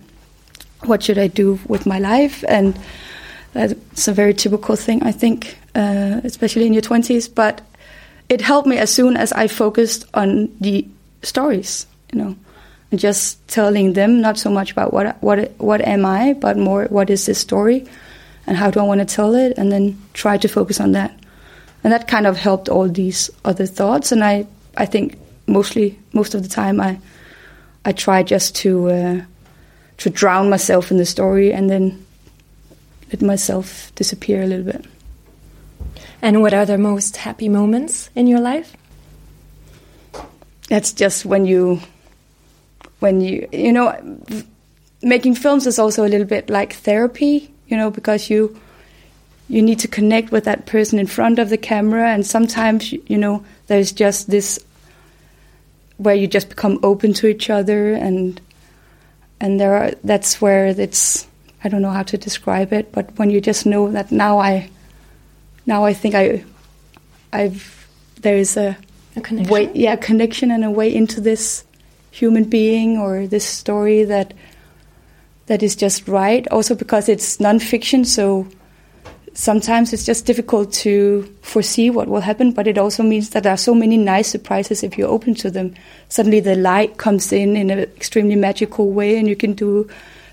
What 0.84 1.02
should 1.02 1.18
I 1.18 1.28
do 1.28 1.58
with 1.66 1.86
my 1.86 1.98
life? 1.98 2.44
And 2.48 2.78
that's 3.52 4.08
a 4.08 4.12
very 4.12 4.34
typical 4.34 4.76
thing, 4.76 5.02
I 5.02 5.12
think, 5.12 5.56
uh, 5.74 6.20
especially 6.24 6.66
in 6.66 6.74
your 6.74 6.82
20s. 6.82 7.34
But 7.34 7.62
it 8.28 8.40
helped 8.40 8.68
me 8.68 8.76
as 8.76 8.92
soon 8.92 9.16
as 9.16 9.32
I 9.32 9.46
focused 9.46 10.04
on 10.14 10.54
the 10.60 10.86
stories, 11.22 11.86
you 12.12 12.20
know, 12.20 12.36
just 12.96 13.46
telling 13.48 13.92
them 13.92 14.20
not 14.20 14.38
so 14.38 14.50
much 14.50 14.72
about 14.72 14.92
what 14.92 15.22
what 15.22 15.52
what 15.58 15.80
am 15.80 16.04
I, 16.04 16.34
but 16.34 16.56
more 16.56 16.86
what 16.86 17.10
is 17.10 17.26
this 17.26 17.38
story, 17.38 17.86
and 18.46 18.56
how 18.56 18.70
do 18.70 18.80
I 18.80 18.84
want 18.84 19.00
to 19.00 19.14
tell 19.14 19.34
it, 19.34 19.58
and 19.58 19.70
then 19.70 19.98
try 20.12 20.38
to 20.38 20.48
focus 20.48 20.80
on 20.80 20.92
that. 20.92 21.18
And 21.84 21.92
that 21.92 22.08
kind 22.08 22.26
of 22.26 22.36
helped 22.36 22.68
all 22.68 22.88
these 22.88 23.30
other 23.44 23.66
thoughts. 23.66 24.12
And 24.12 24.24
I 24.24 24.46
I 24.76 24.86
think 24.86 25.18
mostly 25.46 25.98
most 26.12 26.34
of 26.34 26.42
the 26.42 26.48
time 26.48 26.80
I 26.80 26.98
I 27.84 27.92
try 27.92 28.22
just 28.22 28.56
to 28.56 28.90
uh, 28.90 29.20
to 29.98 30.10
drown 30.10 30.50
myself 30.50 30.90
in 30.90 30.96
the 30.96 31.06
story 31.06 31.52
and 31.52 31.70
then 31.70 32.04
let 33.12 33.22
myself 33.22 33.92
disappear 33.94 34.42
a 34.42 34.46
little 34.46 34.64
bit. 34.64 34.84
And 36.22 36.42
what 36.42 36.54
are 36.54 36.66
the 36.66 36.78
most 36.78 37.16
happy 37.16 37.48
moments 37.48 38.10
in 38.14 38.26
your 38.26 38.40
life? 38.40 38.76
That's 40.68 40.92
just 40.92 41.24
when 41.24 41.46
you 41.46 41.80
when 43.00 43.20
you 43.20 43.48
you 43.52 43.72
know 43.72 43.94
making 45.02 45.34
films 45.34 45.66
is 45.66 45.78
also 45.78 46.04
a 46.04 46.08
little 46.08 46.26
bit 46.26 46.50
like 46.50 46.72
therapy, 46.72 47.50
you 47.68 47.76
know, 47.76 47.90
because 47.90 48.30
you 48.30 48.58
you 49.48 49.62
need 49.62 49.78
to 49.78 49.88
connect 49.88 50.32
with 50.32 50.44
that 50.44 50.66
person 50.66 50.98
in 50.98 51.06
front 51.06 51.38
of 51.38 51.50
the 51.50 51.56
camera 51.56 52.08
and 52.08 52.26
sometimes 52.26 52.92
you 52.92 53.16
know 53.16 53.44
there's 53.68 53.92
just 53.92 54.28
this 54.28 54.58
where 55.98 56.14
you 56.14 56.26
just 56.26 56.48
become 56.48 56.80
open 56.82 57.12
to 57.12 57.28
each 57.28 57.48
other 57.48 57.92
and 57.94 58.40
and 59.40 59.60
there 59.60 59.74
are 59.74 59.90
that's 60.02 60.40
where 60.40 60.66
it's 60.66 61.28
I 61.62 61.68
don't 61.68 61.82
know 61.82 61.90
how 61.90 62.02
to 62.02 62.18
describe 62.18 62.72
it 62.72 62.90
but 62.90 63.16
when 63.18 63.30
you 63.30 63.40
just 63.40 63.66
know 63.66 63.92
that 63.92 64.10
now 64.10 64.38
I 64.38 64.68
now 65.64 65.84
I 65.84 65.94
think 65.94 66.16
I 66.16 66.44
I've 67.32 67.86
there 68.20 68.36
is 68.36 68.56
a, 68.56 68.76
a 69.14 69.20
connection. 69.20 69.52
way 69.52 69.70
yeah 69.74 69.94
connection 69.94 70.50
and 70.50 70.64
a 70.64 70.70
way 70.70 70.92
into 70.92 71.20
this 71.20 71.65
human 72.18 72.44
being 72.44 72.98
or 72.98 73.26
this 73.26 73.44
story 73.44 74.04
that 74.04 74.32
that 75.46 75.62
is 75.62 75.76
just 75.76 76.08
right 76.08 76.48
also 76.48 76.74
because 76.74 77.08
it's 77.08 77.38
non-fiction 77.38 78.04
so 78.04 78.46
sometimes 79.36 79.92
it's 79.92 80.04
just 80.04 80.24
difficult 80.24 80.72
to 80.72 81.22
foresee 81.42 81.90
what 81.90 82.08
will 82.08 82.20
happen, 82.20 82.52
but 82.52 82.66
it 82.66 82.78
also 82.78 83.02
means 83.02 83.30
that 83.30 83.42
there 83.42 83.52
are 83.52 83.58
so 83.58 83.74
many 83.74 83.96
nice 83.98 84.28
surprises 84.28 84.82
if 84.82 84.96
you're 84.96 85.08
open 85.08 85.34
to 85.34 85.50
them. 85.50 85.74
Suddenly 86.08 86.40
the 86.40 86.56
light 86.56 86.96
comes 86.96 87.32
in 87.32 87.54
in 87.54 87.70
an 87.70 87.80
extremely 87.80 88.34
magical 88.34 88.90
way, 88.90 89.18
and 89.18 89.28
you 89.28 89.36
can 89.36 89.52
do 89.52 89.88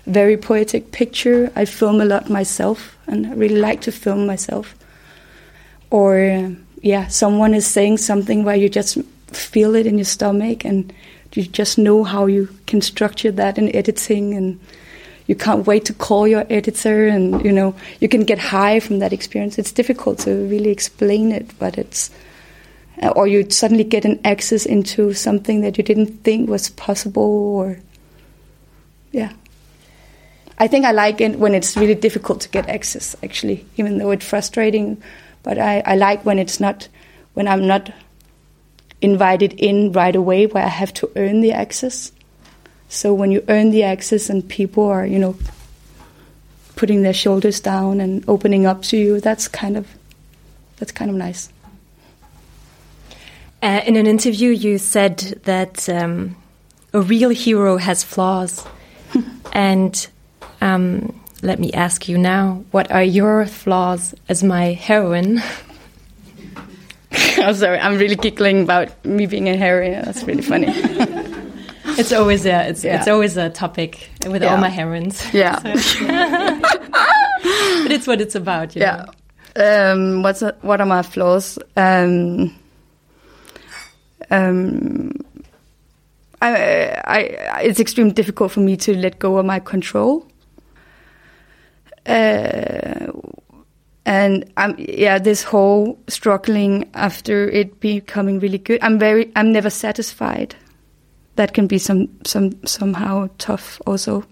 very 0.06 0.36
poetic 0.38 0.90
picture. 0.90 1.52
I 1.54 1.66
film 1.66 2.00
a 2.00 2.06
lot 2.06 2.30
myself, 2.30 2.96
and 3.06 3.26
I 3.26 3.34
really 3.34 3.60
like 3.60 3.82
to 3.82 3.92
film 3.92 4.26
myself. 4.26 4.74
Or, 5.90 6.56
yeah, 6.80 7.06
someone 7.08 7.52
is 7.52 7.66
saying 7.66 7.98
something 7.98 8.42
where 8.42 8.56
you 8.56 8.70
just 8.70 8.98
feel 9.26 9.74
it 9.74 9.86
in 9.86 9.98
your 9.98 10.06
stomach, 10.06 10.64
and 10.64 10.92
you 11.36 11.44
just 11.44 11.78
know 11.78 12.04
how 12.04 12.26
you 12.26 12.48
can 12.66 12.80
structure 12.80 13.30
that 13.32 13.58
in 13.58 13.74
editing 13.74 14.34
and 14.34 14.60
you 15.26 15.34
can't 15.34 15.66
wait 15.66 15.84
to 15.86 15.94
call 15.94 16.28
your 16.28 16.44
editor 16.50 17.08
and 17.08 17.44
you 17.44 17.52
know 17.52 17.74
you 18.00 18.08
can 18.08 18.24
get 18.24 18.38
high 18.38 18.80
from 18.80 18.98
that 18.98 19.12
experience. 19.12 19.58
It's 19.58 19.72
difficult 19.72 20.18
to 20.20 20.46
really 20.48 20.70
explain 20.70 21.32
it 21.32 21.58
but 21.58 21.78
it's 21.78 22.10
uh, 23.02 23.08
or 23.08 23.26
you 23.26 23.48
suddenly 23.50 23.84
get 23.84 24.04
an 24.04 24.20
access 24.24 24.66
into 24.66 25.12
something 25.12 25.62
that 25.62 25.76
you 25.76 25.84
didn't 25.84 26.22
think 26.22 26.48
was 26.48 26.70
possible 26.70 27.22
or 27.22 27.78
yeah. 29.12 29.32
I 30.56 30.68
think 30.68 30.84
i 30.84 30.92
like 30.92 31.20
it 31.20 31.38
when 31.38 31.54
it's 31.54 31.76
really 31.76 31.96
difficult 31.96 32.40
to 32.42 32.48
get 32.48 32.68
access 32.68 33.16
actually 33.24 33.66
even 33.76 33.98
though 33.98 34.12
it's 34.12 34.24
frustrating 34.24 35.02
but 35.42 35.58
i, 35.58 35.82
I 35.84 35.96
like 35.96 36.24
when 36.24 36.38
it's 36.38 36.60
not 36.60 36.86
when 37.34 37.48
i'm 37.48 37.66
not 37.66 37.92
invited 39.04 39.52
in 39.54 39.92
right 39.92 40.16
away 40.16 40.46
where 40.46 40.64
i 40.64 40.68
have 40.82 40.92
to 40.92 41.10
earn 41.16 41.40
the 41.40 41.52
access 41.52 42.12
so 42.94 43.12
when 43.12 43.32
you 43.32 43.44
earn 43.48 43.70
the 43.70 43.82
access 43.82 44.30
and 44.30 44.48
people 44.48 44.84
are, 44.84 45.04
you 45.04 45.18
know, 45.18 45.36
putting 46.76 47.02
their 47.02 47.12
shoulders 47.12 47.58
down 47.58 48.00
and 48.00 48.24
opening 48.28 48.66
up 48.66 48.82
to 48.82 48.96
you, 48.96 49.20
that's 49.20 49.48
kind 49.48 49.76
of 49.76 49.88
that's 50.76 50.92
kind 50.92 51.10
of 51.10 51.16
nice. 51.16 51.48
Uh, 53.60 53.80
in 53.84 53.96
an 53.96 54.06
interview, 54.06 54.50
you 54.50 54.78
said 54.78 55.18
that 55.44 55.88
um, 55.88 56.36
a 56.92 57.00
real 57.00 57.30
hero 57.30 57.78
has 57.78 58.04
flaws, 58.04 58.64
and 59.52 60.06
um, 60.60 61.20
let 61.42 61.58
me 61.58 61.72
ask 61.72 62.08
you 62.08 62.16
now: 62.16 62.64
What 62.70 62.92
are 62.92 63.02
your 63.02 63.44
flaws 63.44 64.14
as 64.28 64.44
my 64.44 64.72
heroine? 64.72 65.42
I'm 67.38 67.54
sorry, 67.54 67.78
I'm 67.78 67.98
really 67.98 68.16
giggling 68.16 68.62
about 68.62 69.04
me 69.04 69.26
being 69.26 69.48
a 69.48 69.56
heroine. 69.56 70.02
That's 70.04 70.24
really 70.24 70.42
funny. 70.42 70.72
It's 71.96 72.12
always 72.12 72.44
yeah, 72.44 72.62
it's 72.62 72.82
yeah. 72.82 72.98
it's 72.98 73.06
always 73.06 73.36
a 73.36 73.50
topic 73.50 74.10
with 74.26 74.42
yeah. 74.42 74.50
all 74.52 74.58
my 74.58 74.68
heroines. 74.68 75.22
Yeah, 75.32 75.58
so, 75.58 76.00
but 77.82 77.92
it's 77.92 78.06
what 78.06 78.20
it's 78.20 78.34
about. 78.34 78.74
yeah. 78.74 79.04
Um, 79.54 80.22
what's 80.22 80.42
a, 80.42 80.56
what 80.62 80.80
are 80.80 80.86
my 80.86 81.02
flaws? 81.02 81.58
Um, 81.76 82.52
um, 84.30 85.12
I, 86.42 87.00
I, 87.04 87.60
it's 87.62 87.78
extremely 87.78 88.12
difficult 88.12 88.50
for 88.50 88.60
me 88.60 88.76
to 88.78 88.96
let 88.96 89.18
go 89.18 89.38
of 89.38 89.46
my 89.46 89.60
control. 89.60 90.26
Uh, 92.06 93.12
and 94.06 94.50
I'm 94.56 94.76
yeah, 94.78 95.18
this 95.18 95.42
whole 95.42 95.98
struggling 96.08 96.90
after 96.94 97.48
it 97.48 97.80
becoming 97.80 98.40
really 98.40 98.58
good. 98.58 98.80
I'm 98.82 98.98
very, 98.98 99.32
I'm 99.34 99.52
never 99.52 99.70
satisfied 99.70 100.54
that 101.36 101.54
can 101.54 101.66
be 101.66 101.78
some 101.78 102.08
some 102.24 102.64
somehow 102.66 103.28
tough 103.38 103.80
also. 103.86 104.24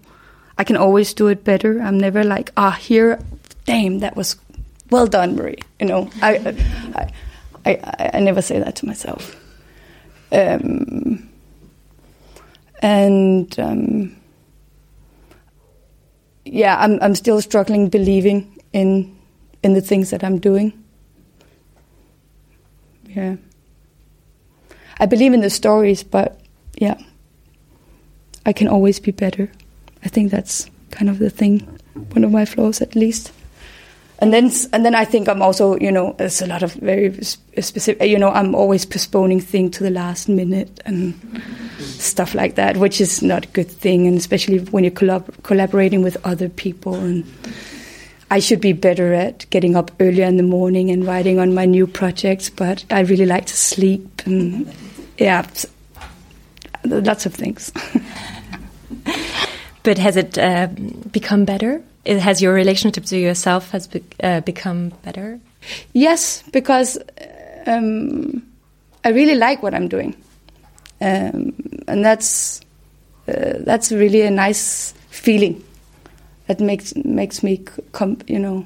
I 0.57 0.63
can 0.63 0.77
always 0.77 1.13
do 1.13 1.27
it 1.27 1.43
better. 1.43 1.81
I'm 1.81 1.97
never 1.97 2.23
like, 2.23 2.51
ah, 2.57 2.71
here, 2.71 3.19
damn, 3.65 3.99
that 3.99 4.15
was 4.15 4.37
well 4.91 5.07
done, 5.07 5.35
Marie. 5.35 5.57
You 5.79 5.87
know, 5.87 6.09
I 6.21 6.55
I 6.95 7.09
I, 7.65 8.11
I 8.13 8.19
never 8.19 8.41
say 8.41 8.59
that 8.59 8.75
to 8.77 8.85
myself. 8.85 9.35
Um, 10.31 11.29
and 12.81 13.59
um, 13.59 14.15
yeah, 16.45 16.77
I'm 16.79 16.99
I'm 17.01 17.15
still 17.15 17.41
struggling 17.41 17.89
believing 17.89 18.59
in 18.73 19.12
in 19.63 19.73
the 19.73 19.81
things 19.81 20.09
that 20.09 20.23
I'm 20.23 20.39
doing. 20.39 20.73
Yeah. 23.07 23.35
I 24.99 25.05
believe 25.05 25.33
in 25.33 25.41
the 25.41 25.49
stories, 25.49 26.03
but 26.03 26.39
yeah, 26.77 27.01
I 28.45 28.53
can 28.53 28.67
always 28.67 28.99
be 28.99 29.11
better. 29.11 29.49
I 30.03 30.09
think 30.09 30.31
that's 30.31 30.69
kind 30.91 31.09
of 31.09 31.19
the 31.19 31.29
thing, 31.29 31.59
one 32.11 32.23
of 32.23 32.31
my 32.31 32.45
flaws 32.45 32.81
at 32.81 32.95
least. 32.95 33.31
And 34.19 34.31
then, 34.31 34.51
and 34.71 34.85
then 34.85 34.95
I 34.95 35.03
think 35.03 35.27
I'm 35.27 35.41
also, 35.41 35.77
you 35.79 35.91
know, 35.91 36.15
there's 36.17 36.41
a 36.41 36.47
lot 36.47 36.63
of 36.63 36.73
very 36.75 37.21
specific, 37.23 38.07
you 38.07 38.17
know, 38.17 38.29
I'm 38.29 38.55
always 38.55 38.85
postponing 38.85 39.41
things 39.41 39.77
to 39.77 39.83
the 39.83 39.89
last 39.89 40.29
minute 40.29 40.79
and 40.85 41.19
stuff 41.79 42.33
like 42.33 42.55
that, 42.55 42.77
which 42.77 43.01
is 43.01 43.21
not 43.21 43.45
a 43.45 43.49
good 43.49 43.69
thing, 43.69 44.07
and 44.07 44.17
especially 44.17 44.59
when 44.59 44.85
you're 44.85 44.91
collab- 44.91 45.43
collaborating 45.43 46.03
with 46.03 46.15
other 46.25 46.47
people. 46.47 46.95
And 46.95 47.25
I 48.33 48.39
should 48.39 48.61
be 48.61 48.73
better 48.73 49.13
at 49.13 49.47
getting 49.51 49.75
up 49.75 49.91
earlier 49.99 50.25
in 50.25 50.37
the 50.37 50.49
morning 50.57 50.89
and 50.89 51.05
writing 51.05 51.37
on 51.37 51.53
my 51.53 51.65
new 51.65 51.85
projects, 51.85 52.49
but 52.49 52.83
I 52.89 53.01
really 53.01 53.27
like 53.27 53.45
to 53.45 53.55
sleep 53.55 54.23
and 54.25 54.73
yeah, 55.19 55.45
lots 56.83 57.27
of 57.27 57.35
things. 57.35 57.71
but 59.83 59.99
has 59.99 60.17
it 60.17 60.39
uh, 60.39 60.65
become 61.11 61.45
better? 61.45 61.83
It, 62.05 62.17
has 62.17 62.41
your 62.41 62.55
relationship 62.55 63.05
to 63.05 63.19
yourself 63.19 63.69
has 63.69 63.85
be, 63.85 64.03
uh, 64.23 64.39
become 64.39 64.89
better? 65.03 65.39
Yes, 65.93 66.43
because 66.51 66.97
um, 67.67 68.41
I 69.05 69.09
really 69.09 69.35
like 69.35 69.61
what 69.61 69.75
I'm 69.75 69.87
doing, 69.87 70.15
um, 71.01 71.53
and 71.87 72.03
that's 72.03 72.61
uh, 73.27 73.59
that's 73.59 73.91
really 73.91 74.21
a 74.21 74.31
nice 74.31 74.95
feeling. 75.11 75.63
That 76.47 76.59
makes 76.59 76.95
makes 76.95 77.43
me 77.43 77.63
come, 77.91 78.17
you 78.27 78.39
know. 78.39 78.65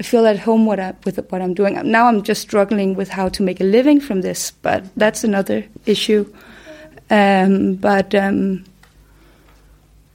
I 0.00 0.02
feel 0.02 0.26
at 0.26 0.40
home 0.40 0.66
what 0.66 0.80
I, 0.80 0.94
with 1.04 1.24
what 1.30 1.40
I'm 1.40 1.54
doing. 1.54 1.78
Now 1.90 2.08
I'm 2.08 2.22
just 2.24 2.42
struggling 2.42 2.96
with 2.96 3.08
how 3.08 3.28
to 3.28 3.42
make 3.44 3.60
a 3.60 3.64
living 3.64 4.00
from 4.00 4.22
this, 4.22 4.50
but 4.50 4.84
that's 4.96 5.22
another 5.22 5.64
issue. 5.86 6.32
Um, 7.10 7.74
but 7.76 8.12
um, 8.14 8.64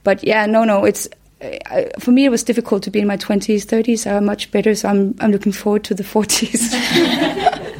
but 0.04 0.22
yeah, 0.22 0.44
no, 0.46 0.64
no. 0.64 0.84
It's 0.84 1.08
I, 1.40 1.90
for 1.98 2.10
me. 2.10 2.26
It 2.26 2.30
was 2.30 2.42
difficult 2.42 2.82
to 2.82 2.90
be 2.90 3.00
in 3.00 3.06
my 3.06 3.16
twenties, 3.16 3.64
thirties. 3.64 4.06
Are 4.06 4.20
much 4.20 4.50
better. 4.50 4.74
So 4.74 4.88
I'm 4.88 5.14
I'm 5.20 5.32
looking 5.32 5.52
forward 5.52 5.84
to 5.84 5.94
the 5.94 6.04
forties. 6.04 6.70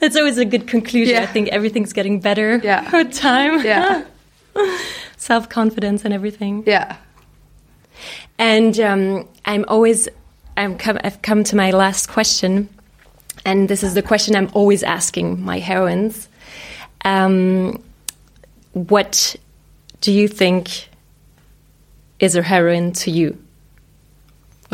That's 0.00 0.16
always 0.16 0.38
a 0.38 0.44
good 0.44 0.66
conclusion. 0.66 1.16
Yeah. 1.16 1.22
I 1.22 1.26
think 1.26 1.48
everything's 1.48 1.92
getting 1.92 2.20
better 2.20 2.60
yeah. 2.64 2.90
with 2.92 3.12
time. 3.12 3.64
Yeah. 3.64 4.04
Self 5.16 5.48
confidence 5.48 6.04
and 6.04 6.14
everything. 6.14 6.64
Yeah. 6.66 6.96
And 8.40 8.80
um, 8.80 9.28
I'm 9.44 9.66
always 9.68 10.08
I'm 10.56 10.78
come, 10.78 10.98
I've 11.04 11.20
come 11.20 11.44
to 11.44 11.56
my 11.56 11.72
last 11.72 12.08
question, 12.08 12.70
and 13.44 13.68
this 13.68 13.82
is 13.82 13.92
the 13.92 14.02
question 14.02 14.34
I'm 14.34 14.48
always 14.54 14.82
asking 14.82 15.42
my 15.42 15.58
heroines. 15.58 16.26
Um, 17.04 17.82
what 18.72 19.36
do 20.00 20.10
you 20.10 20.26
think 20.26 20.88
is 22.18 22.34
a 22.34 22.42
heroine 22.42 22.92
to 22.92 23.10
you? 23.10 23.38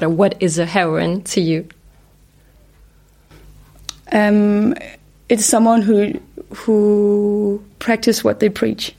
Or 0.00 0.08
what 0.10 0.40
is 0.40 0.60
a 0.60 0.66
heroine 0.66 1.22
to 1.22 1.40
you? 1.40 1.68
Um, 4.12 4.74
it's 5.28 5.44
someone 5.44 5.82
who 5.82 6.20
who 6.54 7.64
practice 7.80 8.22
what 8.22 8.38
they 8.38 8.48
preach. 8.48 8.94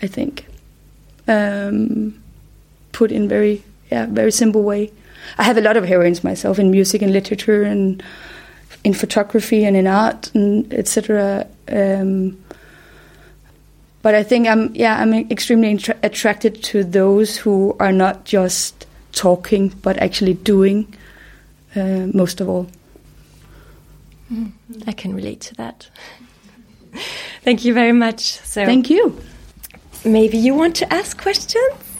I 0.00 0.06
think, 0.06 0.46
um, 1.26 2.21
put 2.92 3.10
in 3.10 3.28
very 3.28 3.62
yeah 3.90 4.06
very 4.06 4.32
simple 4.32 4.62
way. 4.62 4.90
I 5.38 5.44
have 5.44 5.56
a 5.56 5.60
lot 5.60 5.76
of 5.76 5.84
heroines 5.84 6.22
myself 6.24 6.58
in 6.58 6.70
music 6.70 7.02
and 7.02 7.12
literature 7.12 7.62
and 7.62 8.02
in 8.84 8.94
photography 8.94 9.64
and 9.64 9.76
in 9.76 9.86
art 9.86 10.30
and 10.34 10.72
etc. 10.74 11.46
Um, 11.68 12.38
but 14.02 14.14
I 14.14 14.22
think 14.22 14.48
I'm 14.48 14.74
yeah 14.74 15.00
I'm 15.00 15.14
extremely 15.30 15.74
attra- 15.74 15.98
attracted 16.02 16.62
to 16.64 16.84
those 16.84 17.36
who 17.36 17.76
are 17.78 17.92
not 17.92 18.24
just 18.24 18.86
talking 19.12 19.68
but 19.82 19.96
actually 19.98 20.34
doing 20.34 20.94
uh, 21.76 22.06
most 22.12 22.40
of 22.40 22.48
all. 22.48 22.66
Mm, 24.32 24.52
I 24.86 24.92
can 24.92 25.14
relate 25.14 25.40
to 25.42 25.54
that. 25.56 25.88
Thank 27.42 27.64
you 27.64 27.74
very 27.74 27.92
much. 27.92 28.20
So 28.20 28.64
thank 28.64 28.88
you. 28.90 29.18
Maybe 30.04 30.38
you 30.38 30.54
want 30.54 30.76
to 30.76 30.92
ask 30.92 31.20
questions. 31.20 31.91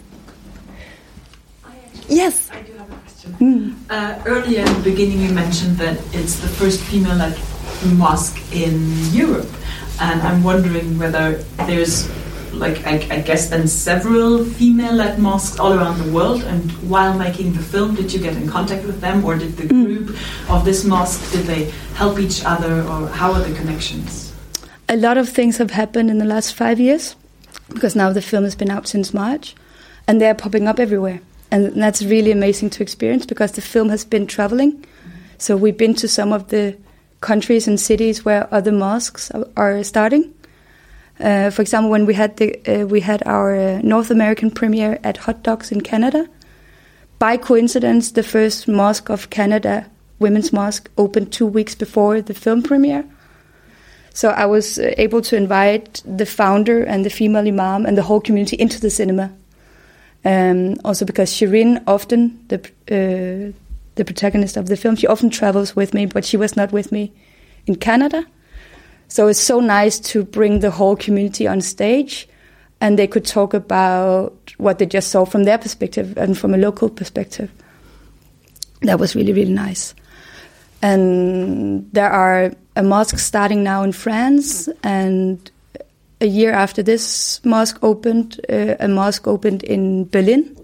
Yes. 2.12 2.50
I 2.52 2.60
do 2.62 2.72
have 2.74 2.92
a 2.92 2.96
question. 2.96 3.32
Mm. 3.40 3.74
Uh, 3.88 4.22
earlier 4.26 4.60
in 4.60 4.74
the 4.74 4.84
beginning, 4.90 5.20
you 5.20 5.32
mentioned 5.32 5.78
that 5.78 5.96
it's 6.12 6.36
the 6.40 6.48
first 6.48 6.80
female-led 6.80 7.38
mosque 7.96 8.36
in 8.52 8.74
Europe, 9.12 9.48
and 9.98 10.20
I'm 10.20 10.42
wondering 10.44 10.98
whether 10.98 11.42
there's 11.66 12.08
like 12.52 12.86
I, 12.86 13.00
I, 13.10 13.20
guess 13.22 13.48
then 13.48 13.66
several 13.66 14.44
female-led 14.44 15.18
mosques 15.18 15.58
all 15.58 15.72
around 15.72 15.98
the 16.04 16.12
world. 16.12 16.42
And 16.42 16.70
while 16.86 17.16
making 17.16 17.54
the 17.54 17.62
film, 17.62 17.94
did 17.94 18.12
you 18.12 18.20
get 18.20 18.36
in 18.36 18.46
contact 18.46 18.84
with 18.84 19.00
them, 19.00 19.24
or 19.24 19.38
did 19.38 19.56
the 19.56 19.64
mm. 19.64 19.86
group 19.86 20.08
of 20.50 20.66
this 20.66 20.84
mosque 20.84 21.32
did 21.32 21.46
they 21.46 21.70
help 21.94 22.18
each 22.18 22.44
other, 22.44 22.82
or 22.82 23.08
how 23.08 23.32
are 23.32 23.40
the 23.40 23.54
connections? 23.56 24.34
A 24.90 24.96
lot 24.96 25.16
of 25.16 25.30
things 25.30 25.56
have 25.56 25.70
happened 25.70 26.10
in 26.10 26.18
the 26.18 26.26
last 26.26 26.54
five 26.54 26.78
years, 26.78 27.16
because 27.72 27.96
now 27.96 28.12
the 28.12 28.20
film 28.20 28.44
has 28.44 28.54
been 28.54 28.70
out 28.70 28.86
since 28.86 29.14
March, 29.14 29.56
and 30.06 30.20
they 30.20 30.28
are 30.28 30.34
popping 30.34 30.68
up 30.68 30.78
everywhere, 30.78 31.20
and 31.52 31.80
that's 31.80 32.02
really 32.02 32.32
amazing 32.32 32.70
to 32.70 32.82
experience 32.82 33.26
because 33.26 33.52
the 33.52 33.60
film 33.60 33.88
has 33.90 34.04
been 34.04 34.26
traveling. 34.26 34.84
So 35.38 35.56
we've 35.56 35.78
been 35.78 35.94
to 35.94 36.08
some 36.08 36.32
of 36.32 36.48
the 36.48 36.76
countries 37.20 37.68
and 37.68 37.78
cities 37.78 38.24
where 38.24 38.52
other 38.52 38.72
mosques 38.72 39.30
are 39.56 39.84
starting 39.84 40.34
uh, 41.22 41.50
for 41.50 41.62
example, 41.62 41.90
when 41.90 42.06
we 42.06 42.14
had 42.14 42.36
the 42.36 42.56
uh, 42.66 42.86
we 42.86 43.00
had 43.00 43.22
our 43.26 43.54
uh, 43.54 43.80
North 43.82 44.10
American 44.10 44.50
premiere 44.50 44.98
at 45.04 45.18
Hot 45.18 45.42
Docs 45.42 45.70
in 45.70 45.80
Canada, 45.80 46.28
by 47.18 47.36
coincidence, 47.36 48.12
the 48.12 48.22
first 48.22 48.66
mosque 48.66 49.08
of 49.08 49.30
Canada, 49.30 49.86
women's 50.18 50.52
mosque, 50.52 50.90
opened 50.96 51.32
two 51.32 51.46
weeks 51.46 51.74
before 51.74 52.20
the 52.22 52.34
film 52.34 52.62
premiere. 52.62 53.04
So 54.14 54.30
I 54.30 54.46
was 54.46 54.78
uh, 54.78 54.94
able 54.98 55.22
to 55.22 55.36
invite 55.36 56.02
the 56.04 56.26
founder 56.26 56.82
and 56.82 57.04
the 57.04 57.10
female 57.10 57.46
imam 57.46 57.86
and 57.86 57.96
the 57.96 58.02
whole 58.02 58.20
community 58.20 58.56
into 58.56 58.80
the 58.80 58.90
cinema. 58.90 59.30
Um, 60.24 60.76
also 60.84 61.04
because 61.04 61.32
Sherin 61.32 61.82
often 61.86 62.44
the 62.48 62.58
uh, 62.90 63.52
the 63.94 64.04
protagonist 64.04 64.56
of 64.56 64.66
the 64.66 64.76
film, 64.76 64.96
she 64.96 65.06
often 65.06 65.30
travels 65.30 65.76
with 65.76 65.92
me, 65.92 66.06
but 66.06 66.24
she 66.24 66.36
was 66.36 66.56
not 66.56 66.72
with 66.72 66.92
me 66.92 67.12
in 67.66 67.74
Canada. 67.76 68.24
So 69.08 69.28
it's 69.28 69.40
so 69.40 69.60
nice 69.60 70.00
to 70.00 70.24
bring 70.24 70.60
the 70.60 70.70
whole 70.70 70.96
community 70.96 71.46
on 71.46 71.60
stage 71.60 72.28
and 72.82 72.98
they 72.98 73.06
could 73.06 73.24
talk 73.24 73.54
about 73.54 74.52
what 74.58 74.80
they 74.80 74.86
just 74.86 75.12
saw 75.12 75.24
from 75.24 75.44
their 75.44 75.56
perspective 75.56 76.18
and 76.18 76.36
from 76.36 76.52
a 76.52 76.58
local 76.58 76.90
perspective. 76.90 77.48
That 78.80 78.98
was 78.98 79.14
really, 79.14 79.32
really 79.32 79.52
nice. 79.52 79.94
And 80.82 81.88
there 81.92 82.10
are 82.10 82.52
a 82.74 82.82
mosque 82.82 83.20
starting 83.20 83.62
now 83.62 83.84
in 83.84 83.92
France, 83.92 84.68
and 84.82 85.51
a 86.22 86.26
year 86.26 86.52
after 86.52 86.82
this 86.82 87.44
mosque 87.44 87.78
opened, 87.82 88.40
uh, 88.48 88.76
a 88.78 88.86
mosque 88.86 89.26
opened 89.26 89.64
in 89.64 90.08
Berlin, 90.08 90.56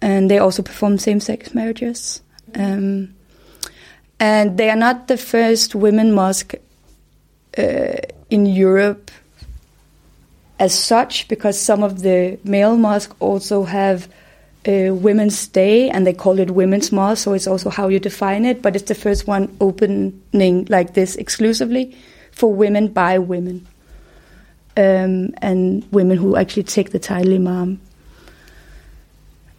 and 0.00 0.30
they 0.30 0.38
also 0.38 0.62
perform 0.62 0.98
same-sex 0.98 1.54
marriages. 1.54 2.22
Um, 2.54 3.14
and 4.18 4.56
they 4.56 4.70
are 4.70 4.76
not 4.76 5.06
the 5.08 5.18
first 5.18 5.74
women 5.74 6.12
mosque 6.12 6.54
uh, 7.58 7.96
in 8.30 8.46
Europe 8.46 9.10
as 10.58 10.72
such 10.76 11.28
because 11.28 11.60
some 11.60 11.82
of 11.82 12.00
the 12.00 12.38
male 12.44 12.76
mosques 12.76 13.14
also 13.20 13.64
have 13.64 14.08
a 14.66 14.90
women's 14.90 15.46
day 15.48 15.90
and 15.90 16.06
they 16.06 16.14
call 16.14 16.38
it 16.38 16.50
women's 16.50 16.90
mosque 16.90 17.24
so 17.24 17.34
it's 17.34 17.46
also 17.46 17.68
how 17.68 17.88
you 17.88 18.00
define 18.00 18.46
it 18.46 18.62
but 18.62 18.74
it's 18.74 18.88
the 18.88 18.94
first 18.94 19.26
one 19.26 19.54
opening 19.60 20.66
like 20.70 20.94
this 20.94 21.16
exclusively 21.16 21.94
for 22.30 22.54
women 22.54 22.88
by 22.88 23.18
women 23.18 23.66
um, 24.76 25.32
and 25.38 25.84
women 25.92 26.16
who 26.16 26.36
actually 26.36 26.64
take 26.64 26.90
the 26.90 26.98
title 26.98 27.34
imam 27.34 27.80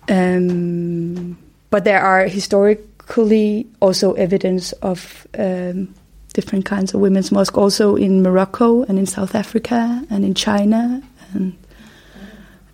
um, 0.09 1.37
but 1.69 1.83
there 1.83 2.01
are 2.01 2.27
historically 2.27 3.67
also 3.79 4.13
evidence 4.13 4.71
of 4.73 5.27
um, 5.37 5.93
different 6.33 6.65
kinds 6.65 6.93
of 6.93 6.99
women's 6.99 7.31
mosque, 7.31 7.57
also 7.57 7.95
in 7.95 8.21
Morocco 8.21 8.83
and 8.83 8.99
in 8.99 9.05
South 9.05 9.35
Africa 9.35 10.03
and 10.09 10.23
in 10.23 10.33
China 10.33 11.01
and 11.33 11.57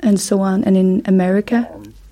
and 0.03 0.19
so 0.19 0.41
on, 0.41 0.63
and 0.63 0.75
in 0.75 1.03
America. 1.05 1.69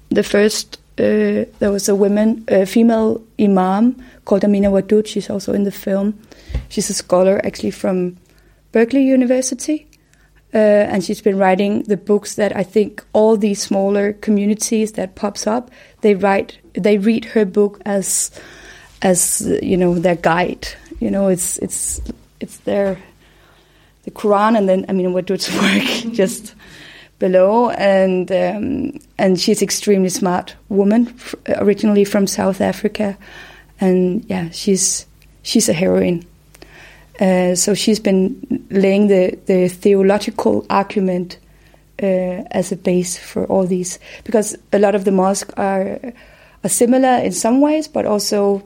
The 0.09 0.23
first 0.23 0.77
uh, 0.99 1.49
there 1.59 1.71
was 1.71 1.89
a 1.89 1.95
woman, 1.95 2.45
a 2.47 2.65
female 2.65 3.21
imam 3.39 3.95
called 4.25 4.43
Amina 4.43 4.69
Wadud. 4.69 5.07
She's 5.07 5.29
also 5.29 5.53
in 5.53 5.63
the 5.63 5.71
film. 5.71 6.13
She's 6.69 6.89
a 6.89 6.93
scholar 6.93 7.41
actually 7.43 7.71
from 7.71 8.17
Berkeley 8.71 9.03
University. 9.03 9.87
Uh, 10.51 10.57
and 10.57 11.03
she's 11.03 11.21
been 11.21 11.37
writing 11.37 11.83
the 11.83 11.97
books 11.97 12.35
that 12.35 12.55
I 12.55 12.63
think 12.63 13.05
all 13.13 13.37
these 13.37 13.61
smaller 13.61 14.13
communities 14.13 14.93
that 14.93 15.13
pops 15.13 15.45
up 15.45 15.69
they 16.01 16.15
write 16.15 16.57
they 16.73 16.97
read 16.97 17.25
her 17.25 17.45
book 17.45 17.81
as 17.85 18.31
as 19.01 19.41
you 19.61 19.77
know 19.77 19.97
their 19.97 20.15
guide. 20.15 20.67
You 20.99 21.11
know, 21.11 21.27
it's 21.27 21.57
it's 21.59 22.01
it's 22.39 22.57
there, 22.59 22.97
the 24.03 24.11
Quran, 24.11 24.57
and 24.57 24.67
then 24.67 24.85
I 24.89 24.93
mean, 24.93 25.13
what 25.13 25.25
does 25.25 25.51
work? 25.53 25.83
Just 26.13 26.55
below, 27.19 27.69
and 27.71 28.31
um, 28.31 28.99
and 29.17 29.39
she's 29.39 29.61
extremely 29.61 30.09
smart 30.09 30.55
woman, 30.69 31.13
originally 31.47 32.05
from 32.05 32.27
South 32.27 32.61
Africa, 32.61 33.17
and 33.79 34.25
yeah, 34.25 34.49
she's 34.51 35.05
she's 35.43 35.69
a 35.69 35.73
heroine. 35.73 36.25
Uh, 37.19 37.53
so 37.55 37.73
she's 37.73 37.99
been 37.99 38.65
laying 38.69 39.07
the, 39.07 39.37
the 39.45 39.67
theological 39.67 40.65
argument 40.69 41.37
uh, 42.01 42.43
as 42.51 42.71
a 42.71 42.77
base 42.77 43.17
for 43.17 43.45
all 43.47 43.67
these, 43.67 43.99
because 44.23 44.57
a 44.71 44.79
lot 44.79 44.95
of 44.95 45.03
the 45.03 45.11
mosques 45.11 45.53
are 45.57 45.99
are 46.63 46.69
similar 46.69 47.17
in 47.19 47.31
some 47.31 47.61
ways, 47.61 47.87
but 47.87 48.05
also 48.05 48.61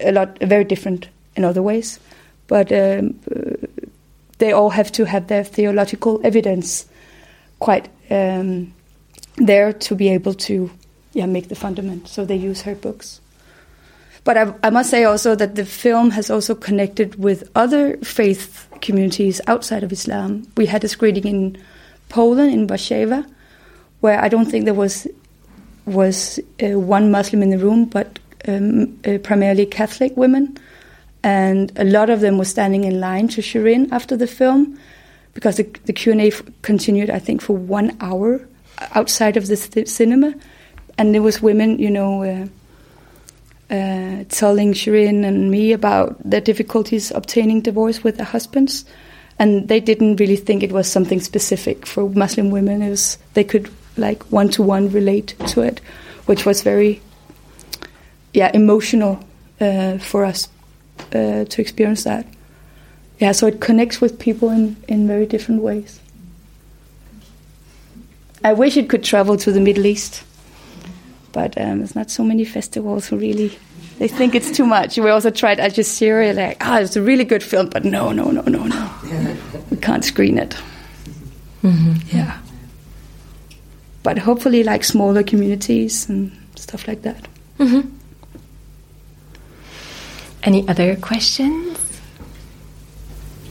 a 0.00 0.12
lot 0.12 0.38
very 0.40 0.64
different 0.64 1.08
in 1.36 1.44
other 1.44 1.62
ways. 1.62 2.00
But 2.46 2.72
um, 2.72 3.14
they 4.38 4.52
all 4.52 4.70
have 4.70 4.90
to 4.92 5.04
have 5.04 5.26
their 5.26 5.44
theological 5.44 6.20
evidence 6.24 6.86
quite 7.58 7.88
um, 8.10 8.72
there 9.36 9.72
to 9.72 9.94
be 9.94 10.08
able 10.08 10.34
to 10.34 10.70
yeah, 11.12 11.26
make 11.26 11.48
the 11.48 11.54
fundament. 11.54 12.08
So 12.08 12.24
they 12.24 12.36
use 12.36 12.62
her 12.62 12.74
books. 12.74 13.20
But 14.24 14.36
I, 14.36 14.54
I, 14.62 14.70
must 14.70 14.90
say 14.90 15.04
also 15.04 15.34
that 15.34 15.54
the 15.54 15.64
film 15.64 16.10
has 16.10 16.30
also 16.30 16.54
connected 16.54 17.16
with 17.16 17.50
other 17.54 17.96
faith 17.98 18.68
communities 18.82 19.40
outside 19.46 19.82
of 19.82 19.92
Islam. 19.92 20.46
We 20.56 20.66
had 20.66 20.84
a 20.84 20.88
screening 20.88 21.24
in 21.24 21.62
Poland, 22.10 22.52
in 22.52 22.66
Warszawa, 22.66 23.26
where 24.00 24.20
I 24.20 24.28
don't 24.28 24.46
think 24.50 24.64
there 24.64 24.74
was 24.74 25.06
was 25.86 26.38
uh, 26.62 26.78
one 26.78 27.10
Muslim 27.10 27.42
in 27.42 27.50
the 27.50 27.58
room, 27.58 27.86
but 27.86 28.18
um, 28.46 28.98
uh, 29.06 29.18
primarily 29.18 29.66
Catholic 29.66 30.16
women 30.16 30.56
and 31.22 31.72
a 31.76 31.84
lot 31.84 32.10
of 32.10 32.20
them 32.20 32.38
were 32.38 32.44
standing 32.44 32.84
in 32.84 33.00
line 33.00 33.28
to 33.28 33.40
Sherin 33.42 33.90
after 33.92 34.16
the 34.16 34.26
film 34.26 34.78
because 35.34 35.56
the, 35.56 35.64
the 35.84 35.92
Q&A 35.92 36.30
continued, 36.62 37.10
I 37.10 37.18
think, 37.18 37.42
for 37.42 37.56
one 37.56 37.96
hour 38.00 38.40
outside 38.94 39.36
of 39.36 39.46
the 39.46 39.56
cinema. 39.56 40.34
And 40.98 41.14
there 41.14 41.22
was 41.22 41.42
women, 41.42 41.78
you 41.78 41.90
know, 41.90 42.22
uh, 42.22 42.46
uh, 43.70 44.24
telling 44.28 44.72
Sherin 44.72 45.24
and 45.24 45.50
me 45.50 45.72
about 45.72 46.18
their 46.28 46.40
difficulties 46.40 47.10
obtaining 47.12 47.60
divorce 47.62 48.02
with 48.02 48.16
their 48.16 48.26
husbands. 48.26 48.84
And 49.38 49.68
they 49.68 49.80
didn't 49.80 50.16
really 50.16 50.36
think 50.36 50.62
it 50.62 50.72
was 50.72 50.86
something 50.86 51.20
specific 51.20 51.86
for 51.86 52.10
Muslim 52.10 52.50
women. 52.50 52.82
It 52.82 52.90
was, 52.90 53.16
they 53.34 53.44
could 53.44 53.70
like 53.96 54.22
one-to-one 54.24 54.90
relate 54.90 55.34
to 55.48 55.62
it, 55.62 55.80
which 56.26 56.44
was 56.44 56.62
very, 56.62 57.00
yeah, 58.34 58.50
emotional 58.52 59.24
uh, 59.60 59.98
for 59.98 60.24
us 60.24 60.48
uh, 61.14 61.44
to 61.44 61.60
experience 61.60 62.04
that. 62.04 62.26
Yeah, 63.18 63.32
so 63.32 63.46
it 63.46 63.60
connects 63.60 64.00
with 64.00 64.18
people 64.18 64.50
in, 64.50 64.76
in 64.88 65.06
very 65.06 65.26
different 65.26 65.62
ways. 65.62 66.00
I 68.42 68.52
wish 68.54 68.76
it 68.76 68.88
could 68.88 69.04
travel 69.04 69.36
to 69.36 69.52
the 69.52 69.60
Middle 69.60 69.86
East, 69.86 70.22
but 71.32 71.58
um, 71.60 71.78
there's 71.78 71.94
not 71.94 72.10
so 72.10 72.24
many 72.24 72.44
festivals 72.44 73.08
who 73.08 73.16
really 73.16 73.58
they 74.00 74.08
think 74.08 74.34
it's 74.34 74.50
too 74.50 74.64
much. 74.64 74.96
We 74.96 75.10
also 75.10 75.30
tried 75.30 75.60
Al 75.60 75.68
Jazeera, 75.68 76.34
like, 76.34 76.56
ah, 76.62 76.78
oh, 76.78 76.82
it's 76.82 76.96
a 76.96 77.02
really 77.02 77.24
good 77.24 77.42
film, 77.42 77.68
but 77.68 77.84
no, 77.84 78.12
no, 78.12 78.30
no, 78.30 78.40
no, 78.42 78.64
no. 78.64 79.36
we 79.70 79.76
can't 79.76 80.02
screen 80.02 80.38
it. 80.38 80.56
Mm-hmm. 81.62 82.16
Yeah. 82.16 82.38
But 84.02 84.16
hopefully, 84.16 84.64
like 84.64 84.84
smaller 84.84 85.22
communities 85.22 86.08
and 86.08 86.32
stuff 86.56 86.88
like 86.88 87.02
that. 87.02 87.28
Mm-hmm. 87.58 87.88
Any 90.44 90.66
other 90.66 90.96
questions? 90.96 91.78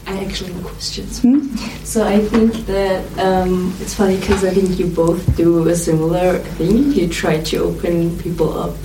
I 0.10 0.26
actually 0.26 0.54
have 0.54 0.64
questions. 0.64 1.22
Hmm? 1.22 1.56
So 1.84 2.04
I 2.08 2.20
think 2.20 2.54
that 2.66 3.06
um, 3.20 3.76
it's 3.80 3.94
funny 3.94 4.20
because 4.20 4.44
I 4.44 4.50
think 4.50 4.80
you 4.80 4.88
both 4.88 5.38
do 5.38 5.68
a 5.68 5.76
similar 5.76 6.40
thing. 6.40 6.92
You 6.94 7.08
try 7.08 7.40
to 7.42 7.58
open 7.58 8.18
people 8.18 8.58
up 8.58 8.76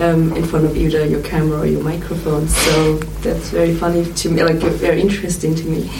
um, 0.00 0.34
in 0.34 0.44
front 0.44 0.66
of 0.66 0.76
either 0.76 1.06
your 1.06 1.22
camera 1.22 1.60
or 1.60 1.66
your 1.66 1.82
microphone. 1.82 2.46
So 2.46 2.96
that's 3.22 3.48
very 3.48 3.74
funny 3.74 4.04
to 4.04 4.28
me, 4.28 4.42
like 4.42 4.56
very 4.56 5.00
interesting 5.00 5.54
to 5.54 5.64
me. 5.64 5.90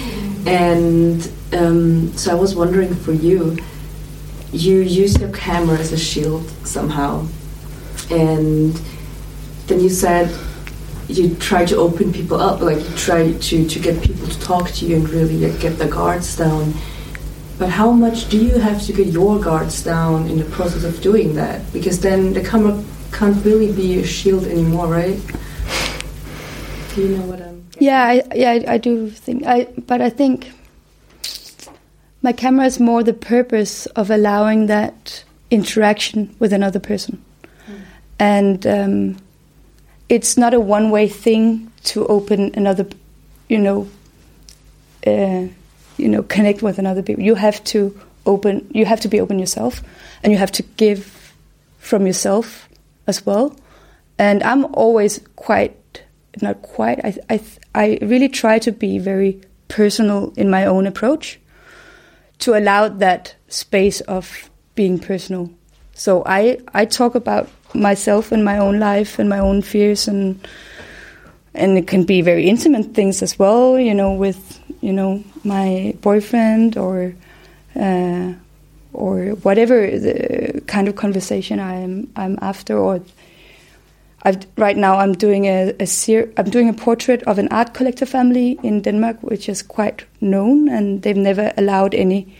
And 0.47 1.33
um, 1.55 2.13
so 2.19 2.31
I 2.31 2.35
was 2.35 2.55
wondering 2.55 2.95
for 2.95 3.13
you, 3.13 3.57
you 4.53 4.81
use 4.81 5.19
your 5.19 5.33
camera 5.33 5.79
as 5.79 5.93
a 5.93 5.99
shield 5.99 6.47
somehow, 6.67 7.27
and 8.11 8.75
then 9.69 9.81
you 9.81 9.89
said 9.89 10.29
you 11.11 11.35
try 11.37 11.65
to 11.65 11.77
open 11.77 12.13
people 12.13 12.41
up, 12.41 12.61
like 12.61 12.79
you 12.79 12.97
try 12.97 13.33
to, 13.33 13.69
to 13.69 13.79
get 13.79 14.03
people 14.03 14.27
to 14.27 14.41
talk 14.41 14.71
to 14.71 14.87
you 14.87 14.97
and 14.97 15.09
really 15.09 15.37
like, 15.37 15.61
get 15.61 15.79
the 15.79 15.89
guards 15.89 16.37
down. 16.37 16.75
But 17.59 17.69
how 17.69 17.93
much 17.93 18.29
do 18.29 18.43
you 18.43 18.59
have 18.59 18.83
to 18.87 18.93
get 18.93 19.09
your 19.09 19.39
guards 19.39 19.85
down 19.85 20.29
in 20.29 20.39
the 20.39 20.47
process 20.47 20.85
of 20.85 21.01
doing 21.03 21.35
that? 21.35 21.61
Because 21.73 22.01
then 22.01 22.33
the 22.33 22.43
camera 22.43 22.83
can't 23.13 23.45
really 23.45 23.73
be 23.73 24.01
a 24.01 24.07
shield 24.07 24.47
anymore, 24.47 24.87
right? 24.87 25.21
Do 26.95 27.03
you 27.03 27.19
know 27.19 27.27
what 27.27 27.41
I'm? 27.41 27.67
Getting? 27.71 27.87
Yeah, 27.87 28.03
I, 28.03 28.23
yeah, 28.35 28.51
I, 28.51 28.75
I 28.75 28.79
do 28.79 29.11
think. 29.11 29.45
I 29.47 29.65
but 29.87 30.01
I 30.01 30.09
think 30.11 30.53
my 32.23 32.33
camera 32.33 32.65
is 32.65 32.81
more 32.81 33.03
the 33.03 33.13
purpose 33.13 33.87
of 33.87 34.11
allowing 34.11 34.67
that 34.67 35.25
interaction 35.51 36.35
with 36.39 36.53
another 36.53 36.81
person, 36.81 37.23
mm. 37.69 37.81
and. 38.19 38.67
Um, 38.67 39.17
it's 40.11 40.37
not 40.37 40.53
a 40.53 40.61
one 40.61 40.91
way 40.91 41.09
thing 41.09 41.73
to 41.85 42.05
open 42.07 42.53
another, 42.55 42.87
you 43.49 43.59
know, 43.59 43.89
uh, 45.07 45.47
you 45.97 46.09
know, 46.09 46.23
connect 46.25 46.63
with 46.63 46.79
another 46.79 47.03
people. 47.03 47.23
You 47.23 47.37
have 47.37 47.63
to 47.65 47.99
open. 48.27 48.69
You 48.75 48.85
have 48.85 49.01
to 49.01 49.09
be 49.09 49.21
open 49.21 49.39
yourself, 49.39 49.83
and 50.23 50.33
you 50.33 50.39
have 50.39 50.53
to 50.53 50.63
give 50.77 51.33
from 51.79 52.07
yourself 52.07 52.69
as 53.07 53.25
well. 53.25 53.57
And 54.19 54.43
I'm 54.43 54.67
always 54.75 55.21
quite 55.37 56.03
not 56.43 56.61
quite. 56.63 57.01
I 57.05 57.15
I 57.31 57.41
I 57.75 57.99
really 58.03 58.29
try 58.29 58.59
to 58.59 58.73
be 58.73 58.99
very 58.99 59.41
personal 59.69 60.33
in 60.37 60.51
my 60.51 60.67
own 60.67 60.87
approach 60.87 61.39
to 62.41 62.59
allow 62.59 62.89
that 62.89 63.37
space 63.49 64.01
of 64.03 64.51
being 64.75 64.99
personal. 64.99 65.51
So 65.95 66.25
I 66.27 66.59
I 66.75 66.85
talk 66.85 67.15
about 67.15 67.49
myself 67.75 68.33
and 68.33 68.45
my 68.45 68.59
own 68.59 68.79
life 68.79 69.19
and 69.19 69.29
my 69.29 69.39
own 69.39 69.63
fears 69.63 70.09
and 70.09 70.41
and 71.55 71.77
it 71.77 71.87
can 71.87 72.05
be 72.05 72.23
very 72.23 72.49
intimate 72.49 72.95
things 72.95 73.23
as 73.23 73.39
well 73.39 73.79
you 73.79 73.95
know 73.95 74.13
with 74.13 74.61
you 74.81 74.93
know 74.93 75.23
my 75.45 75.95
boyfriend 76.01 76.77
or 76.77 77.15
uh, 77.77 78.33
or 78.93 79.27
whatever 79.43 79.87
the 79.87 80.63
kind 80.67 80.89
of 80.89 80.97
conversation 80.97 81.61
I'm 81.61 82.11
I'm 82.17 82.39
after 82.43 82.77
or 82.77 83.01
I've, 84.23 84.47
right 84.59 84.77
now 84.77 84.99
I'm 84.99 85.15
doing 85.15 85.47
a, 85.47 85.75
a 85.81 85.87
ser- 85.87 86.31
I'm 86.37 86.51
doing 86.51 86.69
a 86.69 86.75
portrait 86.75 87.23
of 87.23 87.39
an 87.39 87.49
art 87.49 87.73
collector 87.73 88.07
family 88.07 88.59
in 88.63 88.83
Denmark 88.83 89.23
which 89.23 89.49
is 89.49 89.63
quite 89.63 90.05
known 90.21 90.69
and 90.69 91.03
they've 91.03 91.17
never 91.17 91.53
allowed 91.57 91.95
any 91.95 92.37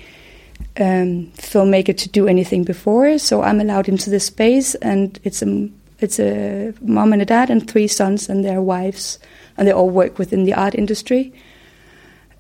um, 0.79 1.27
filmmaker 1.37 1.97
to 1.97 2.09
do 2.09 2.27
anything 2.29 2.65
before. 2.65 3.19
So 3.19 3.43
I'm 3.43 3.61
allowed 3.61 3.89
into 3.89 4.11
this 4.11 4.27
space, 4.27 4.75
and 4.77 5.19
it's 5.25 5.43
a 5.43 5.69
it's 5.99 6.19
a 6.19 6.73
mom 6.81 7.13
and 7.13 7.23
a 7.23 7.27
dad 7.27 7.51
and 7.51 7.69
three 7.69 7.89
sons 7.89 8.29
and 8.29 8.45
their 8.45 8.61
wives, 8.61 9.19
and 9.57 9.67
they 9.67 9.73
all 9.73 9.91
work 9.91 10.19
within 10.19 10.45
the 10.45 10.55
art 10.55 10.75
industry. 10.75 11.33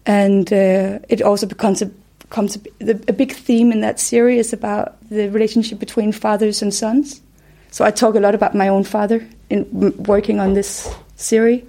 And 0.07 0.53
uh, 0.53 0.99
it 1.09 1.23
also 1.23 1.47
becomes 1.47 1.83
a 1.83 1.91
becomes 2.21 2.57
a, 2.81 2.91
a 3.09 3.13
big 3.13 3.33
theme 3.33 3.73
in 3.73 3.81
that 3.81 4.01
series 4.01 4.53
about 4.53 4.97
the 5.11 5.29
relationship 5.29 5.79
between 5.79 6.13
fathers 6.13 6.63
and 6.63 6.73
sons. 6.73 7.21
So 7.73 7.85
I 7.85 7.91
talk 7.91 8.15
a 8.15 8.21
lot 8.21 8.35
about 8.35 8.55
my 8.55 8.69
own 8.69 8.85
father 8.85 9.27
in 9.49 9.67
working 10.05 10.41
on 10.41 10.55
this 10.55 10.93
series, 11.17 11.63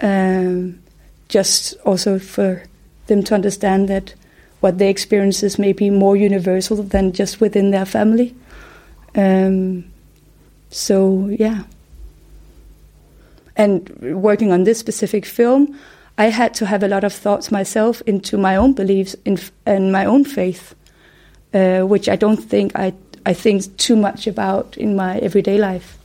um, 0.00 0.80
just 1.28 1.74
also 1.84 2.18
for 2.18 2.62
them 3.06 3.22
to 3.24 3.34
understand 3.34 3.88
that 3.88 4.14
what 4.60 4.78
they 4.78 4.90
experiences 4.90 5.58
may 5.58 5.72
be 5.72 5.90
more 5.90 6.16
universal 6.16 6.82
than 6.82 7.12
just 7.12 7.40
within 7.40 7.70
their 7.70 7.86
family. 7.86 8.34
Um, 9.14 9.84
so 10.70 11.28
yeah. 11.28 11.64
And 13.56 13.88
working 14.22 14.52
on 14.52 14.64
this 14.64 14.78
specific 14.78 15.24
film, 15.24 15.78
I 16.18 16.26
had 16.26 16.54
to 16.54 16.66
have 16.66 16.82
a 16.82 16.88
lot 16.88 17.04
of 17.04 17.12
thoughts 17.12 17.50
myself 17.50 18.02
into 18.06 18.38
my 18.38 18.56
own 18.56 18.72
beliefs 18.72 19.16
in, 19.24 19.38
and 19.64 19.92
my 19.92 20.04
own 20.04 20.24
faith, 20.24 20.74
uh, 21.54 21.80
which 21.80 22.08
I 22.08 22.16
don't 22.16 22.36
think 22.38 22.72
I 22.74 22.92
I 23.24 23.34
think 23.34 23.76
too 23.76 23.96
much 23.96 24.26
about 24.26 24.76
in 24.76 24.94
my 24.94 25.18
everyday 25.18 25.58
life. 25.58 25.98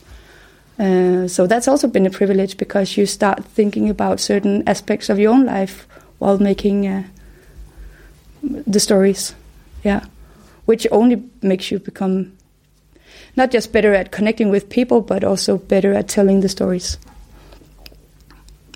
Uh, 0.79 1.27
so 1.27 1.45
that's 1.45 1.67
also 1.67 1.87
been 1.87 2.07
a 2.07 2.09
privilege 2.09 2.57
because 2.57 2.97
you 2.97 3.05
start 3.05 3.45
thinking 3.45 3.89
about 3.89 4.19
certain 4.19 4.63
aspects 4.67 5.09
of 5.09 5.19
your 5.19 5.31
own 5.31 5.45
life 5.45 5.87
while 6.17 6.39
making 6.39 6.87
uh, 6.87 7.03
the 8.43 8.79
stories. 8.79 9.35
Yeah, 9.83 10.05
which 10.65 10.87
only 10.91 11.23
makes 11.41 11.71
you 11.71 11.79
become 11.79 12.37
not 13.35 13.51
just 13.51 13.71
better 13.71 13.93
at 13.93 14.11
connecting 14.11 14.49
with 14.49 14.69
people, 14.69 15.01
but 15.01 15.23
also 15.23 15.57
better 15.57 15.93
at 15.93 16.07
telling 16.07 16.41
the 16.41 16.49
stories. 16.49 16.97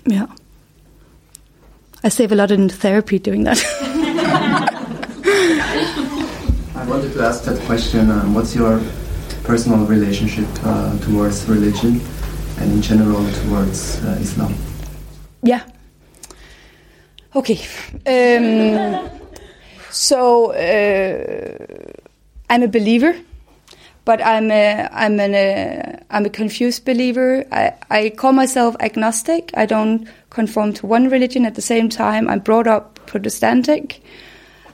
Yeah. 0.04 0.26
I 2.04 2.08
save 2.08 2.32
a 2.32 2.34
lot 2.34 2.50
in 2.50 2.68
therapy 2.68 3.18
doing 3.18 3.44
that. 3.44 3.62
I 6.74 6.88
wanted 6.88 7.12
to 7.14 7.22
ask 7.22 7.44
that 7.44 7.60
question 7.66 8.10
um, 8.10 8.34
what's 8.34 8.54
your 8.54 8.80
personal 9.42 9.84
relationship 9.86 10.46
uh, 10.64 10.96
towards 10.98 11.48
religion 11.48 12.00
and 12.58 12.72
in 12.72 12.82
general 12.82 13.28
towards 13.42 14.02
uh, 14.04 14.18
Islam? 14.20 14.54
Yeah. 15.42 15.62
Okay. 17.34 17.58
Um, 18.06 19.10
so 19.96 20.52
uh, 20.52 21.56
I'm 22.50 22.62
a 22.62 22.68
believer, 22.68 23.16
but 24.04 24.24
I'm 24.24 24.50
a 24.50 24.88
I'm 24.92 25.18
an 25.18 25.34
a, 25.34 26.02
I'm 26.10 26.26
a 26.26 26.30
confused 26.30 26.84
believer. 26.84 27.44
I, 27.50 27.72
I 27.90 28.10
call 28.10 28.32
myself 28.32 28.76
agnostic. 28.80 29.50
I 29.54 29.64
don't 29.64 30.06
conform 30.30 30.74
to 30.74 30.86
one 30.86 31.08
religion 31.08 31.46
at 31.46 31.54
the 31.54 31.62
same 31.62 31.88
time. 31.88 32.28
I'm 32.28 32.40
brought 32.40 32.66
up 32.66 33.00
Protestantic. 33.06 34.00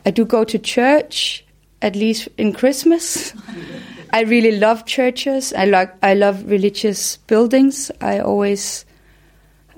I 0.05 0.11
do 0.11 0.25
go 0.25 0.43
to 0.45 0.59
church 0.59 1.45
at 1.83 1.95
least 1.95 2.29
in 2.37 2.53
Christmas. 2.53 3.33
I 4.13 4.23
really 4.23 4.59
love 4.59 4.87
churches. 4.87 5.53
I 5.53 5.67
like 5.67 5.95
I 6.03 6.15
love 6.15 6.51
religious 6.51 7.17
buildings. 7.17 7.93
I 8.01 8.19
always 8.19 8.85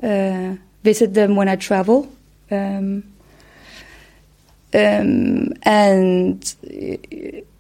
uh, 0.03 0.57
visit 0.83 1.13
them 1.13 1.37
when 1.37 1.49
I 1.49 1.57
travel. 1.57 2.11
Um, 2.51 3.14
um, 4.75 5.53
and 5.63 6.55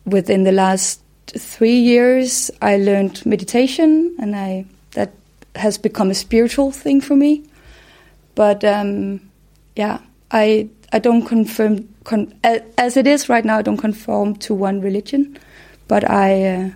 within 0.05 0.45
the 0.45 0.53
last 0.53 1.01
three 1.27 1.79
years, 1.79 2.51
I 2.61 2.77
learned 2.77 3.25
meditation, 3.25 4.15
and 4.19 4.37
I 4.37 4.67
that 4.93 5.13
has 5.55 5.79
become 5.79 6.11
a 6.11 6.15
spiritual 6.15 6.71
thing 6.71 7.01
for 7.01 7.17
me. 7.17 7.45
But 8.35 8.65
um, 8.65 9.21
yeah, 9.77 10.01
I 10.31 10.69
I 10.93 10.99
don't 10.99 11.27
confirm 11.27 11.89
con, 12.05 12.33
as 12.43 12.97
it 12.97 13.07
is 13.07 13.29
right 13.29 13.45
now. 13.45 13.59
I 13.59 13.63
don't 13.63 13.77
conform 13.77 14.37
to 14.37 14.55
one 14.55 14.81
religion, 14.81 15.39
but 15.89 16.09
I 16.09 16.73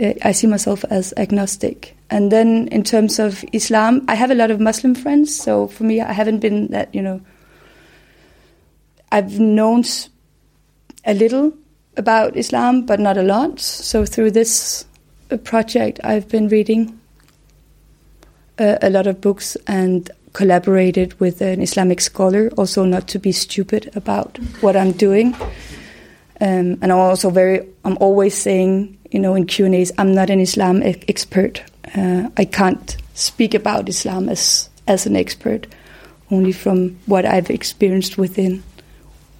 uh, 0.00 0.12
I 0.22 0.32
see 0.32 0.46
myself 0.46 0.84
as 0.90 1.14
agnostic. 1.16 1.96
And 2.10 2.30
then 2.30 2.68
in 2.68 2.84
terms 2.84 3.18
of 3.18 3.44
Islam, 3.52 4.04
I 4.08 4.14
have 4.14 4.30
a 4.30 4.34
lot 4.34 4.50
of 4.50 4.60
Muslim 4.60 4.94
friends. 4.94 5.34
So 5.34 5.68
for 5.68 5.84
me, 5.84 6.00
I 6.00 6.12
haven't 6.12 6.40
been 6.40 6.68
that 6.68 6.94
you 6.94 7.02
know 7.02 7.20
I've 9.14 9.38
known 9.38 9.84
a 11.04 11.14
little 11.14 11.52
about 11.96 12.36
Islam, 12.36 12.84
but 12.84 12.98
not 12.98 13.16
a 13.16 13.22
lot. 13.22 13.60
So 13.60 14.04
through 14.04 14.32
this 14.32 14.84
uh, 15.30 15.36
project, 15.36 16.00
I've 16.02 16.28
been 16.28 16.48
reading 16.48 16.98
uh, 18.58 18.78
a 18.82 18.90
lot 18.90 19.06
of 19.06 19.20
books 19.20 19.56
and 19.68 20.10
collaborated 20.32 21.20
with 21.20 21.40
an 21.42 21.62
Islamic 21.62 22.00
scholar, 22.00 22.50
also 22.56 22.84
not 22.84 23.06
to 23.06 23.20
be 23.20 23.30
stupid 23.30 23.88
about 23.94 24.36
what 24.62 24.76
I'm 24.76 24.90
doing. 24.90 25.32
Um, 26.40 26.76
and 26.82 26.86
I'm 26.90 26.98
also 26.98 27.30
very, 27.30 27.64
I'm 27.84 27.96
always 28.00 28.36
saying, 28.36 28.98
you 29.12 29.20
know, 29.20 29.36
in 29.36 29.46
Q 29.46 29.66
and 29.66 29.76
A's, 29.76 29.92
I'm 29.96 30.12
not 30.12 30.28
an 30.28 30.40
Islam 30.40 30.82
expert. 30.82 31.62
uh, 31.96 32.30
I 32.36 32.44
can't 32.44 32.96
speak 33.14 33.54
about 33.54 33.88
Islam 33.88 34.28
as 34.28 34.68
as 34.88 35.06
an 35.06 35.14
expert, 35.14 35.68
only 36.32 36.52
from 36.52 36.98
what 37.06 37.24
I've 37.24 37.48
experienced 37.48 38.18
within 38.18 38.62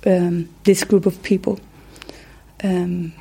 um, 0.06 0.48
this 0.64 0.84
group 0.84 1.06
of 1.06 1.22
people. 1.22 1.58
Um, 2.62 3.12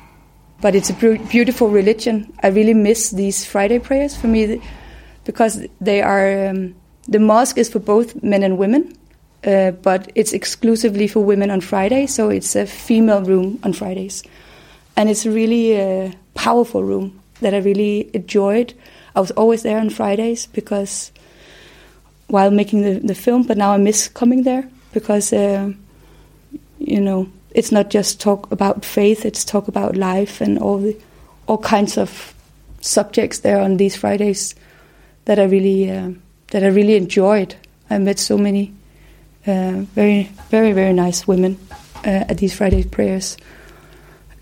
but 0.60 0.74
it's 0.74 0.90
a 0.90 0.94
beautiful 0.94 1.68
religion. 1.68 2.32
I 2.42 2.48
really 2.48 2.74
miss 2.74 3.10
these 3.10 3.44
Friday 3.44 3.78
prayers 3.78 4.16
for 4.16 4.28
me 4.28 4.62
because 5.24 5.66
they 5.80 6.00
are. 6.00 6.48
Um, 6.48 6.74
the 7.06 7.18
mosque 7.18 7.58
is 7.58 7.68
for 7.68 7.80
both 7.80 8.22
men 8.22 8.42
and 8.42 8.56
women, 8.56 8.96
uh, 9.46 9.72
but 9.72 10.10
it's 10.14 10.32
exclusively 10.32 11.06
for 11.06 11.20
women 11.20 11.50
on 11.50 11.60
Friday, 11.60 12.06
so 12.06 12.30
it's 12.30 12.56
a 12.56 12.64
female 12.64 13.22
room 13.22 13.58
on 13.62 13.74
Fridays. 13.74 14.22
And 14.96 15.10
it's 15.10 15.26
really 15.26 15.76
a 15.76 16.14
powerful 16.34 16.82
room 16.82 17.20
that 17.40 17.52
I 17.52 17.58
really 17.58 18.10
enjoyed. 18.14 18.72
I 19.14 19.20
was 19.20 19.32
always 19.32 19.62
there 19.62 19.78
on 19.78 19.90
Fridays 19.90 20.46
because 20.46 21.12
while 22.28 22.50
making 22.50 22.82
the, 22.82 23.00
the 23.00 23.14
film, 23.14 23.42
but 23.42 23.58
now 23.58 23.72
I 23.72 23.76
miss 23.76 24.08
coming 24.08 24.44
there 24.44 24.68
because, 24.92 25.32
uh, 25.32 25.72
you 26.86 27.00
know, 27.00 27.28
it's 27.50 27.72
not 27.72 27.90
just 27.90 28.20
talk 28.20 28.50
about 28.50 28.84
faith; 28.84 29.24
it's 29.24 29.44
talk 29.44 29.68
about 29.68 29.96
life 29.96 30.40
and 30.40 30.58
all 30.58 30.78
the 30.78 30.96
all 31.46 31.58
kinds 31.58 31.98
of 31.98 32.34
subjects 32.80 33.40
there 33.40 33.60
on 33.60 33.76
these 33.76 33.96
Fridays 33.96 34.54
that 35.24 35.38
I 35.38 35.44
really 35.44 35.90
uh, 35.90 36.10
that 36.48 36.62
I 36.62 36.68
really 36.68 36.96
enjoyed. 36.96 37.54
I 37.90 37.98
met 37.98 38.18
so 38.18 38.36
many 38.36 38.72
uh, 39.46 39.84
very 39.94 40.30
very 40.50 40.72
very 40.72 40.92
nice 40.92 41.26
women 41.26 41.58
uh, 42.04 42.24
at 42.28 42.38
these 42.38 42.54
Friday 42.54 42.84
prayers, 42.84 43.36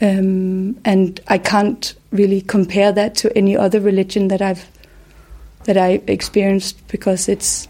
um, 0.01 0.79
and 0.85 1.21
I 1.29 1.39
can't 1.39 1.95
really 2.11 2.41
compare 2.41 2.93
that 2.93 3.15
to 3.17 3.37
any 3.37 3.57
other 3.57 3.81
religion 3.81 4.29
that 4.29 4.43
I've 4.43 4.69
that 5.65 5.77
I 5.77 6.03
experienced 6.07 6.87
because 6.89 7.29
it's 7.29 7.69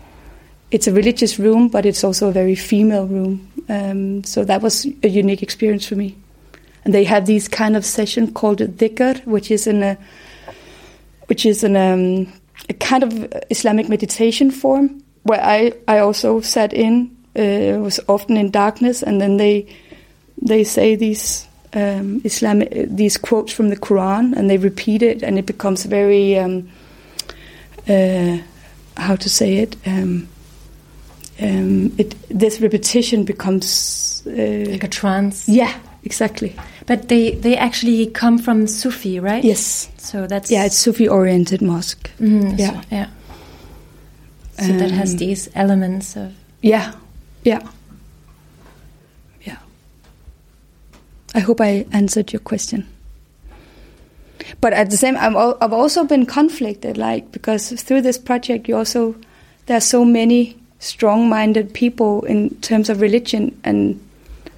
it's 0.70 0.86
a 0.86 0.92
religious 0.92 1.38
room, 1.38 1.68
but 1.68 1.84
it's 1.84 2.02
also 2.02 2.28
a 2.28 2.32
very 2.32 2.54
female 2.54 3.06
room. 3.06 3.51
Um, 3.68 4.24
so 4.24 4.44
that 4.44 4.62
was 4.62 4.86
a 5.02 5.08
unique 5.08 5.42
experience 5.42 5.86
for 5.86 5.96
me. 5.96 6.16
And 6.84 6.92
they 6.92 7.04
have 7.04 7.26
these 7.26 7.48
kind 7.48 7.76
of 7.76 7.84
session 7.84 8.32
called 8.32 8.58
dhikr, 8.58 9.24
which 9.26 9.50
is 9.50 9.66
in 9.66 9.82
a 9.82 9.96
which 11.26 11.46
is 11.46 11.64
in 11.64 11.76
a, 11.76 11.92
um, 11.92 12.32
a 12.68 12.74
kind 12.74 13.02
of 13.02 13.32
Islamic 13.48 13.88
meditation 13.88 14.50
form 14.50 15.02
where 15.22 15.42
I, 15.42 15.72
I 15.88 15.98
also 15.98 16.40
sat 16.40 16.72
in. 16.72 17.16
Uh, 17.38 17.42
it 17.42 17.80
was 17.80 18.00
often 18.08 18.36
in 18.36 18.50
darkness, 18.50 19.02
and 19.02 19.20
then 19.20 19.36
they 19.38 19.66
they 20.40 20.64
say 20.64 20.96
these 20.96 21.46
um, 21.72 22.20
Islamic 22.24 22.70
these 22.90 23.16
quotes 23.16 23.52
from 23.52 23.70
the 23.70 23.76
Quran, 23.76 24.36
and 24.36 24.50
they 24.50 24.58
repeat 24.58 25.02
it, 25.02 25.22
and 25.22 25.38
it 25.38 25.46
becomes 25.46 25.84
very 25.84 26.38
um, 26.38 26.68
uh, 27.88 28.38
how 28.96 29.16
to 29.16 29.28
say 29.30 29.58
it. 29.58 29.76
Um, 29.86 30.28
um, 31.40 31.92
it 31.98 32.14
this 32.28 32.60
repetition 32.60 33.24
becomes 33.24 34.22
uh, 34.26 34.30
like 34.70 34.84
a 34.84 34.88
trance. 34.88 35.48
Yeah, 35.48 35.74
exactly. 36.04 36.54
But 36.86 37.08
they 37.08 37.32
they 37.34 37.56
actually 37.56 38.06
come 38.06 38.38
from 38.38 38.66
Sufi, 38.66 39.18
right? 39.20 39.42
Yes. 39.42 39.90
So 39.96 40.26
that's 40.26 40.50
yeah, 40.50 40.64
it's 40.64 40.76
Sufi 40.76 41.08
oriented 41.08 41.62
mosque. 41.62 42.10
Mm, 42.18 42.58
yeah, 42.58 42.80
so, 42.80 42.86
yeah. 42.90 43.06
So 44.58 44.72
um, 44.72 44.78
that 44.78 44.90
has 44.90 45.12
um, 45.12 45.16
these 45.18 45.48
elements 45.54 46.16
of 46.16 46.34
yeah, 46.60 46.92
yeah, 47.44 47.66
yeah. 49.42 49.58
I 51.34 51.40
hope 51.40 51.60
I 51.60 51.86
answered 51.92 52.32
your 52.32 52.40
question. 52.40 52.86
But 54.60 54.72
at 54.72 54.90
the 54.90 54.96
same, 54.96 55.16
i 55.16 55.28
I've 55.60 55.72
also 55.72 56.04
been 56.04 56.26
conflicted, 56.26 56.98
like 56.98 57.32
because 57.32 57.72
through 57.82 58.02
this 58.02 58.18
project, 58.18 58.68
you 58.68 58.76
also 58.76 59.14
there 59.66 59.76
are 59.76 59.80
so 59.80 60.04
many 60.04 60.61
strong-minded 60.82 61.72
people 61.72 62.24
in 62.24 62.50
terms 62.56 62.90
of 62.90 63.00
religion 63.00 63.56
and 63.62 64.00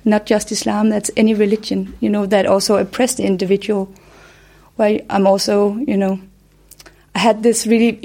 not 0.06 0.24
just 0.24 0.50
Islam. 0.50 0.88
That's 0.88 1.10
any 1.18 1.34
religion, 1.34 1.94
you 2.00 2.08
know, 2.08 2.24
that 2.26 2.46
also 2.46 2.76
oppress 2.78 3.14
the 3.14 3.24
individual. 3.24 3.92
Where 4.76 5.00
I'm 5.10 5.26
also, 5.26 5.76
you 5.76 5.98
know, 5.98 6.18
I 7.14 7.18
had 7.18 7.42
this 7.42 7.66
really, 7.66 8.00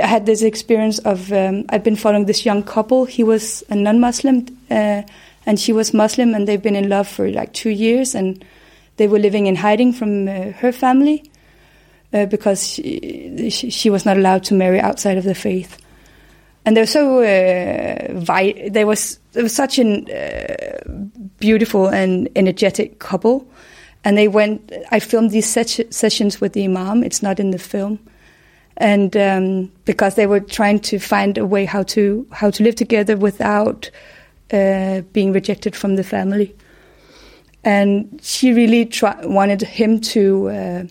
I 0.00 0.06
had 0.06 0.26
this 0.26 0.42
experience 0.42 1.00
of 1.00 1.32
um, 1.32 1.64
I've 1.70 1.82
been 1.82 1.96
following 1.96 2.26
this 2.26 2.46
young 2.46 2.62
couple. 2.62 3.04
He 3.04 3.24
was 3.24 3.64
a 3.68 3.74
non-Muslim, 3.74 4.46
uh, 4.70 5.02
and 5.44 5.58
she 5.58 5.72
was 5.72 5.92
Muslim, 5.92 6.34
and 6.34 6.46
they've 6.46 6.62
been 6.62 6.76
in 6.76 6.88
love 6.88 7.08
for 7.08 7.28
like 7.28 7.52
two 7.52 7.70
years, 7.70 8.14
and 8.14 8.44
they 8.96 9.08
were 9.08 9.18
living 9.18 9.48
in 9.48 9.56
hiding 9.56 9.92
from 9.92 10.28
uh, 10.28 10.52
her 10.52 10.70
family 10.70 11.28
uh, 12.14 12.26
because 12.26 12.64
she, 12.64 13.50
she 13.50 13.90
was 13.90 14.06
not 14.06 14.16
allowed 14.16 14.44
to 14.44 14.54
marry 14.54 14.78
outside 14.78 15.18
of 15.18 15.24
the 15.24 15.34
faith 15.34 15.78
and 16.64 16.76
they're 16.76 16.86
so 16.86 17.18
uh, 17.18 18.12
vi- 18.20 18.68
they 18.68 18.84
was 18.84 19.18
there 19.32 19.42
was 19.42 19.54
such 19.54 19.78
a 19.78 19.84
uh, 19.84 20.90
beautiful 21.38 21.88
and 21.88 22.28
energetic 22.36 22.98
couple, 22.98 23.46
and 24.04 24.16
they 24.16 24.28
went. 24.28 24.72
I 24.90 25.00
filmed 25.00 25.30
these 25.30 25.48
sessions 25.48 26.40
with 26.40 26.52
the 26.52 26.64
imam. 26.64 27.02
It's 27.02 27.22
not 27.22 27.40
in 27.40 27.50
the 27.50 27.58
film, 27.58 27.98
and 28.76 29.16
um, 29.16 29.72
because 29.84 30.16
they 30.16 30.26
were 30.26 30.40
trying 30.40 30.80
to 30.80 30.98
find 30.98 31.38
a 31.38 31.46
way 31.46 31.64
how 31.64 31.82
to 31.84 32.26
how 32.30 32.50
to 32.50 32.62
live 32.62 32.74
together 32.74 33.16
without 33.16 33.90
uh, 34.52 35.00
being 35.12 35.32
rejected 35.32 35.74
from 35.74 35.96
the 35.96 36.04
family, 36.04 36.54
and 37.64 38.20
she 38.22 38.52
really 38.52 38.84
try- 38.86 39.20
wanted 39.24 39.62
him 39.62 40.00
to. 40.00 40.50
Uh, 40.50 40.84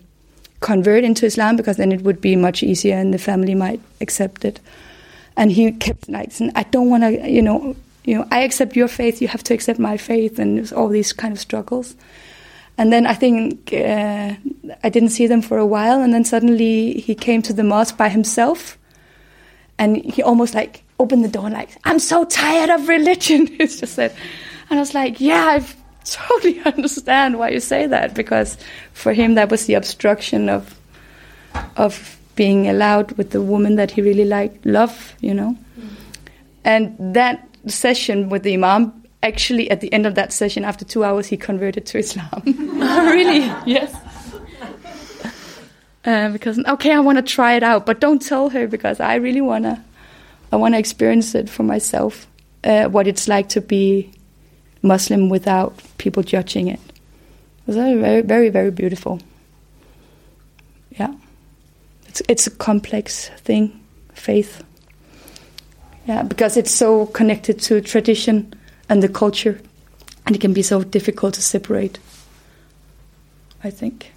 convert 0.60 1.04
into 1.04 1.24
Islam 1.24 1.56
because 1.56 1.78
then 1.78 1.90
it 1.90 2.02
would 2.02 2.20
be 2.20 2.36
much 2.36 2.62
easier 2.62 2.94
and 2.94 3.14
the 3.14 3.18
family 3.18 3.54
might 3.54 3.80
accept 4.02 4.44
it 4.44 4.60
and 5.36 5.50
he 5.50 5.72
kept 5.72 6.08
like 6.08 6.32
saying, 6.32 6.52
I 6.54 6.64
don't 6.64 6.90
want 6.90 7.02
to, 7.04 7.30
you 7.30 7.42
know, 7.42 7.76
you 8.04 8.16
know, 8.16 8.26
I 8.30 8.40
accept 8.40 8.76
your 8.76 8.88
faith, 8.88 9.20
you 9.20 9.28
have 9.28 9.44
to 9.44 9.54
accept 9.54 9.78
my 9.78 9.96
faith, 9.96 10.38
and 10.38 10.72
all 10.72 10.88
these 10.88 11.12
kind 11.12 11.32
of 11.32 11.40
struggles. 11.40 11.94
And 12.78 12.92
then 12.92 13.06
I 13.06 13.14
think 13.14 13.72
uh, 13.74 14.34
I 14.82 14.88
didn't 14.88 15.10
see 15.10 15.26
them 15.26 15.42
for 15.42 15.58
a 15.58 15.66
while, 15.66 16.00
and 16.00 16.14
then 16.14 16.24
suddenly 16.24 16.94
he 16.94 17.14
came 17.14 17.42
to 17.42 17.52
the 17.52 17.64
mosque 17.64 17.96
by 17.96 18.08
himself, 18.08 18.78
and 19.78 19.96
he 19.96 20.22
almost 20.22 20.54
like 20.54 20.82
opened 20.98 21.24
the 21.24 21.28
door 21.28 21.46
and 21.46 21.54
like, 21.54 21.70
I'm 21.84 21.98
so 21.98 22.24
tired 22.24 22.70
of 22.70 22.88
religion. 22.88 23.46
he 23.58 23.66
just 23.66 23.94
said, 23.94 24.14
and 24.68 24.78
I 24.78 24.82
was 24.82 24.94
like, 24.94 25.20
yeah, 25.20 25.58
I 25.58 25.66
totally 26.04 26.60
understand 26.64 27.38
why 27.38 27.50
you 27.50 27.60
say 27.60 27.86
that 27.86 28.14
because 28.14 28.56
for 28.92 29.12
him 29.12 29.34
that 29.34 29.50
was 29.50 29.66
the 29.66 29.74
obstruction 29.74 30.48
of 30.48 30.78
of 31.76 32.19
being 32.36 32.68
allowed 32.68 33.12
with 33.12 33.30
the 33.30 33.42
woman 33.42 33.76
that 33.76 33.90
he 33.90 34.02
really 34.02 34.24
liked, 34.24 34.64
love, 34.64 35.14
you 35.20 35.34
know. 35.34 35.56
Mm. 35.78 35.88
And 36.64 37.14
that 37.14 37.46
session 37.66 38.28
with 38.28 38.42
the 38.42 38.54
Imam, 38.54 39.02
actually, 39.22 39.70
at 39.70 39.80
the 39.80 39.92
end 39.92 40.06
of 40.06 40.14
that 40.14 40.32
session, 40.32 40.64
after 40.64 40.84
two 40.84 41.04
hours, 41.04 41.26
he 41.26 41.36
converted 41.36 41.86
to 41.86 41.98
Islam. 41.98 42.28
oh, 42.46 43.10
really? 43.12 43.40
yes. 43.66 43.94
Uh, 46.02 46.30
because 46.30 46.58
okay, 46.66 46.92
I 46.92 47.00
want 47.00 47.18
to 47.18 47.22
try 47.22 47.54
it 47.54 47.62
out, 47.62 47.84
but 47.84 48.00
don't 48.00 48.22
tell 48.22 48.48
her 48.48 48.66
because 48.66 49.00
I 49.00 49.16
really 49.16 49.42
wanna, 49.42 49.84
I 50.50 50.56
wanna 50.56 50.78
experience 50.78 51.34
it 51.34 51.50
for 51.50 51.62
myself, 51.62 52.26
uh, 52.64 52.86
what 52.86 53.06
it's 53.06 53.28
like 53.28 53.50
to 53.50 53.60
be 53.60 54.10
Muslim 54.80 55.28
without 55.28 55.78
people 55.98 56.22
judging 56.22 56.68
it. 56.68 56.80
It 56.80 57.66
was 57.66 57.76
very, 57.76 58.22
very, 58.22 58.48
very 58.48 58.70
beautiful. 58.70 59.20
Yeah 60.88 61.12
it's 62.10 62.22
it's 62.28 62.46
a 62.48 62.50
complex 62.50 63.28
thing, 63.44 63.80
faith. 64.14 64.64
Yeah, 66.06 66.24
because 66.24 66.56
it's 66.56 66.72
so 66.72 67.06
connected 67.06 67.60
to 67.60 67.80
tradition 67.80 68.52
and 68.88 69.00
the 69.00 69.08
culture, 69.08 69.60
and 70.26 70.34
it 70.34 70.40
can 70.40 70.52
be 70.52 70.62
so 70.62 70.82
difficult 70.82 71.34
to 71.34 71.42
separate. 71.42 72.00
I 73.62 73.70
think. 73.70 74.12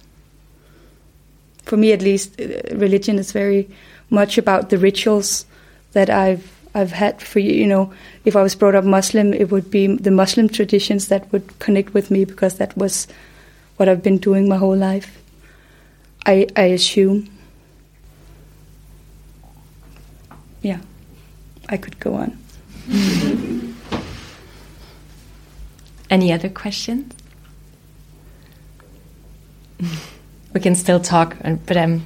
For 1.62 1.76
me, 1.76 1.92
at 1.92 2.02
least, 2.02 2.40
uh, 2.40 2.46
religion 2.76 3.18
is 3.18 3.30
very 3.30 3.68
much 4.10 4.38
about 4.38 4.70
the 4.70 4.78
rituals 4.78 5.46
that 5.92 6.10
I've 6.10 6.50
I've 6.74 6.90
had 6.90 7.22
for 7.22 7.38
you. 7.38 7.52
You 7.52 7.68
know, 7.68 7.92
if 8.24 8.34
I 8.34 8.42
was 8.42 8.56
brought 8.56 8.74
up 8.74 8.84
Muslim, 8.84 9.32
it 9.32 9.52
would 9.52 9.70
be 9.70 9.86
the 9.86 10.10
Muslim 10.10 10.48
traditions 10.48 11.06
that 11.08 11.30
would 11.30 11.60
connect 11.60 11.94
with 11.94 12.10
me 12.10 12.24
because 12.24 12.58
that 12.58 12.76
was 12.76 13.06
what 13.76 13.88
I've 13.88 14.02
been 14.02 14.18
doing 14.18 14.48
my 14.48 14.56
whole 14.56 14.76
life. 14.76 15.22
I 16.26 16.48
I 16.56 16.74
assume. 16.74 17.30
Yeah, 20.64 20.80
I 21.68 21.76
could 21.76 22.00
go 22.00 22.14
on. 22.14 22.38
Any 26.10 26.32
other 26.32 26.48
questions? 26.48 27.12
we 30.54 30.60
can 30.60 30.74
still 30.74 31.00
talk, 31.00 31.36
but 31.66 31.76
I'm. 31.76 32.02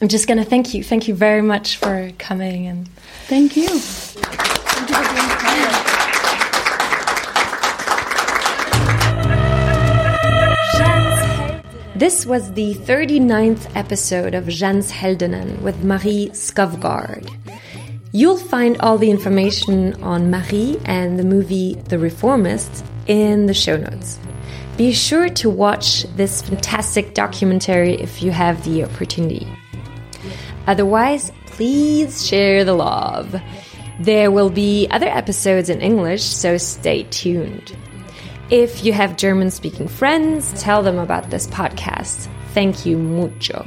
I'm 0.00 0.08
just 0.08 0.28
going 0.28 0.36
to 0.36 0.44
thank 0.44 0.74
you. 0.74 0.84
Thank 0.84 1.08
you 1.08 1.14
very 1.14 1.40
much 1.40 1.78
for 1.78 2.12
coming 2.18 2.66
and. 2.66 2.86
Thank 3.28 3.56
you. 3.56 3.68
Thank 3.68 4.90
you 4.90 5.36
This 11.96 12.26
was 12.26 12.52
the 12.52 12.74
39th 12.74 13.74
episode 13.74 14.34
of 14.34 14.48
Jeanne's 14.48 14.92
Heldinnen 14.92 15.62
with 15.62 15.82
Marie 15.82 16.28
Skovgaard. 16.34 17.26
You'll 18.16 18.38
find 18.38 18.78
all 18.80 18.96
the 18.96 19.10
information 19.10 20.02
on 20.02 20.30
Marie 20.30 20.80
and 20.86 21.18
the 21.18 21.22
movie 21.22 21.74
The 21.74 21.98
Reformist 21.98 22.82
in 23.06 23.44
the 23.44 23.52
show 23.52 23.76
notes. 23.76 24.18
Be 24.78 24.94
sure 24.94 25.28
to 25.28 25.50
watch 25.50 26.04
this 26.16 26.40
fantastic 26.40 27.12
documentary 27.12 27.92
if 27.92 28.22
you 28.22 28.30
have 28.30 28.64
the 28.64 28.84
opportunity. 28.84 29.46
Otherwise, 30.66 31.30
please 31.44 32.26
share 32.26 32.64
the 32.64 32.72
love. 32.72 33.38
There 34.00 34.30
will 34.30 34.48
be 34.48 34.88
other 34.90 35.08
episodes 35.08 35.68
in 35.68 35.82
English, 35.82 36.22
so 36.22 36.56
stay 36.56 37.02
tuned. 37.10 37.76
If 38.48 38.82
you 38.82 38.94
have 38.94 39.18
German 39.18 39.50
speaking 39.50 39.88
friends, 39.88 40.58
tell 40.58 40.82
them 40.82 40.96
about 40.96 41.28
this 41.28 41.46
podcast. 41.48 42.30
Thank 42.54 42.86
you 42.86 42.96
mucho. 42.96 43.66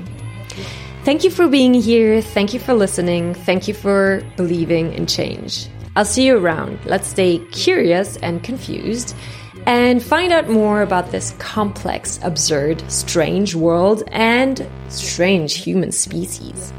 Thank 1.04 1.24
you 1.24 1.32
for 1.32 1.48
being 1.48 1.74
here. 1.74 2.22
Thank 2.22 2.54
you 2.54 2.60
for 2.60 2.74
listening. 2.74 3.34
Thank 3.34 3.68
you 3.68 3.74
for 3.74 4.22
believing 4.36 4.94
in 4.94 5.08
change. 5.08 5.68
I'll 5.96 6.06
see 6.06 6.26
you 6.26 6.38
around. 6.38 6.78
Let's 6.86 7.08
stay 7.08 7.40
curious 7.52 8.18
and 8.18 8.44
confused 8.44 9.16
and 9.66 10.04
find 10.04 10.32
out 10.32 10.50
more 10.50 10.82
about 10.82 11.12
this 11.12 11.34
complex, 11.40 12.20
absurd, 12.24 12.84
strange 12.92 13.56
world 13.56 14.04
and 14.12 14.68
strange 14.90 15.56
human 15.56 15.92
species. 15.92 16.74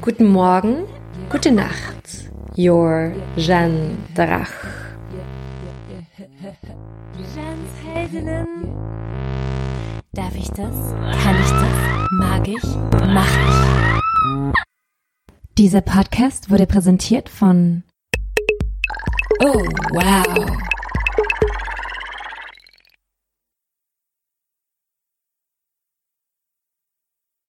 Guten 0.00 0.26
Morgen, 0.26 0.86
gute 1.28 1.50
Nacht. 1.50 2.28
Your 2.56 3.14
Jeanne 3.36 3.96
Drach. 4.14 4.52
Jeannes 7.34 7.74
Heldinnen. 7.84 8.46
Darf 10.14 10.34
ich 10.34 10.48
das? 10.50 10.94
Kann 11.22 11.36
ich 11.38 11.50
das? 11.50 11.65
Mag 12.10 12.46
ich? 12.46 12.62
Mach 13.08 13.28
ich? 13.28 14.54
Dieser 15.58 15.80
Podcast 15.80 16.50
wurde 16.50 16.66
präsentiert 16.66 17.28
von 17.28 17.82
Oh, 19.42 19.64
wow. 19.90 20.46